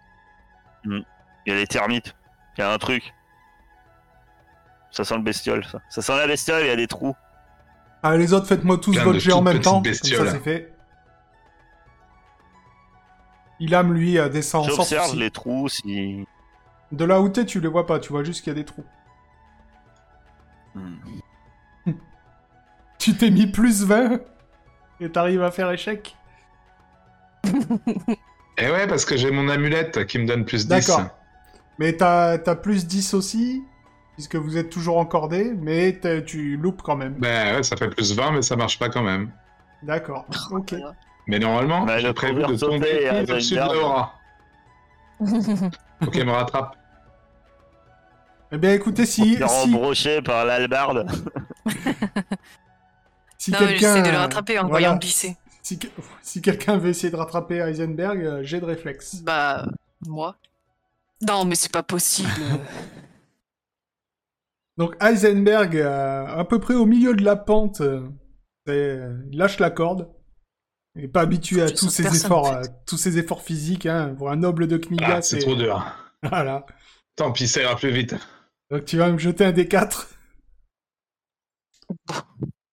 Il 0.85 1.05
y 1.47 1.51
a 1.51 1.57
des 1.57 1.67
termites. 1.67 2.15
Il 2.57 2.61
y 2.61 2.65
a 2.65 2.73
un 2.73 2.79
truc. 2.79 3.13
Ça 4.93 5.05
sent 5.05 5.17
le 5.17 5.23
bestiole, 5.23 5.65
ça. 5.65 5.81
Ça 5.89 6.03
sent 6.03 6.17
la 6.17 6.27
bestiole, 6.27 6.63
il 6.63 6.69
y 6.69 6.71
a 6.71 6.77
des 6.77 6.87
trous. 6.87 7.17
Ah, 8.03 8.17
les 8.17 8.33
autres, 8.33 8.47
faites-moi 8.47 8.79
tous 8.79 8.93
Plein 8.93 9.05
votre 9.05 9.15
de 9.15 9.21
jet 9.21 9.33
en 9.33 9.39
toutes 9.39 9.45
même 9.45 9.55
petites 9.55 9.65
temps. 9.65 9.81
bestioles. 9.81 10.19
Comme 10.19 10.27
ça, 10.29 10.33
c'est 10.35 10.41
fait. 10.45 10.73
Ilham, 13.61 13.93
lui, 13.95 14.19
euh, 14.19 14.29
descend 14.29 14.65
sans 14.69 14.77
J'observe 14.77 15.07
souci. 15.07 15.19
les 15.19 15.31
trous 15.31 15.69
si. 15.69 16.27
De 16.91 17.05
là 17.05 17.21
où 17.21 17.29
t'es, 17.29 17.45
tu 17.45 17.61
les 17.61 17.69
vois 17.69 17.87
pas, 17.87 17.99
tu 18.01 18.11
vois 18.13 18.23
juste 18.25 18.43
qu'il 18.43 18.53
y 18.53 18.57
a 18.57 18.59
des 18.59 18.65
trous. 18.65 18.85
Hmm. 20.75 20.97
Tu 22.99 23.15
t'es 23.17 23.31
mis 23.31 23.47
plus 23.47 23.85
20 23.85 24.21
et 25.01 25.11
t'arrives 25.11 25.43
à 25.43 25.51
faire 25.51 25.71
échec. 25.71 26.17
Et 28.59 28.71
ouais, 28.71 28.87
parce 28.87 29.05
que 29.05 29.17
j'ai 29.17 29.31
mon 29.31 29.49
amulette 29.49 30.07
qui 30.07 30.19
me 30.19 30.27
donne 30.27 30.45
plus 30.45 30.69
10. 30.69 30.87
D'accord. 30.87 31.07
Mais 31.79 31.95
t'as 31.97 32.33
as 32.35 32.57
plus 32.57 32.87
10 32.87 33.15
aussi, 33.15 33.63
puisque 34.15 34.37
vous 34.37 34.57
êtes 34.57 34.71
toujours 34.71 34.99
encordé, 34.99 35.53
mais 35.57 35.99
tu 36.27 36.57
loupes 36.57 36.83
quand 36.83 36.97
même. 36.97 37.15
Ben 37.15 37.57
ouais, 37.57 37.63
ça 37.63 37.77
fait 37.77 37.89
plus 37.89 38.15
20, 38.15 38.33
mais 38.33 38.43
ça 38.43 38.57
marche 38.57 38.79
pas 38.79 38.89
quand 38.89 39.03
même. 39.03 39.31
D'accord, 39.83 40.27
ok. 40.51 40.75
Mais 41.27 41.39
normalement, 41.39 41.85
Ouais, 41.85 42.01
j'ai 42.01 42.13
prévu 42.13 42.43
de 42.43 42.57
tomber 42.57 43.09
euh, 43.09 43.23
au-dessus 43.23 43.55
de. 43.55 43.61
Laura. 43.61 44.15
Ok, 46.05 46.17
me 46.17 46.33
rattrape. 46.33 46.77
Eh 48.51 48.59
bien 48.59 48.73
écoutez, 48.73 49.07
si, 49.07 49.37
si, 49.37 49.43
embroché 49.45 50.21
par 50.21 50.45
l'albarde. 50.45 51.07
si 53.39 53.53
non, 53.53 53.59
quelqu'un... 53.59 53.77
j'essaie 53.79 54.03
de 54.03 54.11
le 54.11 54.17
rattraper 54.17 54.59
en 54.59 54.63
voilà. 54.63 54.89
voyant 54.89 54.97
glisser. 54.97 55.37
Si 55.63 56.43
quelqu'un 56.43 56.77
veut 56.77 56.91
essayer 56.91 57.13
de 57.13 57.17
rattraper 57.17 57.59
Heisenberg, 57.59 58.21
euh, 58.21 58.41
j'ai 58.43 58.59
de 58.59 58.65
réflexe. 58.65 59.23
Bah, 59.23 59.65
moi. 60.07 60.35
Non, 61.21 61.45
mais 61.45 61.55
c'est 61.55 61.71
pas 61.71 61.85
possible. 61.85 62.29
Donc 64.79 64.97
Heisenberg, 65.03 65.77
euh, 65.77 66.27
à 66.27 66.45
peu 66.45 66.59
près 66.59 66.75
au 66.75 66.87
milieu 66.87 67.15
de 67.15 67.23
la 67.25 67.37
pente, 67.37 67.81
euh, 67.83 68.09
il 69.31 69.37
lâche 69.37 69.59
la 69.59 69.71
corde. 69.71 70.11
Il 70.95 71.05
est 71.05 71.09
pas 71.09 71.23
habitué 71.23 71.63
à 71.63 71.67
Je 71.69 71.73
tous 71.73 71.87
sens 71.87 71.95
ces 71.95 72.03
personne, 72.03 72.27
efforts, 72.27 72.47
en 72.47 72.63
fait. 72.63 72.69
euh, 72.69 72.73
tous 72.87 72.97
ces 72.99 73.19
efforts 73.19 73.43
physiques. 73.43 73.87
Hein. 73.87 74.15
Pour 74.17 74.31
un 74.31 74.37
noble 74.37 74.67
de 74.67 74.77
Kniga, 74.79 75.17
Ah, 75.17 75.23
c'est 75.23 75.39
trop 75.39 75.55
dur. 75.57 75.85
Voilà. 76.23 76.65
Tant 77.17 77.33
pis, 77.33 77.49
ça 77.49 77.63
ira 77.63 77.75
plus 77.77 77.91
vite. 77.91 78.15
Donc 78.71 78.85
tu 78.85 78.97
vas 78.97 79.11
me 79.11 79.19
jeter 79.19 79.45
un 79.45 79.53
D4. 79.53 80.07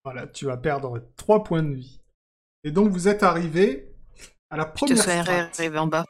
voilà, 0.04 0.28
tu 0.28 0.46
vas 0.46 0.56
perdre 0.58 1.04
3 1.18 1.44
points 1.44 1.64
de 1.64 1.74
vie. 1.74 2.00
Et 2.64 2.72
donc 2.72 2.90
vous 2.90 3.08
êtes 3.08 3.24
arrivé 3.24 3.92
à 4.50 4.58
la 4.58 4.64
Je 4.64 4.70
te 4.70 4.74
première 4.76 4.98
strate. 5.02 5.60
arriver 5.60 5.78
en 5.80 5.88
bas. 5.88 6.06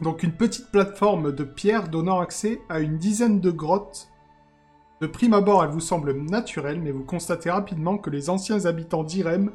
Donc 0.00 0.22
une 0.22 0.32
petite 0.32 0.70
plateforme 0.70 1.32
de 1.32 1.44
pierre 1.44 1.88
donnant 1.88 2.20
accès 2.20 2.60
à 2.68 2.80
une 2.80 2.98
dizaine 2.98 3.40
de 3.40 3.50
grottes. 3.50 4.08
De 5.02 5.08
prime 5.08 5.34
abord, 5.34 5.64
elle 5.64 5.70
vous 5.70 5.80
semble 5.80 6.12
naturelle, 6.12 6.80
mais 6.80 6.92
vous 6.92 7.02
constatez 7.02 7.50
rapidement 7.50 7.98
que 7.98 8.08
les 8.08 8.30
anciens 8.30 8.66
habitants 8.66 9.02
d'Irem 9.02 9.50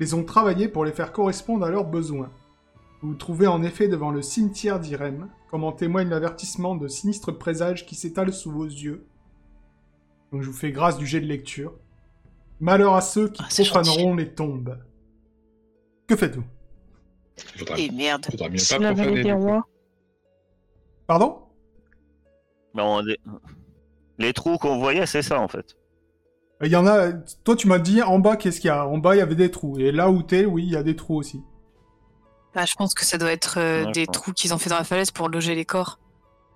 les 0.00 0.14
ont 0.14 0.24
travaillées 0.24 0.66
pour 0.66 0.84
les 0.84 0.90
faire 0.90 1.12
correspondre 1.12 1.64
à 1.64 1.70
leurs 1.70 1.84
besoins. 1.84 2.32
Vous 3.00 3.10
vous 3.10 3.14
trouvez 3.14 3.46
en 3.46 3.62
effet 3.62 3.86
devant 3.86 4.10
le 4.10 4.20
cimetière 4.20 4.80
d'Irem, 4.80 5.30
comme 5.48 5.62
en 5.62 5.70
témoigne 5.70 6.08
l'avertissement 6.08 6.74
de 6.74 6.88
sinistres 6.88 7.38
présages 7.38 7.86
qui 7.86 7.94
s'étalent 7.94 8.32
sous 8.32 8.50
vos 8.50 8.64
yeux. 8.64 9.06
Donc 10.32 10.42
je 10.42 10.48
vous 10.48 10.56
fais 10.56 10.72
grâce 10.72 10.98
du 10.98 11.06
jet 11.06 11.20
de 11.20 11.26
lecture. 11.26 11.72
Malheur 12.58 12.94
à 12.96 13.00
ceux 13.00 13.28
qui 13.28 13.44
Ah, 13.44 13.62
profaneront 13.70 14.16
les 14.16 14.34
tombes. 14.34 14.76
Que 16.08 16.16
faites-vous? 16.16 16.42
Et 17.76 17.92
merde. 17.92 18.26
pas 18.80 18.92
profaner. 18.92 19.22
du 19.22 19.36
coup. 19.36 19.38
Les... 24.18 24.32
trous 24.32 24.58
qu'on 24.58 24.78
voyait, 24.78 25.06
c'est 25.06 25.22
ça 25.22 25.40
en 25.40 25.48
fait. 25.48 25.76
Il 26.62 26.68
y 26.70 26.76
en 26.76 26.86
a... 26.86 27.12
Toi 27.44 27.56
tu 27.56 27.66
m'as 27.66 27.78
dit 27.78 28.02
en 28.02 28.18
bas 28.18 28.36
qu'est-ce 28.36 28.60
qu'il 28.60 28.68
y 28.68 28.70
a? 28.70 28.86
En 28.86 28.98
bas 28.98 29.14
il 29.14 29.18
y 29.18 29.22
avait 29.22 29.34
des 29.34 29.50
trous. 29.50 29.78
Et 29.78 29.92
là 29.92 30.10
où 30.10 30.22
t'es, 30.22 30.44
oui, 30.44 30.64
il 30.64 30.72
y 30.72 30.76
a 30.76 30.82
des 30.82 30.96
trous 30.96 31.16
aussi. 31.16 31.42
Bah, 32.54 32.64
je 32.64 32.74
pense 32.74 32.94
que 32.94 33.04
ça 33.04 33.18
doit 33.18 33.32
être 33.32 33.58
euh, 33.58 33.86
Ouais, 33.86 33.92
des 33.92 34.06
trous 34.06 34.32
qu'ils 34.32 34.54
ont 34.54 34.58
fait 34.58 34.70
dans 34.70 34.78
la 34.78 34.84
falaise 34.84 35.10
pour 35.10 35.28
loger 35.28 35.54
les 35.56 35.64
corps. 35.64 35.98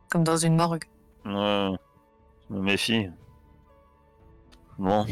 Comme 0.09 0.23
dans 0.23 0.37
une 0.37 0.55
morgue. 0.55 0.85
Ouais, 1.27 1.71
je 2.49 2.55
me 2.55 2.61
méfie. 2.63 3.09
Bon, 4.79 5.05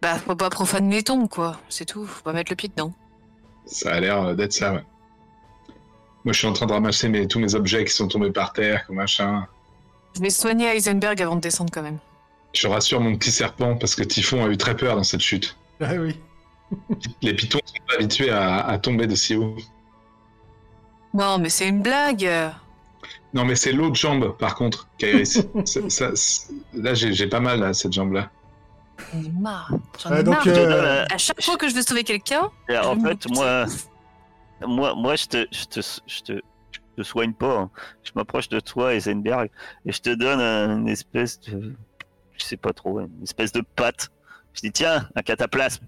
Bah, 0.00 0.14
faut 0.14 0.36
pas 0.36 0.48
profaner 0.48 0.96
les 0.96 1.02
tombes, 1.02 1.28
quoi. 1.28 1.58
C'est 1.68 1.84
tout. 1.84 2.06
Faut 2.06 2.22
pas 2.22 2.32
mettre 2.32 2.52
le 2.52 2.56
pied 2.56 2.68
dedans. 2.68 2.94
Ça 3.66 3.92
a 3.94 4.00
l'air 4.00 4.22
euh, 4.22 4.34
d'être 4.34 4.52
ça, 4.52 4.72
ouais. 4.74 4.84
Moi, 6.24 6.32
je 6.32 6.38
suis 6.38 6.46
en 6.46 6.52
train 6.52 6.66
de 6.66 6.72
ramasser 6.72 7.08
mes, 7.08 7.26
tous 7.26 7.40
mes 7.40 7.54
objets 7.56 7.84
qui 7.84 7.92
sont 7.92 8.06
tombés 8.06 8.30
par 8.30 8.52
terre, 8.52 8.86
comme 8.86 8.96
machin. 8.96 9.46
Je 10.14 10.20
vais 10.20 10.30
soigner 10.30 10.66
Heisenberg 10.66 11.20
avant 11.22 11.36
de 11.36 11.40
descendre 11.40 11.70
quand 11.72 11.82
même. 11.82 11.98
Je 12.54 12.66
rassure 12.68 13.00
mon 13.00 13.16
petit 13.16 13.30
serpent 13.32 13.76
parce 13.76 13.94
que 13.94 14.02
Typhon 14.02 14.44
a 14.44 14.48
eu 14.48 14.56
très 14.56 14.76
peur 14.76 14.96
dans 14.96 15.02
cette 15.04 15.20
chute. 15.22 15.56
Ah 15.80 15.94
oui. 15.98 16.16
Les 17.22 17.34
pitons 17.34 17.58
sont 17.64 17.74
pas 17.88 17.94
habitués 17.94 18.30
à, 18.30 18.66
à 18.66 18.78
tomber 18.78 19.06
de 19.06 19.14
si 19.14 19.36
haut. 19.36 19.56
Non, 21.14 21.38
mais 21.38 21.48
c'est 21.48 21.68
une 21.68 21.82
blague. 21.82 22.28
Non, 23.34 23.44
mais 23.44 23.54
c'est 23.56 23.72
l'autre 23.72 23.96
jambe, 23.96 24.36
par 24.36 24.54
contre, 24.54 24.88
Kairis. 24.98 25.42
Ça- 25.88 26.10
là, 26.74 26.94
j'ai 26.94 27.26
pas 27.26 27.40
mal, 27.40 27.60
là, 27.60 27.72
cette 27.72 27.92
jambe-là. 27.92 28.30
J'en 29.12 29.20
ai 29.22 29.28
marre. 29.30 29.72
J'en 30.02 30.10
Euh, 30.12 30.20
ai 30.20 30.22
donc, 30.22 30.34
marre. 30.46 30.54
euh, 30.56 31.04
À 31.10 31.18
chaque 31.18 31.42
fois 31.42 31.56
que 31.56 31.68
je 31.68 31.74
veux 31.74 31.82
sauver 31.82 32.04
quelqu'un, 32.04 32.50
en 32.70 33.00
fait, 33.00 33.28
moi, 33.30 33.64
moi, 34.66 34.94
moi, 34.94 35.16
je 35.16 35.26
te, 35.26 35.46
je 35.50 35.64
te, 35.64 35.80
je 36.06 36.20
te, 36.20 36.40
te 37.02 37.06
soigne 37.08 37.32
pas. 37.34 37.58
hein. 37.58 37.70
Je 38.02 38.12
m'approche 38.14 38.48
de 38.48 38.60
toi, 38.60 38.94
Eisenberg, 38.94 39.50
et 39.86 39.92
je 39.92 40.00
te 40.00 40.10
donne 40.10 40.40
un- 40.40 40.78
une 40.78 40.88
espèce 40.88 41.40
de, 41.40 41.74
je 42.36 42.44
sais 42.44 42.56
pas 42.56 42.72
trop, 42.72 43.00
une 43.00 43.22
espèce 43.22 43.52
de 43.52 43.60
pâte. 43.76 44.10
Je 44.54 44.60
dis 44.60 44.72
tiens, 44.72 45.08
un 45.14 45.22
cataplasme. 45.22 45.86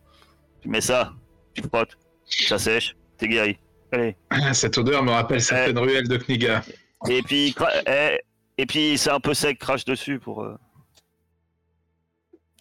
Tu 0.60 0.68
mets 0.68 0.80
ça, 0.80 1.12
tu 1.54 1.62
frottes, 1.62 1.96
ça 2.26 2.58
sèche, 2.58 2.96
t'es 3.18 3.28
guéri. 3.28 3.58
Allez. 3.92 4.16
Ah, 4.30 4.54
Cette 4.54 4.76
odeur 4.78 5.02
me 5.02 5.10
rappelle 5.10 5.40
certaines 5.42 5.78
ruelles 5.78 6.08
de 6.08 6.16
Kniga. 6.16 6.62
Et 7.08 7.22
puis, 7.22 7.50
cra- 7.52 7.82
eh, 7.86 8.20
et 8.56 8.66
puis 8.66 8.96
c'est 8.98 9.10
un 9.10 9.20
peu 9.20 9.34
sec, 9.34 9.58
crache 9.58 9.84
dessus 9.84 10.18
pour. 10.18 10.42
euh, 10.42 10.56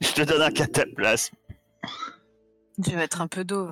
Je 0.02 0.12
te 0.12 0.22
donne 0.24 0.42
un 0.42 0.52
cataplasme. 0.52 1.36
je 2.84 2.92
vais 2.92 2.98
mettre 2.98 3.22
un 3.22 3.28
peu 3.28 3.44
d'eau. 3.46 3.70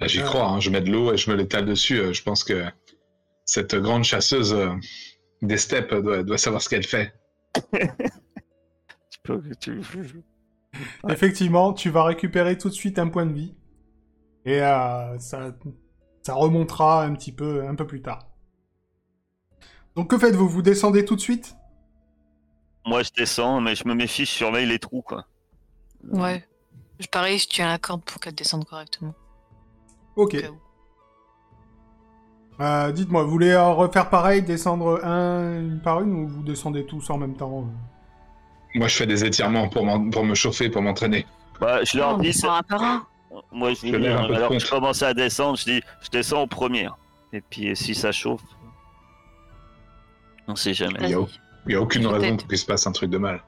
Là, 0.00 0.06
J'y 0.06 0.20
Euh. 0.20 0.24
crois, 0.24 0.46
hein, 0.48 0.60
je 0.60 0.70
mets 0.70 0.80
de 0.80 0.90
l'eau 0.90 1.12
et 1.12 1.16
je 1.16 1.30
me 1.30 1.36
l'étale 1.36 1.66
dessus. 1.66 1.98
euh, 1.98 2.12
Je 2.12 2.22
pense 2.22 2.44
que 2.44 2.64
cette 3.44 3.74
grande 3.74 4.04
chasseuse 4.04 4.54
euh, 4.54 4.70
des 5.42 5.58
steppes 5.58 5.94
doit, 5.94 6.22
doit 6.22 6.38
savoir 6.38 6.62
ce 6.62 6.68
qu'elle 6.68 6.86
fait. 6.86 7.12
Effectivement, 11.08 11.72
tu 11.72 11.90
vas 11.90 12.04
récupérer 12.04 12.56
tout 12.56 12.68
de 12.68 12.74
suite 12.74 12.98
un 12.98 13.08
point 13.08 13.26
de 13.26 13.32
vie. 13.32 13.54
Et 14.44 14.62
euh, 14.62 15.18
ça, 15.18 15.52
ça 16.22 16.34
remontera 16.34 17.04
un 17.04 17.14
petit 17.14 17.32
peu, 17.32 17.66
un 17.66 17.74
peu 17.74 17.86
plus 17.86 18.02
tard. 18.02 18.28
Donc 19.96 20.10
que 20.10 20.18
faites-vous? 20.18 20.48
Vous 20.48 20.62
descendez 20.62 21.04
tout 21.04 21.16
de 21.16 21.20
suite? 21.20 21.56
Moi, 22.86 23.02
je 23.02 23.10
descends, 23.16 23.60
mais 23.60 23.74
je 23.74 23.86
me 23.86 23.94
méfie, 23.94 24.24
je 24.24 24.30
surveille 24.30 24.66
les 24.66 24.78
trous, 24.78 25.02
quoi. 25.02 25.26
Ouais. 26.04 26.46
Je 26.98 27.06
parie, 27.08 27.38
je 27.38 27.48
tiens 27.48 27.68
la 27.68 27.78
corde 27.78 28.02
pour 28.04 28.20
qu'elle 28.20 28.34
descende 28.34 28.64
correctement. 28.64 29.14
Ok. 30.20 30.36
Euh, 32.60 32.92
Dites-moi, 32.92 33.22
vous 33.24 33.30
voulez 33.30 33.50
euh, 33.52 33.68
refaire 33.70 34.10
pareil, 34.10 34.42
descendre 34.42 35.02
un 35.04 35.60
une 35.60 35.80
par 35.80 36.02
une, 36.02 36.12
ou 36.12 36.28
vous 36.28 36.42
descendez 36.42 36.84
tous 36.84 37.08
en 37.08 37.16
même 37.16 37.34
temps 37.34 37.60
euh? 37.60 38.78
Moi, 38.78 38.86
je 38.86 38.96
fais 38.96 39.06
des 39.06 39.24
étirements 39.24 39.68
pour, 39.68 39.84
me 39.84 40.34
chauffer, 40.34 40.68
pour 40.68 40.82
m'entraîner. 40.82 41.26
Bah, 41.60 41.82
je 41.84 41.96
Non, 41.98 42.04
leur 42.04 42.14
on 42.16 42.18
dis, 42.18 42.40
un 42.46 42.62
par 42.62 42.82
un. 42.82 43.06
moi, 43.50 43.72
je 43.72 43.80
dis, 43.80 43.96
un 43.96 44.16
alors 44.24 44.58
je 44.58 44.70
commence 44.70 45.02
à 45.02 45.14
descendre, 45.14 45.56
je 45.56 45.64
dis, 45.64 45.82
je 46.02 46.10
descends 46.10 46.42
au 46.42 46.46
premier. 46.46 46.88
Et 47.32 47.40
puis, 47.40 47.74
si 47.74 47.94
ça 47.94 48.12
chauffe, 48.12 48.42
on 50.46 50.54
sait 50.54 50.74
jamais. 50.74 50.98
Il 51.02 51.08
y 51.10 51.14
a, 51.14 51.20
il 51.66 51.72
y 51.72 51.74
a 51.76 51.80
aucune 51.80 52.06
raison 52.06 52.36
pour 52.36 52.46
qu'il 52.46 52.58
se 52.58 52.66
passe 52.66 52.86
un 52.86 52.92
truc 52.92 53.10
de 53.10 53.18
mal. 53.18 53.42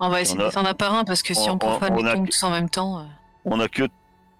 On 0.00 0.08
va 0.10 0.20
essayer 0.20 0.36
On 0.36 0.40
a- 0.40 0.44
de 0.44 0.48
descendre 0.48 0.68
un 0.70 0.74
par 0.74 0.92
un 0.94 1.04
parce 1.04 1.22
que 1.22 1.34
si 1.34 1.48
on- 1.48 1.52
on 1.54 1.58
profane 1.58 1.92
on 1.94 2.02
les 2.02 2.08
a- 2.08 2.14
tombes 2.14 2.26
tous 2.28 2.42
en 2.42 2.50
même 2.50 2.68
temps. 2.68 2.98
euh, 2.98 3.04
On 3.44 3.60
a 3.60 3.68
que 3.68 3.84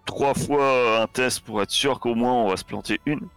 trois 0.05 0.35
fois 0.35 1.01
un 1.01 1.07
test 1.07 1.41
pour 1.41 1.63
être 1.63 1.71
sûr 1.71 2.01
qu'au 2.01 2.15
moins 2.15 2.33
on 2.33 2.49
va 2.49 2.57
se 2.57 2.65
planter 2.65 3.01
une. 3.07 3.29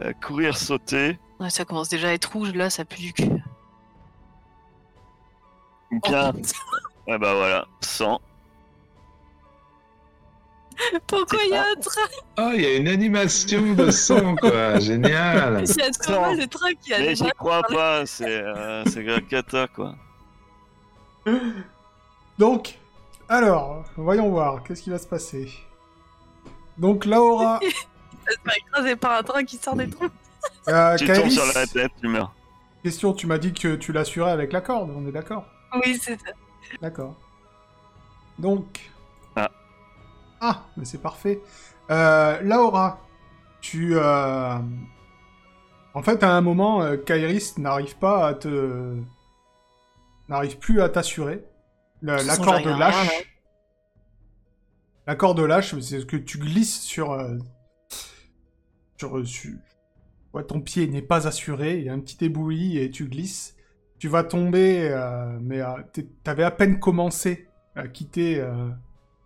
Euh, 0.00 0.12
courir, 0.20 0.56
sauter. 0.56 1.18
Ouais, 1.38 1.50
ça 1.50 1.64
commence 1.64 1.88
déjà 1.88 2.08
à 2.08 2.12
être 2.12 2.32
rouge 2.32 2.52
là, 2.54 2.68
ça 2.68 2.84
pue 2.84 3.00
du 3.00 3.12
cul. 3.12 3.30
Bien. 6.02 6.32
Oh, 6.34 6.40
Et 7.06 7.18
bah 7.18 7.34
voilà, 7.34 7.66
100. 7.80 8.20
Pourquoi 11.06 11.38
il 11.44 11.50
y 11.50 11.54
a 11.54 11.62
un 11.62 11.80
train? 11.80 12.00
Oh, 12.38 12.50
il 12.54 12.62
y 12.62 12.66
a 12.66 12.76
une 12.76 12.88
animation 12.88 13.74
de 13.74 13.90
sang, 13.90 14.34
quoi. 14.36 14.78
Génial. 14.80 15.64
Il 15.64 15.76
y 15.76 15.82
a 15.82 15.90
trop 15.90 16.20
mal 16.20 16.38
de 16.38 16.46
trains 16.46 16.74
qui 16.82 16.94
a 16.94 16.98
Mais 16.98 17.14
j'y 17.14 17.30
crois 17.36 17.62
pas, 17.62 18.06
c'est 18.06 18.24
euh, 18.26 18.82
c'est 18.86 19.04
quoi. 19.74 19.94
Donc, 22.38 22.78
alors, 23.28 23.84
voyons 23.96 24.28
voir, 24.30 24.62
qu'est-ce 24.62 24.82
qui 24.82 24.90
va 24.90 24.98
se 24.98 25.06
passer 25.06 25.48
Donc 26.78 27.04
Laura, 27.04 27.60
se 27.62 27.68
faire 28.44 28.56
écraser 28.56 28.96
par 28.96 29.12
un 29.18 29.22
train 29.22 29.44
qui 29.44 29.56
sort 29.56 29.76
des 29.76 29.88
trous. 29.88 30.08
euh, 30.68 30.96
Tu 30.96 31.06
tombes 31.06 31.28
sur 31.30 31.46
la 31.54 31.66
tête, 31.66 31.92
tu 32.00 32.08
meurs. 32.08 32.34
question, 32.82 33.12
tu 33.12 33.26
m'as 33.26 33.38
dit 33.38 33.52
que 33.52 33.76
tu 33.76 33.92
l'assurais 33.92 34.30
avec 34.32 34.52
la 34.52 34.60
corde, 34.60 34.90
on 34.94 35.06
est 35.06 35.12
d'accord 35.12 35.44
Oui, 35.84 35.98
c'est 36.00 36.18
ça. 36.20 36.32
D'accord. 36.80 37.14
Donc. 38.38 38.90
Ah. 39.36 39.50
Ah, 40.40 40.62
mais 40.76 40.84
c'est 40.84 41.00
parfait. 41.00 41.40
Euh, 41.90 42.40
Laura, 42.42 42.98
tu. 43.60 43.96
euh, 43.96 44.58
En 45.94 46.02
fait, 46.02 46.22
à 46.22 46.32
un 46.32 46.40
moment, 46.40 46.96
Kairis 47.06 47.54
n'arrive 47.58 47.96
pas 47.98 48.26
à 48.28 48.34
te. 48.34 48.96
n'arrive 50.28 50.58
plus 50.58 50.80
à 50.80 50.88
t'assurer. 50.88 51.44
La, 52.04 52.18
toute 52.18 52.26
la 52.26 52.32
façon, 52.34 52.42
corde 52.44 52.62
j'arrive 52.62 52.68
à 52.76 52.78
lâche. 52.78 52.94
rien, 52.94 53.04
là. 53.18 53.24
La 55.06 55.16
corde 55.16 55.40
lâche, 55.40 55.78
c'est 55.80 56.00
ce 56.00 56.06
que 56.06 56.16
tu 56.16 56.38
glisses 56.38 56.80
sur. 56.80 57.12
euh, 57.12 57.36
sur. 58.98 59.26
sur- 59.26 59.52
Ouais, 60.32 60.42
ton 60.44 60.60
pied 60.60 60.88
n'est 60.88 61.00
pas 61.02 61.28
assuré, 61.28 61.78
il 61.78 61.84
y 61.84 61.88
a 61.88 61.92
un 61.92 62.00
petit 62.00 62.24
éboulis 62.24 62.78
et 62.78 62.90
tu 62.90 63.06
glisses. 63.06 63.54
Tu 64.00 64.08
vas 64.08 64.24
tomber, 64.24 64.88
euh, 64.90 65.38
mais 65.40 65.60
euh, 65.60 65.68
t'avais 66.24 66.42
à 66.42 66.50
peine 66.50 66.80
commencé 66.80 67.46
à 67.76 67.86
quitter 67.86 68.40
euh, 68.40 68.68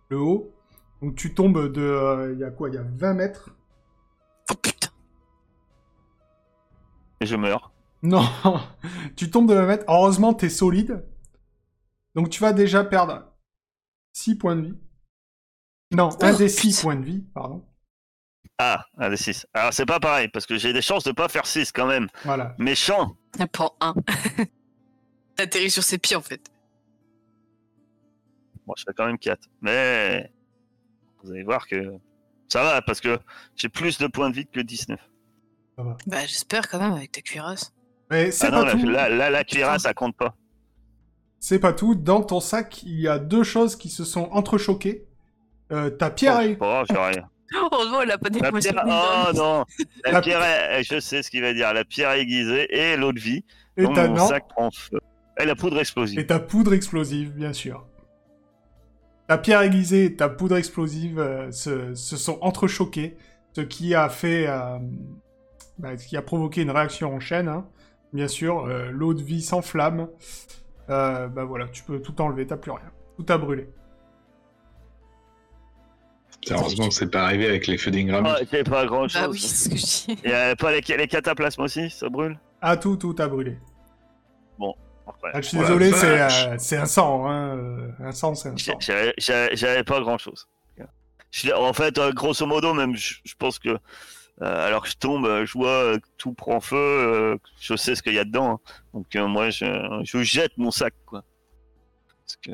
le 0.09 0.19
haut. 0.19 0.53
Donc 1.01 1.15
tu 1.15 1.33
tombes 1.33 1.71
de... 1.71 1.81
euh, 1.81 2.33
Il 2.33 2.39
y 2.39 2.43
a 2.43 2.51
quoi 2.51 2.69
Il 2.69 2.75
y 2.75 2.77
a 2.77 2.83
20 2.83 3.13
mètres 3.15 3.49
Oh 4.51 4.55
putain. 4.61 4.89
Et 7.21 7.25
je 7.25 7.35
meurs. 7.35 7.71
Non 8.03 8.21
Tu 9.15 9.31
tombes 9.31 9.49
de 9.49 9.55
20 9.55 9.65
mètres. 9.65 9.85
Heureusement, 9.87 10.35
t'es 10.35 10.49
solide. 10.49 11.03
Donc 12.19 12.29
tu 12.29 12.41
vas 12.41 12.51
déjà 12.51 12.83
perdre 12.83 13.33
6 14.11 14.35
points 14.35 14.57
de 14.57 14.61
vie. 14.63 14.77
Non, 15.91 16.09
un 16.21 16.33
des 16.33 16.49
6 16.49 16.67
putain. 16.67 16.81
points 16.81 16.95
de 16.97 17.05
vie, 17.05 17.21
pardon. 17.33 17.65
Ah, 18.57 18.83
un 18.97 19.09
des 19.09 19.15
6. 19.15 19.47
Alors 19.53 19.71
c'est 19.73 19.85
pas 19.85 20.01
pareil, 20.01 20.27
parce 20.27 20.45
que 20.45 20.57
j'ai 20.57 20.73
des 20.73 20.81
chances 20.81 21.05
de 21.05 21.13
pas 21.13 21.29
faire 21.29 21.45
6 21.45 21.71
quand 21.71 21.87
même. 21.87 22.09
Voilà. 22.25 22.55
Méchant. 22.57 23.15
Un. 23.79 23.93
Elle 25.37 25.45
atterrit 25.45 25.71
sur 25.71 25.81
ses 25.81 25.97
pieds 25.97 26.17
en 26.17 26.21
fait. 26.21 26.51
Bon, 28.67 28.73
je 28.75 28.83
fais 28.85 28.93
quand 28.93 29.05
même 29.05 29.17
4. 29.17 29.47
Mais 29.61 30.29
vous 31.23 31.31
allez 31.31 31.43
voir 31.43 31.67
que 31.69 31.93
ça 32.49 32.63
va, 32.63 32.81
parce 32.81 32.99
que 32.99 33.17
j'ai 33.55 33.69
plus 33.69 33.97
de 33.97 34.07
points 34.07 34.29
de 34.29 34.35
vie 34.35 34.45
que 34.45 34.59
19. 34.59 34.99
Bah 36.05 36.25
j'espère 36.25 36.67
quand 36.67 36.79
même 36.79 36.91
avec 36.91 37.13
ta 37.13 37.21
cuirasse. 37.21 37.73
Mais 38.11 38.29
c'est 38.31 38.47
Ah 38.47 38.51
non, 38.51 38.65
pas 38.65 38.73
la, 38.73 38.75
tout. 38.75 38.85
la, 38.89 39.07
la, 39.07 39.29
la 39.29 39.45
Putain. 39.45 39.55
cuirasse, 39.55 39.83
ça 39.83 39.93
compte 39.93 40.17
pas. 40.17 40.35
C'est 41.39 41.59
pas 41.59 41.73
tout. 41.73 41.95
Dans 41.95 42.21
ton 42.21 42.39
sac, 42.39 42.83
il 42.83 42.99
y 42.99 43.07
a 43.07 43.17
deux 43.19 43.43
choses 43.43 43.75
qui 43.75 43.89
se 43.89 44.03
sont 44.03 44.29
entrechoquées. 44.31 45.05
Euh, 45.71 45.89
ta 45.89 46.09
pierre 46.09 46.39
Oh, 46.43 46.55
pas 46.55 46.65
grave, 46.65 46.85
j'ai 46.89 46.97
rien. 47.19 47.29
Heureusement, 47.71 48.01
elle 48.01 48.11
a 48.11 48.17
pas 48.17 48.29
La 48.29 48.39
déposé 48.41 48.69
pierre... 48.71 48.83
Oh 48.87 49.31
non 49.35 49.65
La, 50.05 50.11
La- 50.13 50.21
pierre, 50.21 50.41
est- 50.43 50.83
je 50.83 50.99
sais 50.99 51.23
ce 51.23 51.31
qu'il 51.31 51.41
va 51.41 51.53
dire. 51.53 51.73
La 51.73 51.85
pierre 51.85 52.11
aiguisée 52.11 52.67
et 52.75 52.97
l'eau 52.97 53.13
de 53.13 53.19
vie. 53.19 53.43
et 53.77 53.83
ta 53.93 54.07
mon 54.07 54.15
non. 54.15 54.27
sac 54.27 54.47
prend 54.49 54.69
feu. 54.71 54.99
Et 55.39 55.45
la 55.45 55.55
poudre 55.55 55.79
explosive. 55.79 56.19
Et 56.19 56.27
ta 56.27 56.39
poudre 56.39 56.73
explosive, 56.73 57.31
bien 57.31 57.53
sûr. 57.53 57.85
ta 59.27 59.37
pierre 59.37 59.61
aiguisée 59.61 60.05
et 60.05 60.15
ta 60.15 60.27
poudre 60.27 60.57
explosive 60.57 61.19
euh, 61.19 61.49
se, 61.51 61.93
se 61.95 62.17
sont 62.17 62.37
entrechoquées, 62.41 63.15
ce 63.53 63.61
qui 63.61 63.95
a 63.95 64.09
fait, 64.09 64.47
euh, 64.47 64.77
bah, 65.77 65.97
ce 65.97 66.05
qui 66.05 66.17
a 66.17 66.21
provoqué 66.21 66.61
une 66.63 66.71
réaction 66.71 67.13
en 67.15 67.19
chaîne. 67.19 67.47
hein. 67.47 67.65
Bien 68.11 68.27
sûr, 68.27 68.65
euh, 68.65 68.89
l'eau 68.91 69.13
de 69.13 69.21
vie 69.23 69.41
s'enflamme. 69.41 70.07
Euh, 70.89 71.27
bah 71.27 71.43
voilà, 71.43 71.67
tu 71.67 71.83
peux 71.83 72.01
tout 72.01 72.19
enlever, 72.21 72.47
t'as 72.47 72.57
plus 72.57 72.71
rien. 72.71 72.91
Tout 73.17 73.25
a 73.31 73.37
brûlé. 73.37 73.69
Heureusement 76.49 76.87
que 76.87 76.93
c'est 76.93 77.11
pas 77.11 77.23
arrivé 77.23 77.47
avec 77.47 77.67
les 77.67 77.77
feux 77.77 77.91
d'Ingram. 77.91 78.25
Ah, 78.27 78.37
c'est 78.49 78.67
pas 78.67 78.85
grand 78.85 79.07
chose. 79.07 79.21
Bah 79.21 79.27
oui, 79.29 79.39
c'est 79.39 79.55
ce 79.55 79.69
que 79.69 79.75
je 79.75 80.15
dis. 80.15 80.21
Il 80.23 80.29
y 80.31 80.33
a 80.33 80.55
pas 80.55 80.71
les, 80.71 80.81
les 80.81 81.07
cataplasmes 81.07 81.61
aussi, 81.61 81.89
ça 81.89 82.09
brûle? 82.09 82.39
Ah, 82.61 82.77
tout, 82.77 82.95
tout 82.95 83.15
a 83.19 83.27
brûlé. 83.27 83.57
Après, 85.09 85.31
Ah, 85.33 85.41
je 85.41 85.47
suis 85.47 85.57
désolé, 85.57 85.91
c'est 85.91 86.21
euh, 86.21 86.55
c'est 86.59 86.77
un 86.77 86.85
sang. 86.85 87.27
Hein. 87.27 87.57
Un 87.99 88.11
sang, 88.11 88.35
c'est 88.35 88.49
un 88.49 88.57
sang. 88.57 88.77
J'avais 89.17 89.83
pas 89.83 89.99
grand 90.01 90.17
chose. 90.17 90.47
En 91.55 91.73
fait, 91.73 91.97
euh, 91.97 92.11
grosso 92.11 92.45
modo, 92.45 92.73
même, 92.73 92.95
je, 92.95 93.15
pense 93.37 93.59
que 93.59 93.77
alors 94.41 94.83
que 94.83 94.89
je 94.89 94.97
tombe, 94.97 95.25
euh, 95.25 95.45
je 95.45 95.53
vois 95.53 95.67
euh, 95.69 95.97
que 95.97 96.07
tout 96.17 96.33
prend 96.33 96.59
feu, 96.59 96.75
euh, 96.77 97.37
je 97.59 97.75
sais 97.75 97.95
ce 97.95 98.01
qu'il 98.03 98.13
y 98.13 98.19
a 98.19 98.23
dedans. 98.25 98.51
hein. 98.51 98.59
Donc 98.93 99.15
euh, 99.15 99.27
moi, 99.27 99.49
je, 99.49 99.65
je 100.03 100.23
jette 100.23 100.57
mon 100.57 100.71
sac, 100.71 100.93
quoi. 101.05 101.23
Parce 102.25 102.35
que 102.37 102.51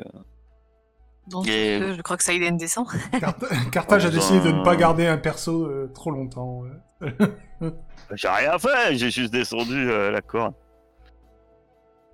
Et- 1.48 1.94
je 1.96 2.02
crois 2.02 2.16
que 2.16 2.22
ça 2.24 2.32
Aiden 2.32 2.56
descend. 2.56 2.86
Cart- 3.20 3.70
Carthage 3.72 4.06
a 4.06 4.10
décidé 4.10 4.40
de 4.40 4.50
ne 4.52 4.62
pas 4.64 4.72
ben. 4.72 4.80
garder 4.80 5.06
un 5.06 5.18
perso 5.18 5.66
euh, 5.66 5.90
trop 5.94 6.10
longtemps. 6.10 6.62
ouais. 6.62 7.12
j'ai 8.14 8.28
rien 8.28 8.58
fait, 8.58 8.96
j'ai 8.96 9.10
juste 9.10 9.32
descendu 9.32 9.90
euh, 9.90 10.10
la 10.10 10.22
corde. 10.22 10.54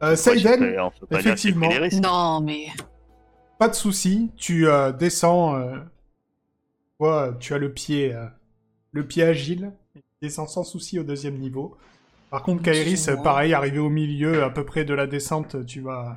Euh, 0.02 0.16
fait- 0.16 0.38
j'ai 0.38 0.76
effectivement. 1.10 1.68
Non, 2.02 2.40
mais 2.40 2.66
pas 3.58 3.68
de 3.68 3.74
souci. 3.74 4.32
Tu 4.36 4.66
euh, 4.66 4.90
descends. 4.92 5.56
Euh... 5.56 5.76
ouais, 6.98 7.30
tu 7.38 7.54
as 7.54 7.58
le 7.58 7.72
pied, 7.72 8.12
euh, 8.12 8.26
le 8.92 9.06
pied 9.06 9.22
agile. 9.24 9.72
Tu 9.94 10.00
descends 10.22 10.46
sans 10.46 10.64
souci 10.64 10.98
au 10.98 11.02
deuxième 11.04 11.38
niveau. 11.38 11.76
Par 12.30 12.42
contre, 12.42 12.62
Kairis, 12.62 13.08
pareil, 13.22 13.52
arrivé 13.52 13.78
au 13.78 13.90
milieu, 13.90 14.42
à 14.44 14.50
peu 14.50 14.64
près 14.64 14.84
de 14.84 14.94
la 14.94 15.06
descente, 15.06 15.66
tu 15.66 15.80
vas. 15.80 16.16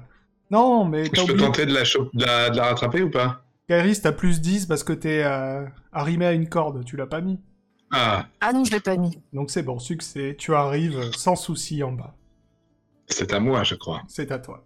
Non, 0.52 0.86
mais 0.86 1.10
t'as 1.10 1.22
Je 1.26 1.32
peux 1.34 1.38
tenter 1.38 1.66
de 1.66 1.74
la, 1.74 1.84
cho- 1.84 2.10
de 2.14 2.24
la, 2.26 2.50
de 2.50 2.58
la 2.58 2.66
rattraper 2.68 3.02
ou 3.02 3.10
pas? 3.10 3.42
Kairis, 3.68 4.02
t'as 4.02 4.12
plus 4.12 4.40
10 4.42 4.68
parce 4.68 4.84
que 4.84 4.94
t'es 4.94 5.24
euh, 5.24 5.66
arrimé 5.92 6.26
à 6.26 6.34
une 6.34 6.48
corde. 6.48 6.86
Tu 6.86 6.96
l'as 6.96 7.08
pas 7.08 7.20
mis. 7.22 7.40
Ah, 7.92 8.28
ah 8.42 8.54
non, 8.54 8.64
je 8.64 8.72
l'ai 8.72 8.80
pas 8.80 8.96
mis. 8.96 9.20
Donc 9.34 9.50
c'est 9.52 9.64
bon, 9.64 9.80
succès. 9.80 10.36
Tu 10.38 10.54
arrives 10.54 11.12
sans 11.18 11.36
souci 11.36 11.84
en 11.84 11.92
bas. 11.92 12.16
c'est 13.08 13.34
à 13.34 13.40
moi, 13.40 13.64
je 13.64 13.76
crois. 13.76 14.04
C'est 14.08 14.32
à 14.32 14.40
toi. 14.40 14.64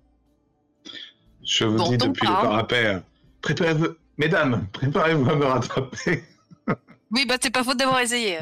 Je 1.43 1.65
vous 1.65 1.77
Bon, 1.77 1.89
dis 1.89 1.97
depuis 1.97 2.27
le 2.27 2.33
parapet, 2.33 2.85
euh, 2.85 2.99
préparez-vous, 3.41 3.87
mesdames, 4.17 4.67
préparez-vous 4.73 5.29
à 5.29 5.35
me 5.35 5.45
rattraper. 5.45 6.23
Oui, 7.11 7.25
bah 7.27 7.35
c'est 7.41 7.49
pas 7.49 7.63
faute 7.63 7.77
d'avoir 7.77 7.99
essayé. 8.01 8.39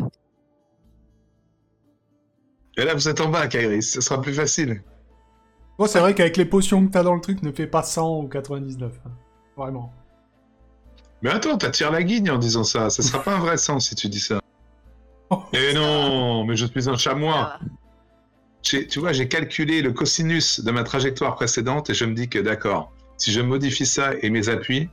Et 2.78 2.84
là, 2.84 2.93
vous 2.93 3.07
êtes 3.07 3.22
en 3.22 3.30
bas, 3.30 3.47
Kairis, 3.47 3.84
ce 3.91 4.01
sera 4.01 4.22
plus 4.22 4.34
facile. 4.34 4.84
Bon, 5.80 5.88
c'est 5.88 5.99
vrai 5.99 6.13
qu'avec 6.13 6.38
les 6.38 6.45
potions 6.45 6.86
que 6.86 6.91
t'as 6.91 7.03
dans 7.03 7.15
le 7.15 7.22
truc, 7.22 7.41
ne 7.43 7.51
fais 7.51 7.68
pas 7.68 7.84
100 7.84 8.20
ou 8.22 8.28
99. 8.28 8.93
hein. 9.05 9.09
Vraiment. 9.55 9.93
Mais 11.22 11.32
attends, 11.32 11.57
t'attires 11.57 11.91
la 11.91 12.03
guigne 12.03 12.30
en 12.30 12.38
disant 12.38 12.63
ça. 12.63 12.89
Ce 12.91 13.01
sera 13.01 13.24
pas 13.24 13.36
un 13.36 13.39
vrai 13.39 13.57
sang 13.57 13.80
si 13.80 13.95
tu 13.95 14.07
dis 14.09 14.20
ça. 14.20 14.39
Oh. 15.30 15.43
Eh 15.51 15.74
non, 15.74 16.45
mais 16.45 16.55
je 16.55 16.65
suis 16.65 16.88
un 16.89 16.95
chamois. 16.95 17.55
Ah, 17.55 17.59
J'ai- 18.63 18.88
Tu 18.88 18.99
vois, 18.99 19.11
j'ai 19.11 19.28
calculé 19.28 19.82
le 19.82 19.91
cosinus 19.91 20.61
de 20.61 20.72
ma 20.72 20.84
trajectoire 20.86 21.36
précédente 21.36 21.89
et 21.89 21.93
je 21.93 22.05
me 22.05 22.13
dis 22.13 22.30
que 22.30 22.39
d'accord, 22.39 22.93
si 23.18 23.34
je 23.34 23.41
modifie 23.41 23.86
ça 23.86 24.11
et 24.22 24.30
mes 24.30 24.47
appuis, 24.47 24.89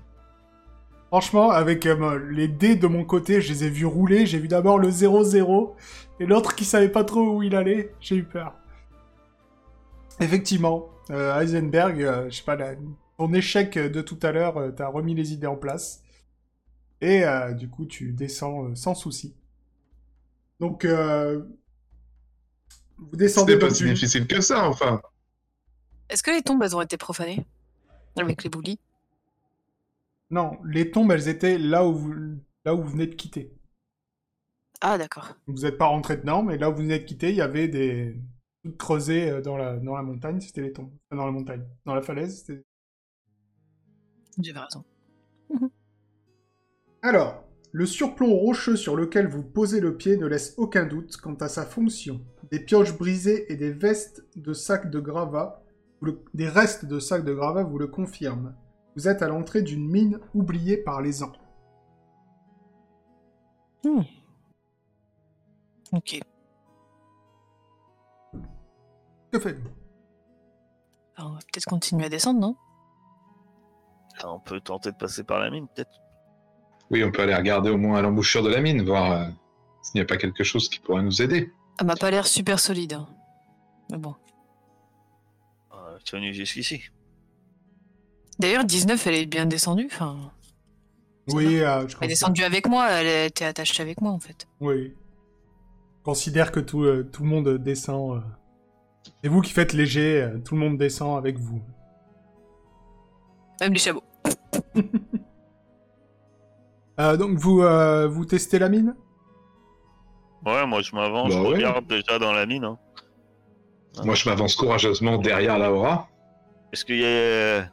Franchement, 1.15 1.53
avec 1.53 1.87
euh, 1.87 2.19
les 2.33 2.49
dés 2.49 2.75
de 2.75 2.89
mon 2.89 3.05
côté, 3.05 3.41
je 3.41 3.53
les 3.53 3.63
ai 3.63 3.71
vus 3.71 3.87
rouler. 3.87 4.27
J'ai 4.27 4.41
vu 4.41 4.49
d'abord 4.49 4.81
le 4.81 4.91
0-0 4.91 5.77
et 6.19 6.27
l'autre 6.27 6.57
qui 6.57 6.65
savait 6.65 6.89
pas 6.89 7.05
trop 7.05 7.37
où 7.37 7.41
il 7.45 7.55
allait. 7.55 7.95
J'ai 8.01 8.17
eu 8.17 8.25
peur. 8.25 8.53
Effectivement, 10.19 10.89
euh, 11.11 11.39
Heisenberg, 11.39 12.03
euh, 12.03 12.29
je 12.31 12.39
sais 12.39 12.43
pas, 12.43 12.57
la- 12.57 12.75
ton 13.17 13.33
échec 13.33 13.79
de 13.79 14.01
tout 14.03 14.19
à 14.25 14.33
l'heure, 14.33 14.57
euh, 14.57 14.73
t'as 14.73 14.89
remis 14.89 15.15
les 15.15 15.33
idées 15.33 15.47
en 15.47 15.55
place. 15.55 16.03
Et 17.01 17.25
euh, 17.25 17.53
du 17.53 17.69
coup, 17.71 17.87
tu 17.87 18.11
descends 18.11 18.65
euh, 18.65 18.75
sans 18.75 18.97
souci. 18.97 19.37
Donc, 20.59 20.85
euh, 20.85 21.45
vous 22.99 23.11
ce 23.13 23.17
descendez 23.19 23.53
n'est 23.53 23.61
pas 23.61 23.71
si 23.71 23.85
difficile 23.85 24.27
que 24.27 24.41
ça, 24.41 24.69
enfin. 24.69 25.01
Est-ce 26.09 26.25
que 26.25 26.33
les 26.33 26.43
tombes 26.43 26.65
elles 26.65 26.75
ont 26.75 26.83
été 26.83 26.97
profanées? 26.97 27.47
Avec 28.17 28.43
les 28.43 28.51
boulis 28.51 28.81
Non, 30.35 30.59
les 30.65 30.91
tombes, 30.91 31.13
elles 31.13 31.29
étaient 31.29 31.59
là 31.59 31.87
où 31.87 31.95
vous, 31.95 32.13
là 32.65 32.75
où 32.75 32.83
vous 32.83 32.89
venez 32.91 33.07
de 33.07 33.15
quitter. 33.15 33.55
Ah 34.81 34.99
d'accord. 34.99 35.37
Vous 35.47 35.63
n'êtes 35.63 35.79
pas 35.79 35.87
rentré 35.87 36.17
dedans, 36.17 36.43
mais 36.43 36.59
là 36.59 36.71
où 36.71 36.73
vous 36.73 36.83
venez 36.83 36.99
de 36.99 37.05
quitter, 37.05 37.31
il 37.31 37.37
y 37.37 37.41
avait 37.41 37.69
des 37.69 38.17
trucs 38.65 38.77
creusés 38.77 39.31
euh, 39.31 39.41
dans 39.41 39.57
la, 39.57 39.77
dans 39.77 39.95
la 39.95 40.03
montagne, 40.03 40.41
c'était 40.41 40.63
les 40.63 40.73
tombes. 40.73 40.91
Enfin, 41.07 41.19
dans 41.19 41.27
la 41.27 41.31
montagne. 41.31 41.65
Dans 41.85 41.95
la 41.95 42.03
falaise, 42.03 42.41
c'était... 42.41 42.65
J'avais 44.41 44.59
raison. 44.59 44.83
Alors, 47.03 47.45
le 47.71 47.87
surplomb 47.87 48.35
rocheux 48.35 48.75
sur 48.75 48.97
lequel 48.97 49.29
vous 49.29 49.45
posez 49.45 49.79
le 49.79 49.97
pied 49.97 50.17
ne 50.17 50.27
laisse 50.27 50.55
aucun 50.57 50.85
doute 50.85 51.17
quant 51.17 51.35
à 51.35 51.47
sa 51.47 51.65
fonction. 51.65 52.21
Des 52.51 52.59
pioches 52.59 52.99
brisées 52.99 53.53
et 53.53 53.57
des 53.57 53.71
vestes 53.71 54.27
de 54.35 54.53
sacs 54.53 54.91
de 54.91 54.99
gravat, 54.99 55.63
vous 56.01 56.07
le- 56.07 56.25
des 56.35 56.49
restes 56.49 56.87
de 56.87 56.99
sacs 56.99 57.25
de 57.25 57.33
gravat 57.33 57.63
vous 57.63 57.79
le 57.79 57.87
confirment. 57.87 58.57
Vous 58.97 59.09
êtes 59.09 59.23
à 59.23 59.29
l'entrée 59.29 59.63
d'une 59.63 59.89
mine 59.89 60.21
oubliée 60.35 60.77
par 60.77 61.01
les 61.03 61.23
ans. 61.23 61.33
Ok. 65.93 66.21
Que 69.33 69.39
faites-vous? 69.39 69.69
Alors, 71.17 71.31
on 71.31 71.35
va 71.35 71.39
peut-être 71.41 71.67
continuer 71.67 72.07
à 72.07 72.09
descendre, 72.09 72.41
non? 72.41 72.57
Ah, 74.21 74.31
On 74.33 74.41
peut 74.41 74.61
tenter 74.61 74.91
de 74.93 74.97
passer 74.97 75.25
par 75.25 75.39
la 75.41 75.51
mine, 75.51 75.67
peut-être. 75.75 76.01
Oui, 76.91 77.03
on 77.05 77.11
peut 77.11 77.23
aller 77.23 77.35
regarder 77.35 77.71
au 77.71 77.77
moins 77.79 77.99
à 77.99 78.03
l'embouchure 78.03 78.43
de 78.43 78.49
la 78.51 78.61
mine, 78.61 78.83
voir 78.85 79.13
euh, 79.13 79.27
s'il 79.83 79.99
n'y 79.99 80.03
a 80.03 80.07
pas 80.07 80.17
quelque 80.17 80.45
chose 80.45 80.69
qui 80.69 80.79
pourrait 80.81 81.03
nous 81.03 81.23
aider. 81.23 81.53
Elle 81.81 81.87
m'a 81.87 81.97
pas 81.97 82.11
l'air 82.11 82.27
super 82.27 82.59
solide. 82.61 82.93
hein. 82.95 83.09
Mais 83.91 83.99
bon. 83.99 84.15
Euh, 85.73 85.99
tenu 86.05 86.33
jusqu'ici. 86.33 86.83
D'ailleurs, 88.39 88.65
19, 88.65 89.07
elle 89.07 89.15
est 89.15 89.27
bien 89.27 89.47
descendue. 89.47 89.89
Enfin, 89.93 90.17
Oui, 91.33 91.61
euh, 91.61 91.87
je 91.89 91.97
elle 92.01 92.05
est 92.07 92.09
descendue 92.09 92.43
avec 92.43 92.69
moi. 92.69 92.89
Elle 92.91 93.27
était 93.27 93.45
attachée 93.45 93.83
avec 93.83 94.01
moi, 94.01 94.11
en 94.13 94.19
fait. 94.21 94.47
Oui. 94.61 94.95
Je 95.99 96.03
considère 96.05 96.53
que 96.53 96.61
tout, 96.61 96.83
euh, 96.85 97.09
tout 97.11 97.23
le 97.23 97.29
monde 97.29 97.49
descend. 97.59 98.17
euh. 98.19 98.21
C'est 99.23 99.29
vous 99.29 99.41
qui 99.41 99.53
faites 99.53 99.73
léger, 99.73 100.23
euh, 100.23 100.39
tout 100.39 100.55
le 100.55 100.61
monde 100.61 100.79
descend 100.79 101.17
avec 101.17 101.39
vous. 101.39 101.63
Même 103.61 103.73
les 103.73 103.79
chameaux. 103.79 104.03
Euh, 107.01 107.17
donc 107.17 107.39
vous, 107.39 107.61
euh, 107.61 108.07
vous 108.07 108.25
testez 108.25 108.59
la 108.61 108.69
mine? 108.69 108.95
Ouais, 110.47 110.65
moi 110.65 110.81
je 110.81 110.95
m'avance, 110.95 111.31
Bah 111.31 111.35
je 111.35 111.41
ouais. 111.43 111.55
regarde 111.55 111.87
déjà 111.89 112.21
dans 112.21 112.33
la 112.33 112.47
mine. 112.47 112.63
hein. 112.65 112.79
Moi, 114.05 114.15
je 114.15 114.29
m'avance 114.29 114.55
courageusement 114.55 115.19
derrière 115.19 115.59
Laura. 115.59 116.09
Est-ce 116.73 116.85
qu'il 116.85 117.01
y 117.01 117.05
a... 117.05 117.69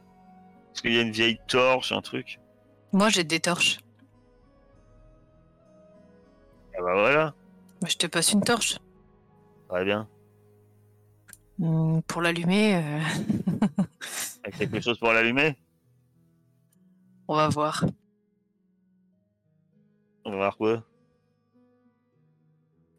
Est-ce 0.72 0.82
qu'il 0.82 0.92
y 0.94 0.98
a 0.98 1.02
une 1.02 1.10
vieille 1.12 1.38
torche, 1.48 1.92
un 1.92 2.00
truc 2.00 2.40
Moi, 2.92 3.08
j'ai 3.10 3.24
des 3.24 3.40
torches. 3.40 3.80
Ah 6.74 6.80
bah 6.82 6.94
voilà, 6.94 7.34
je 7.86 7.96
te 7.96 8.06
passe 8.06 8.32
une 8.32 8.42
torche. 8.42 8.78
très 9.68 9.84
bien. 9.84 10.08
Hmm, 11.58 12.00
pour 12.06 12.22
l'allumer, 12.22 12.76
euh, 12.76 13.00
Il 14.44 14.44
y 14.44 14.48
a 14.48 14.50
quelque 14.52 14.80
chose 14.80 14.98
pour 14.98 15.12
l'allumer? 15.12 15.56
On 17.28 17.36
va 17.36 17.48
voir. 17.48 17.84
On 20.24 20.30
va 20.30 20.36
voir 20.36 20.56
quoi? 20.56 20.82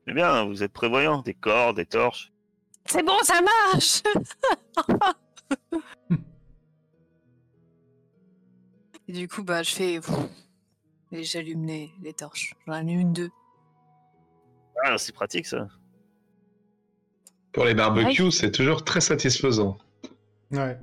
C'est 0.07 0.13
bien, 0.13 0.45
vous 0.45 0.61
êtes 0.61 0.71
prévoyant, 0.73 1.21
des 1.23 1.33
cordes, 1.33 1.77
des 1.77 1.85
torches. 1.85 2.31
C'est 2.85 3.03
bon, 3.03 3.17
ça 3.23 3.41
marche 3.41 4.03
Et 9.07 9.13
du 9.13 9.27
coup, 9.27 9.43
bah, 9.43 9.63
je 9.63 9.71
fais... 9.71 9.99
Et 11.11 11.23
j'allume 11.23 11.65
les, 11.65 11.91
les 12.01 12.13
torches. 12.13 12.55
J'en 12.65 12.73
allume 12.73 12.99
une, 12.99 13.13
deux. 13.13 13.29
Ah, 14.83 14.97
c'est 14.97 15.13
pratique 15.13 15.45
ça. 15.45 15.67
Pour 17.51 17.65
les 17.65 17.75
barbecues, 17.75 18.31
c'est 18.31 18.51
toujours 18.51 18.83
très 18.83 18.99
satisfaisant. 18.99 19.77
Ouais. 20.51 20.77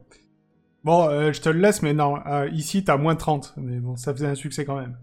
Bon, 0.84 1.08
euh, 1.08 1.32
je 1.32 1.40
te 1.40 1.48
le 1.48 1.60
laisse, 1.60 1.82
mais 1.82 1.92
non, 1.92 2.24
euh, 2.26 2.48
ici 2.50 2.84
t'as 2.84 2.96
moins 2.96 3.16
30. 3.16 3.54
Mais 3.56 3.78
bon, 3.80 3.96
ça 3.96 4.14
faisait 4.14 4.28
un 4.28 4.34
succès 4.34 4.64
quand 4.64 4.78
même. 4.78 4.96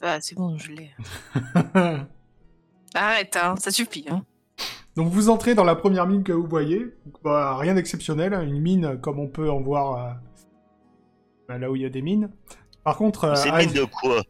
Ah, 0.00 0.18
c'est 0.20 0.34
bon, 0.34 0.56
je 0.56 0.72
l'ai. 0.72 0.90
Arrête, 2.94 3.36
hein, 3.36 3.54
ça 3.58 3.70
suffit. 3.70 4.06
Hein. 4.08 4.24
Donc 4.96 5.08
vous 5.12 5.28
entrez 5.28 5.54
dans 5.54 5.64
la 5.64 5.76
première 5.76 6.06
mine 6.06 6.24
que 6.24 6.32
vous 6.32 6.46
voyez. 6.46 6.86
Bah, 7.22 7.56
rien 7.56 7.74
d'exceptionnel, 7.74 8.34
hein, 8.34 8.42
une 8.42 8.58
mine 8.58 8.98
comme 9.00 9.20
on 9.20 9.28
peut 9.28 9.50
en 9.50 9.60
voir 9.60 9.92
euh, 9.92 10.10
bah, 10.10 10.20
là 11.58 11.70
où 11.70 11.76
il 11.76 11.82
y 11.82 11.86
a 11.86 11.90
des 11.90 12.02
mines. 12.02 12.30
Par 12.84 12.96
contre, 12.96 13.24
euh, 13.24 13.34
C'est 13.34 13.48
une 13.48 13.54
Eis- 13.56 13.66
mine 13.66 13.74
de 13.74 13.84
quoi 13.84 14.22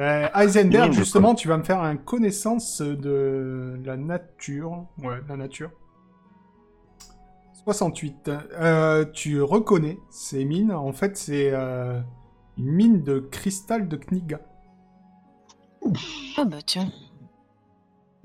euh, 0.00 0.28
Heisenberg, 0.34 0.92
justement, 0.92 1.34
tu 1.34 1.46
vas 1.48 1.56
me 1.56 1.62
faire 1.62 1.80
un 1.80 1.96
connaissance 1.96 2.80
de 2.82 3.78
la 3.84 3.96
nature. 3.96 4.86
Ouais, 4.98 5.20
la 5.28 5.36
nature. 5.36 5.70
68. 7.64 8.28
Euh, 8.28 9.04
tu 9.12 9.40
reconnais 9.40 9.98
ces 10.10 10.44
mines. 10.44 10.72
En 10.72 10.92
fait, 10.92 11.16
c'est 11.16 11.50
euh, 11.52 12.00
une 12.58 12.72
mine 12.72 13.02
de 13.02 13.20
cristal 13.20 13.88
de 13.88 13.96
Kniga. 13.96 14.40
Ah 16.36 16.44
bah 16.44 16.58
tiens. 16.66 16.90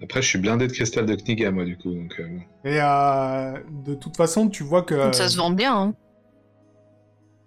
Après, 0.01 0.21
je 0.21 0.27
suis 0.27 0.39
blindé 0.39 0.67
de 0.67 0.71
cristal 0.73 1.05
de 1.05 1.15
Kniga, 1.15 1.51
moi, 1.51 1.65
du 1.65 1.77
coup. 1.77 1.91
Donc, 1.93 2.19
euh. 2.19 2.39
Et 2.63 2.79
euh, 2.81 3.59
de 3.85 3.93
toute 3.95 4.15
façon, 4.17 4.49
tu 4.49 4.63
vois 4.63 4.81
que 4.83 5.11
Ça 5.13 5.27
se 5.29 5.37
vend 5.37 5.51
bien, 5.51 5.75
hein. 5.77 5.93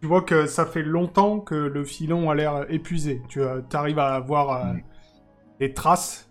Tu 0.02 0.08
vois 0.08 0.22
que 0.22 0.46
ça 0.46 0.66
fait 0.66 0.82
longtemps 0.82 1.38
que 1.38 1.54
le 1.54 1.84
filon 1.84 2.28
a 2.28 2.34
l'air 2.34 2.66
épuisé. 2.68 3.22
Tu 3.28 3.40
arrives 3.72 4.00
à 4.00 4.18
voir 4.18 4.50
euh, 4.50 4.72
Mm. 4.72 4.82
des 5.60 5.74
traces, 5.74 6.28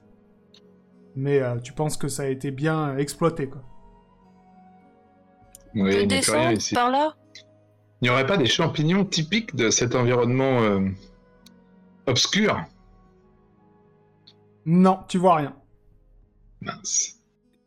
mais 1.16 1.40
euh, 1.40 1.58
tu 1.60 1.72
penses 1.72 1.96
que 1.96 2.10
ça 2.10 2.24
a 2.24 2.28
été 2.28 2.52
bien 2.52 2.98
exploité. 2.98 3.48
Quoi. 3.48 3.62
Oui, 5.74 5.82
il 5.84 5.84
n'y 5.84 5.90
a 5.90 5.90
plus 5.94 6.00
rien 6.00 6.06
descendre 6.08 6.52
ici. 6.52 6.76
par 6.76 6.92
là? 6.92 7.16
Il 8.02 8.06
n'y 8.06 8.10
aurait 8.10 8.26
pas 8.28 8.36
des 8.36 8.46
champignons 8.48 9.06
typiques 9.06 9.56
de 9.56 9.70
cet 9.70 9.96
environnement 9.96 10.62
euh, 10.64 10.90
obscur? 12.08 12.62
Non, 14.66 15.00
tu 15.08 15.18
vois 15.18 15.36
rien. 15.36 15.56
Mince. 16.60 17.22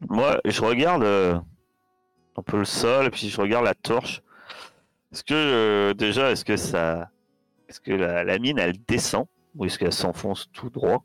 Moi, 0.07 0.39
je 0.45 0.61
regarde 0.61 1.03
euh, 1.03 1.39
un 2.37 2.43
peu 2.43 2.59
le 2.59 2.67
sol, 2.67 3.07
et 3.07 3.11
puis 3.11 3.31
je 3.31 3.41
regarde 3.41 3.65
la 3.65 3.75
torche. 3.75 4.21
Est-ce 5.15 5.23
que, 5.23 5.33
euh, 5.33 5.95
déjà, 5.95 6.33
est-ce 6.33 6.45
que 6.45 6.57
ça. 6.57 7.09
Est-ce 7.69 7.79
que 7.81 7.93
la, 7.93 8.25
la 8.25 8.39
mine, 8.41 8.59
elle 8.59 8.75
descend 8.89 9.27
Ou 9.55 9.65
est-ce 9.65 9.79
qu'elle 9.79 9.93
s'enfonce 9.93 10.51
tout 10.53 10.71
droit? 10.71 11.05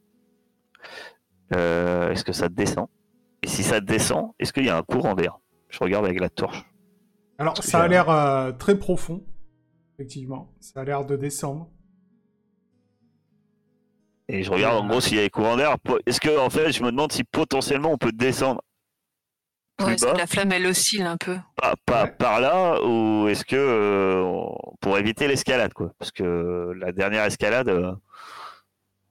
Euh, 1.56 2.10
Est-ce 2.10 2.24
que 2.24 2.32
ça 2.32 2.50
descend? 2.50 2.88
Et 3.44 3.48
si 3.48 3.62
ça 3.62 3.82
descend, 3.82 4.32
est-ce 4.40 4.52
qu'il 4.52 4.66
y 4.66 4.70
a 4.70 4.78
un 4.78 4.82
courant 4.82 5.14
d'air? 5.14 5.38
Je 5.70 5.78
regarde 5.78 6.06
avec 6.06 6.20
la 6.20 6.30
torche. 6.30 6.66
Alors, 7.38 7.64
ça 7.64 7.84
a 7.84 7.88
l'air 7.88 8.10
euh, 8.10 8.52
très 8.52 8.80
profond, 8.80 9.24
effectivement. 9.94 10.56
Ça 10.60 10.82
a 10.82 10.84
l'air 10.86 11.06
de 11.06 11.16
descendre. 11.16 11.70
Et 14.28 14.42
je 14.42 14.50
regarde 14.50 14.84
en 14.84 14.88
gros 14.88 15.02
s'il 15.02 15.18
y 15.18 15.20
a 15.20 15.24
des 15.24 15.30
courants 15.30 15.56
d'air. 15.56 15.78
Est-ce 16.08 16.20
que, 16.20 16.36
en 16.40 16.50
fait, 16.50 16.72
je 16.72 16.82
me 16.82 16.90
demande 16.90 17.12
si 17.12 17.24
potentiellement 17.24 17.92
on 17.92 18.00
peut 18.00 18.12
descendre 18.12 18.64
Ouais, 19.86 19.98
c'est 19.98 20.06
bas. 20.06 20.14
que 20.14 20.18
la 20.18 20.28
flamme, 20.28 20.52
elle 20.52 20.68
oscille 20.68 21.04
un 21.04 21.18
peu. 21.18 21.38
pas, 21.56 21.76
pas 21.86 22.04
Ouais. 22.04 22.12
par 22.12 22.42
là 22.42 22.84
ou 22.84 23.28
est-ce 23.28 23.46
que 23.46 23.56
euh, 23.56 24.46
pour 24.82 24.98
éviter 24.98 25.28
l'escalade 25.28 25.74
quoi. 25.74 25.94
Parce 25.98 26.12
que 26.12 26.74
la 26.78 26.92
dernière 26.92 27.24
escalade 27.26 27.70
euh, 27.70 27.94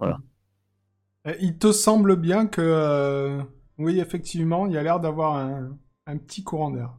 Euh, 0.03 1.35
Il 1.41 1.59
te 1.59 1.73
semble 1.73 2.17
bien 2.17 2.47
que, 2.47 2.61
euh, 2.63 3.43
oui, 3.79 3.99
effectivement, 4.01 4.67
il 4.67 4.73
y 4.73 4.79
a 4.79 4.83
l'air 4.83 5.01
d'avoir 5.01 5.37
un, 5.37 5.77
un 6.07 6.17
petit 6.19 6.43
courant 6.45 6.71
d'air. 6.71 6.91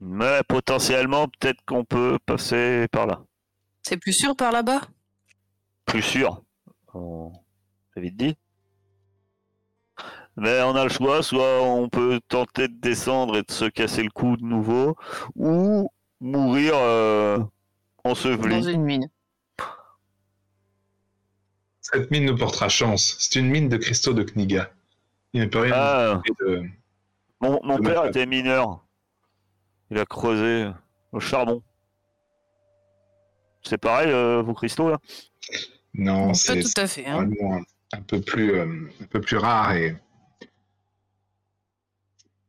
mais 0.00 0.40
potentiellement 0.48 1.28
peut-être 1.28 1.60
qu'on 1.66 1.84
peut 1.84 2.18
passer 2.26 2.86
par 2.90 3.06
là. 3.06 3.22
C'est 3.82 3.96
plus 3.98 4.12
sûr 4.12 4.34
par 4.36 4.52
là-bas? 4.52 4.80
Plus 5.86 6.02
sûr. 6.02 6.42
On 6.94 7.32
vite 7.96 8.16
dit 8.16 8.36
mais 10.36 10.62
on 10.62 10.74
a 10.74 10.84
le 10.84 10.90
choix 10.90 11.22
soit 11.22 11.62
on 11.62 11.88
peut 11.88 12.20
tenter 12.28 12.68
de 12.68 12.74
descendre 12.74 13.36
et 13.36 13.42
de 13.42 13.50
se 13.50 13.66
casser 13.66 14.02
le 14.02 14.10
cou 14.10 14.36
de 14.36 14.44
nouveau 14.44 14.96
ou 15.36 15.90
mourir 16.20 16.74
euh, 16.74 17.38
dans 18.04 18.10
enseveli 18.12 18.72
une 18.72 18.82
mine. 18.82 19.08
Cette 21.80 22.10
mine 22.10 22.24
nous 22.24 22.36
portera 22.36 22.68
chance. 22.68 23.16
C'est 23.18 23.38
une 23.38 23.48
mine 23.48 23.68
de 23.68 23.76
cristaux 23.76 24.14
de 24.14 24.22
Kniga. 24.22 24.70
Il 25.34 25.42
ne 25.42 25.46
peut 25.46 25.60
rien 25.60 25.72
Ah, 25.74 26.22
de... 26.40 26.62
mon, 27.40 27.78
père 27.78 28.06
était 28.06 28.26
mineur 28.26 28.80
il 29.90 29.98
a 29.98 30.06
creusé 30.06 30.70
au 31.12 31.20
charbon 31.20 31.62
c'est 33.64 33.78
pareil 33.78 34.10
euh, 34.10 34.42
vos 34.42 34.54
cristaux 34.54 34.90
là? 34.90 34.98
Non, 35.94 36.28
Pas 36.28 36.34
c'est 36.34 36.60
tout 36.60 36.80
à 36.80 36.86
fait. 36.86 37.06
Hein. 37.06 37.30
un 37.92 38.02
peu 38.02 38.20
plus, 38.20 38.52
euh, 38.54 38.66
un 39.00 39.06
peu 39.06 39.20
plus 39.20 39.36
rare. 39.36 39.72
Et... 39.74 39.96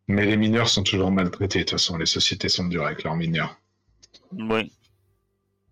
Mais 0.07 0.25
les 0.25 0.37
mineurs 0.37 0.69
sont 0.69 0.83
toujours 0.83 1.11
maltraités. 1.11 1.59
De 1.59 1.63
toute 1.63 1.71
façon, 1.71 1.97
les 1.97 2.05
sociétés 2.05 2.49
sont 2.49 2.65
dures 2.65 2.85
avec 2.85 3.03
leurs 3.03 3.15
mineurs. 3.15 3.57
Oui. 4.31 4.71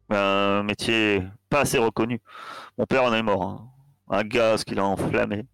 Un 0.10 0.64
métier 0.64 1.24
pas 1.50 1.62
assez 1.62 1.78
reconnu. 1.78 2.20
Mon 2.78 2.86
père 2.86 3.04
en 3.04 3.14
est 3.14 3.24
mort. 3.24 3.44
hein. 3.44 3.70
Un 4.10 4.24
gaz 4.24 4.64
qu'il 4.64 4.80
a 4.80 4.86
enflammé. 4.86 5.46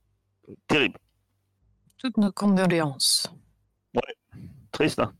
Terrible. 0.67 0.97
Toutes 1.97 2.17
nos 2.17 2.31
condoléances. 2.31 3.27
Triste. 4.71 4.99
hein. 4.99 5.13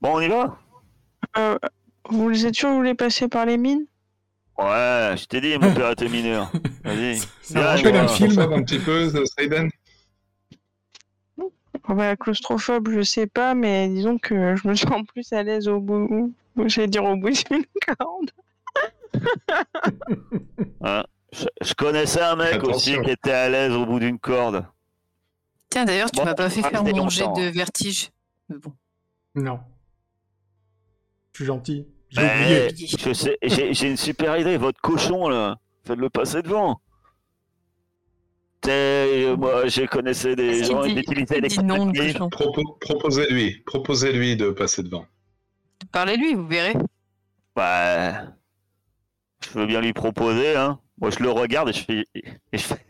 Bon, 0.00 0.16
on 0.16 0.20
y 0.20 0.28
va? 0.28 0.58
Euh, 1.36 1.58
vous 2.08 2.46
êtes 2.46 2.54
sûr 2.54 2.68
que 2.68 2.72
vous 2.72 2.78
voulez 2.78 2.94
passer 2.94 3.28
par 3.28 3.46
les 3.46 3.56
mines? 3.58 3.86
Ouais, 4.58 5.14
je 5.16 5.24
t'ai 5.26 5.40
dit, 5.40 5.58
mon 5.58 5.72
père 5.74 5.90
était 5.90 6.08
mineur. 6.08 6.50
Vas-y. 6.84 7.18
Ça 7.42 7.72
rappelle 7.74 7.94
va. 7.94 8.02
un 8.04 8.08
film. 8.08 8.38
un 8.38 8.62
petit 8.62 8.78
peu, 8.78 9.10
Oh 9.14 9.24
bah, 11.88 12.16
claustrophobe, 12.16 12.88
je 12.90 13.02
sais 13.02 13.26
pas, 13.26 13.54
mais 13.54 13.88
disons 13.88 14.18
que 14.18 14.56
je 14.56 14.68
me 14.68 14.74
sens 14.74 15.02
plus 15.06 15.32
à 15.32 15.42
l'aise 15.42 15.68
au 15.68 15.80
bout. 15.80 16.32
J'allais 16.66 16.88
dire 16.88 17.04
au 17.04 17.16
bout 17.16 17.30
d'une 17.30 17.64
corde. 17.86 18.30
Hein. 20.82 21.04
Je, 21.32 21.46
je 21.62 21.74
connaissais 21.74 22.20
un 22.20 22.36
mec 22.36 22.62
aussi 22.62 22.96
qui 23.02 23.10
était 23.10 23.32
à 23.32 23.48
l'aise 23.48 23.72
au 23.72 23.84
bout 23.84 23.98
d'une 23.98 24.20
corde. 24.20 24.66
Tiens, 25.68 25.84
d'ailleurs, 25.84 26.08
tu 26.08 26.20
Bon, 26.20 26.26
m'as 26.26 26.34
pas 26.34 26.48
fait 26.48 26.60
ah, 26.62 26.70
faire 26.70 26.84
mon 26.84 27.08
jet 27.08 27.24
de 27.24 27.48
hein. 27.48 27.50
vertige. 27.50 28.10
Mais 28.48 28.58
bon. 28.58 28.72
Non. 29.34 29.58
Je 31.32 31.38
suis 31.38 31.44
gentil. 31.44 31.88
J'ai 32.10 33.88
une 33.88 33.96
super 33.96 34.36
idée. 34.36 34.56
Votre 34.56 34.80
cochon, 34.80 35.28
là, 35.28 35.58
faites-le 35.82 36.08
passer 36.10 36.42
devant. 36.42 36.80
Moi, 38.66 39.66
je 39.68 39.86
connaissais 39.86 40.34
des 40.36 40.60
Est-ce 40.60 40.62
qu'il 40.68 40.72
gens 40.76 40.82
qui 40.82 40.94
dit- 40.94 41.00
utilisaient 41.00 41.40
des 41.40 41.62
non. 41.62 41.90
Propo- 42.28 42.78
Proposez-lui. 42.80 43.62
Proposez-lui 43.66 44.36
de 44.36 44.50
passer 44.50 44.82
devant. 44.82 45.06
Parlez-lui, 45.92 46.34
vous 46.34 46.46
verrez. 46.46 46.74
Bah, 47.54 48.22
je 49.44 49.58
veux 49.58 49.66
bien 49.66 49.80
lui 49.80 49.92
proposer, 49.92 50.56
hein. 50.56 50.80
Moi, 51.00 51.10
je 51.10 51.22
le 51.22 51.30
regarde 51.30 51.68
et 51.68 51.72
je 51.72 51.84
fais. 51.84 52.04
Et 52.14 52.58
je, 52.58 52.62
fais... 52.62 52.86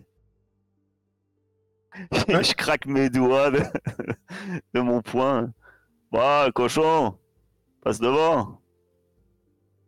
Ouais. 2.28 2.42
je 2.44 2.54
craque 2.54 2.86
mes 2.86 3.08
doigts 3.10 3.50
de, 3.50 3.60
de 4.74 4.80
mon 4.80 5.00
poing. 5.02 5.52
Bah, 6.12 6.48
cochon, 6.54 7.16
passe 7.82 7.98
devant. 8.00 8.60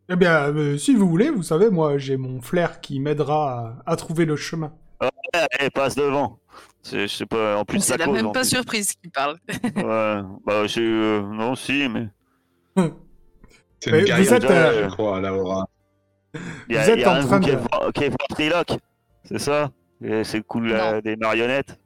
Eh 0.09 0.15
bien, 0.15 0.53
euh, 0.53 0.77
si 0.77 0.95
vous 0.95 1.07
voulez, 1.09 1.29
vous 1.29 1.43
savez, 1.43 1.69
moi, 1.69 1.97
j'ai 1.97 2.15
mon 2.17 2.41
flair 2.41 2.79
qui 2.81 2.99
m'aidera 2.99 3.81
à, 3.85 3.91
à 3.91 3.95
trouver 3.97 4.25
le 4.25 4.35
chemin. 4.37 4.73
Allez, 5.33 5.69
passe 5.69 5.95
devant. 5.95 6.39
C'est- 6.81 7.07
Je 7.07 7.15
sais 7.15 7.25
pas, 7.25 7.57
en 7.57 7.65
plus, 7.65 7.79
C'est 7.79 7.93
ça 7.93 7.97
la 7.97 8.05
cause. 8.05 8.15
même 8.15 8.31
pas 8.31 8.41
plus. 8.41 8.49
surprise 8.49 8.93
qu'il 8.93 9.11
parle. 9.11 9.37
Ouais, 9.75 10.21
bah, 10.45 10.67
j'ai. 10.67 10.81
euh, 10.81 11.21
non, 11.21 11.55
si, 11.55 11.87
mais. 11.89 12.07
C'est 13.79 13.91
une 13.91 13.99
vous 13.99 14.05
guerrière, 14.05 14.33
êtes, 14.33 14.43
euh, 14.45 14.83
je 14.89 14.93
crois, 14.95 15.19
Laura. 15.21 15.67
Il 16.69 16.75
y 16.75 16.77
a, 16.77 16.83
Vous 16.83 16.89
êtes 16.89 16.95
il 16.97 17.01
y 17.01 17.05
a 17.05 17.11
en 17.11 17.15
un 17.15 17.25
train 17.25 17.39
goût 17.39 17.45
qui 17.45 17.49
est 17.51 17.55
de- 17.55 17.59
ven- 17.59 17.91
qui 17.93 18.43
est 18.43 18.79
c'est 19.25 19.39
ça? 19.39 19.71
C'est 20.01 20.37
le 20.37 20.43
coup 20.43 20.59
de 20.61 20.71
la- 20.71 21.01
des 21.01 21.15
marionnettes? 21.15 21.79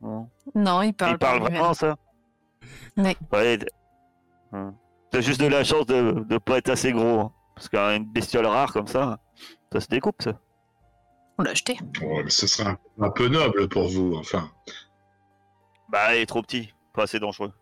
Non. 0.00 0.28
Non, 0.54 0.82
il 0.82 0.92
parle 0.94 1.12
Il 1.12 1.18
parle 1.18 1.40
vraiment, 1.40 1.74
ça? 1.74 1.96
Ouais. 2.96 3.16
Ouais, 3.32 3.58
Hum. 4.52 4.74
T'as 5.10 5.20
juste 5.20 5.40
de 5.40 5.46
la 5.46 5.62
chance 5.64 5.86
de 5.86 6.24
ne 6.28 6.38
pas 6.38 6.58
être 6.58 6.70
assez 6.70 6.92
gros. 6.92 7.20
hein. 7.20 7.32
Parce 7.54 7.68
qu'une 7.68 8.04
bestiole 8.06 8.46
rare 8.46 8.72
comme 8.72 8.86
ça, 8.86 9.18
ça 9.72 9.80
se 9.80 9.88
découpe, 9.88 10.22
ça. 10.22 10.38
On 11.38 11.44
l'a 11.44 11.52
acheté. 11.52 11.78
Oh, 12.02 12.20
mais 12.24 12.30
ce 12.30 12.46
serait 12.46 12.68
un, 12.70 12.78
un 13.00 13.10
peu 13.10 13.28
noble 13.28 13.68
pour 13.68 13.88
vous, 13.88 14.14
enfin. 14.16 14.50
Bah, 15.88 16.14
il 16.16 16.22
est 16.22 16.26
trop 16.26 16.42
petit, 16.42 16.74
pas 16.92 17.04
assez 17.04 17.20
dangereux, 17.20 17.52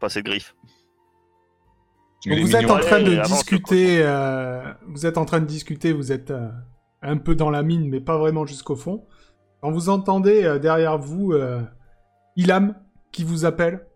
pas 0.00 0.06
assez 0.08 0.22
de 0.22 0.28
griffes. 0.28 0.54
Donc 2.26 2.38
vous 2.40 2.54
êtes 2.54 2.70
en 2.70 2.78
train 2.78 2.96
Allez, 2.96 3.16
de 3.16 3.22
discuter, 3.22 4.02
euh, 4.02 4.72
vous 4.86 5.06
êtes 5.06 5.18
en 5.18 5.24
train 5.24 5.40
de 5.40 5.46
discuter, 5.46 5.92
vous 5.92 6.12
êtes 6.12 6.30
euh, 6.30 6.50
un 7.00 7.16
peu 7.16 7.34
dans 7.34 7.50
la 7.50 7.62
mine, 7.62 7.88
mais 7.88 8.00
pas 8.00 8.18
vraiment 8.18 8.46
jusqu'au 8.46 8.76
fond. 8.76 9.06
Quand 9.60 9.72
vous 9.72 9.88
entendez 9.88 10.44
euh, 10.44 10.58
derrière 10.58 10.98
vous 10.98 11.32
euh, 11.32 11.62
Ilham 12.36 12.76
qui 13.10 13.24
vous 13.24 13.44
appelle, 13.44 13.86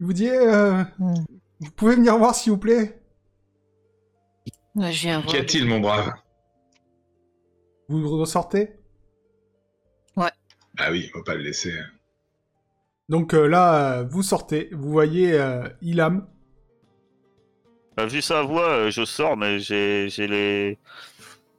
il 0.00 0.06
vous 0.06 0.12
dit 0.12 0.28
euh, 0.30 0.84
Hmm. 0.98 1.14
Vous 1.60 1.70
pouvez 1.70 1.94
venir 1.94 2.18
voir 2.18 2.34
s'il 2.34 2.52
vous 2.52 2.58
plaît? 2.58 3.00
Ouais, 4.74 4.90
voir. 4.92 5.26
Qu'y 5.26 5.36
a-t-il, 5.36 5.66
mon 5.66 5.78
brave? 5.80 6.12
Vous 8.00 8.18
ressortez? 8.18 8.70
Ah 10.78 10.90
oui, 10.90 11.10
faut 11.12 11.22
pas 11.22 11.34
le 11.34 11.42
laisser. 11.42 11.74
Donc 13.10 13.34
euh, 13.34 13.46
là, 13.46 13.98
euh, 13.98 14.04
vous 14.04 14.22
sortez, 14.22 14.70
vous 14.72 14.90
voyez 14.90 15.34
euh, 15.34 15.68
Ilham 15.82 16.26
Bah, 17.96 18.06
vu 18.06 18.22
sa 18.22 18.42
voix, 18.42 18.68
euh, 18.70 18.90
je 18.90 19.04
sors, 19.04 19.36
mais 19.36 19.58
j'ai 19.58 20.08
j'ai 20.08 20.26
les. 20.26 20.78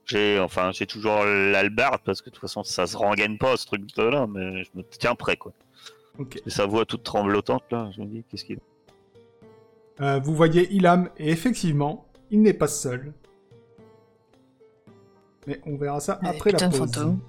J'ai 0.06 0.40
enfin 0.40 0.72
j'ai 0.72 0.88
toujours 0.88 1.24
l'albarde 1.24 2.02
parce 2.04 2.22
que 2.22 2.30
de 2.30 2.36
toute 2.36 2.42
façon 2.42 2.64
ça 2.64 2.88
se 2.88 2.98
rengaine 2.98 3.38
pas 3.38 3.56
ce 3.56 3.68
truc 3.68 3.84
là, 3.96 4.26
mais 4.28 4.64
je 4.64 4.70
me 4.74 4.84
tiens 4.84 5.14
prêt 5.14 5.38
quoi. 5.38 5.54
Ok. 6.18 6.42
Et 6.46 6.50
sa 6.50 6.66
voix 6.66 6.86
toute 6.86 7.04
tremblotante 7.04 7.64
là, 7.72 7.92
je 7.96 8.02
me 8.02 8.08
dis 8.08 8.24
qu'est-ce 8.30 8.46
qu'il 8.46 8.58
Euh, 10.02 10.20
vous 10.20 10.34
voyez 10.34 10.74
Ilham, 10.74 11.10
et 11.18 11.30
effectivement, 11.30 12.10
il 12.32 12.42
n'est 12.42 12.54
pas 12.54 12.68
seul. 12.68 13.14
Mais 15.48 15.60
on 15.66 15.76
verra 15.76 16.00
ça 16.00 16.20
après 16.24 16.52
la 16.52 16.70
pause. 16.70 16.78
fantôme. 16.80 17.20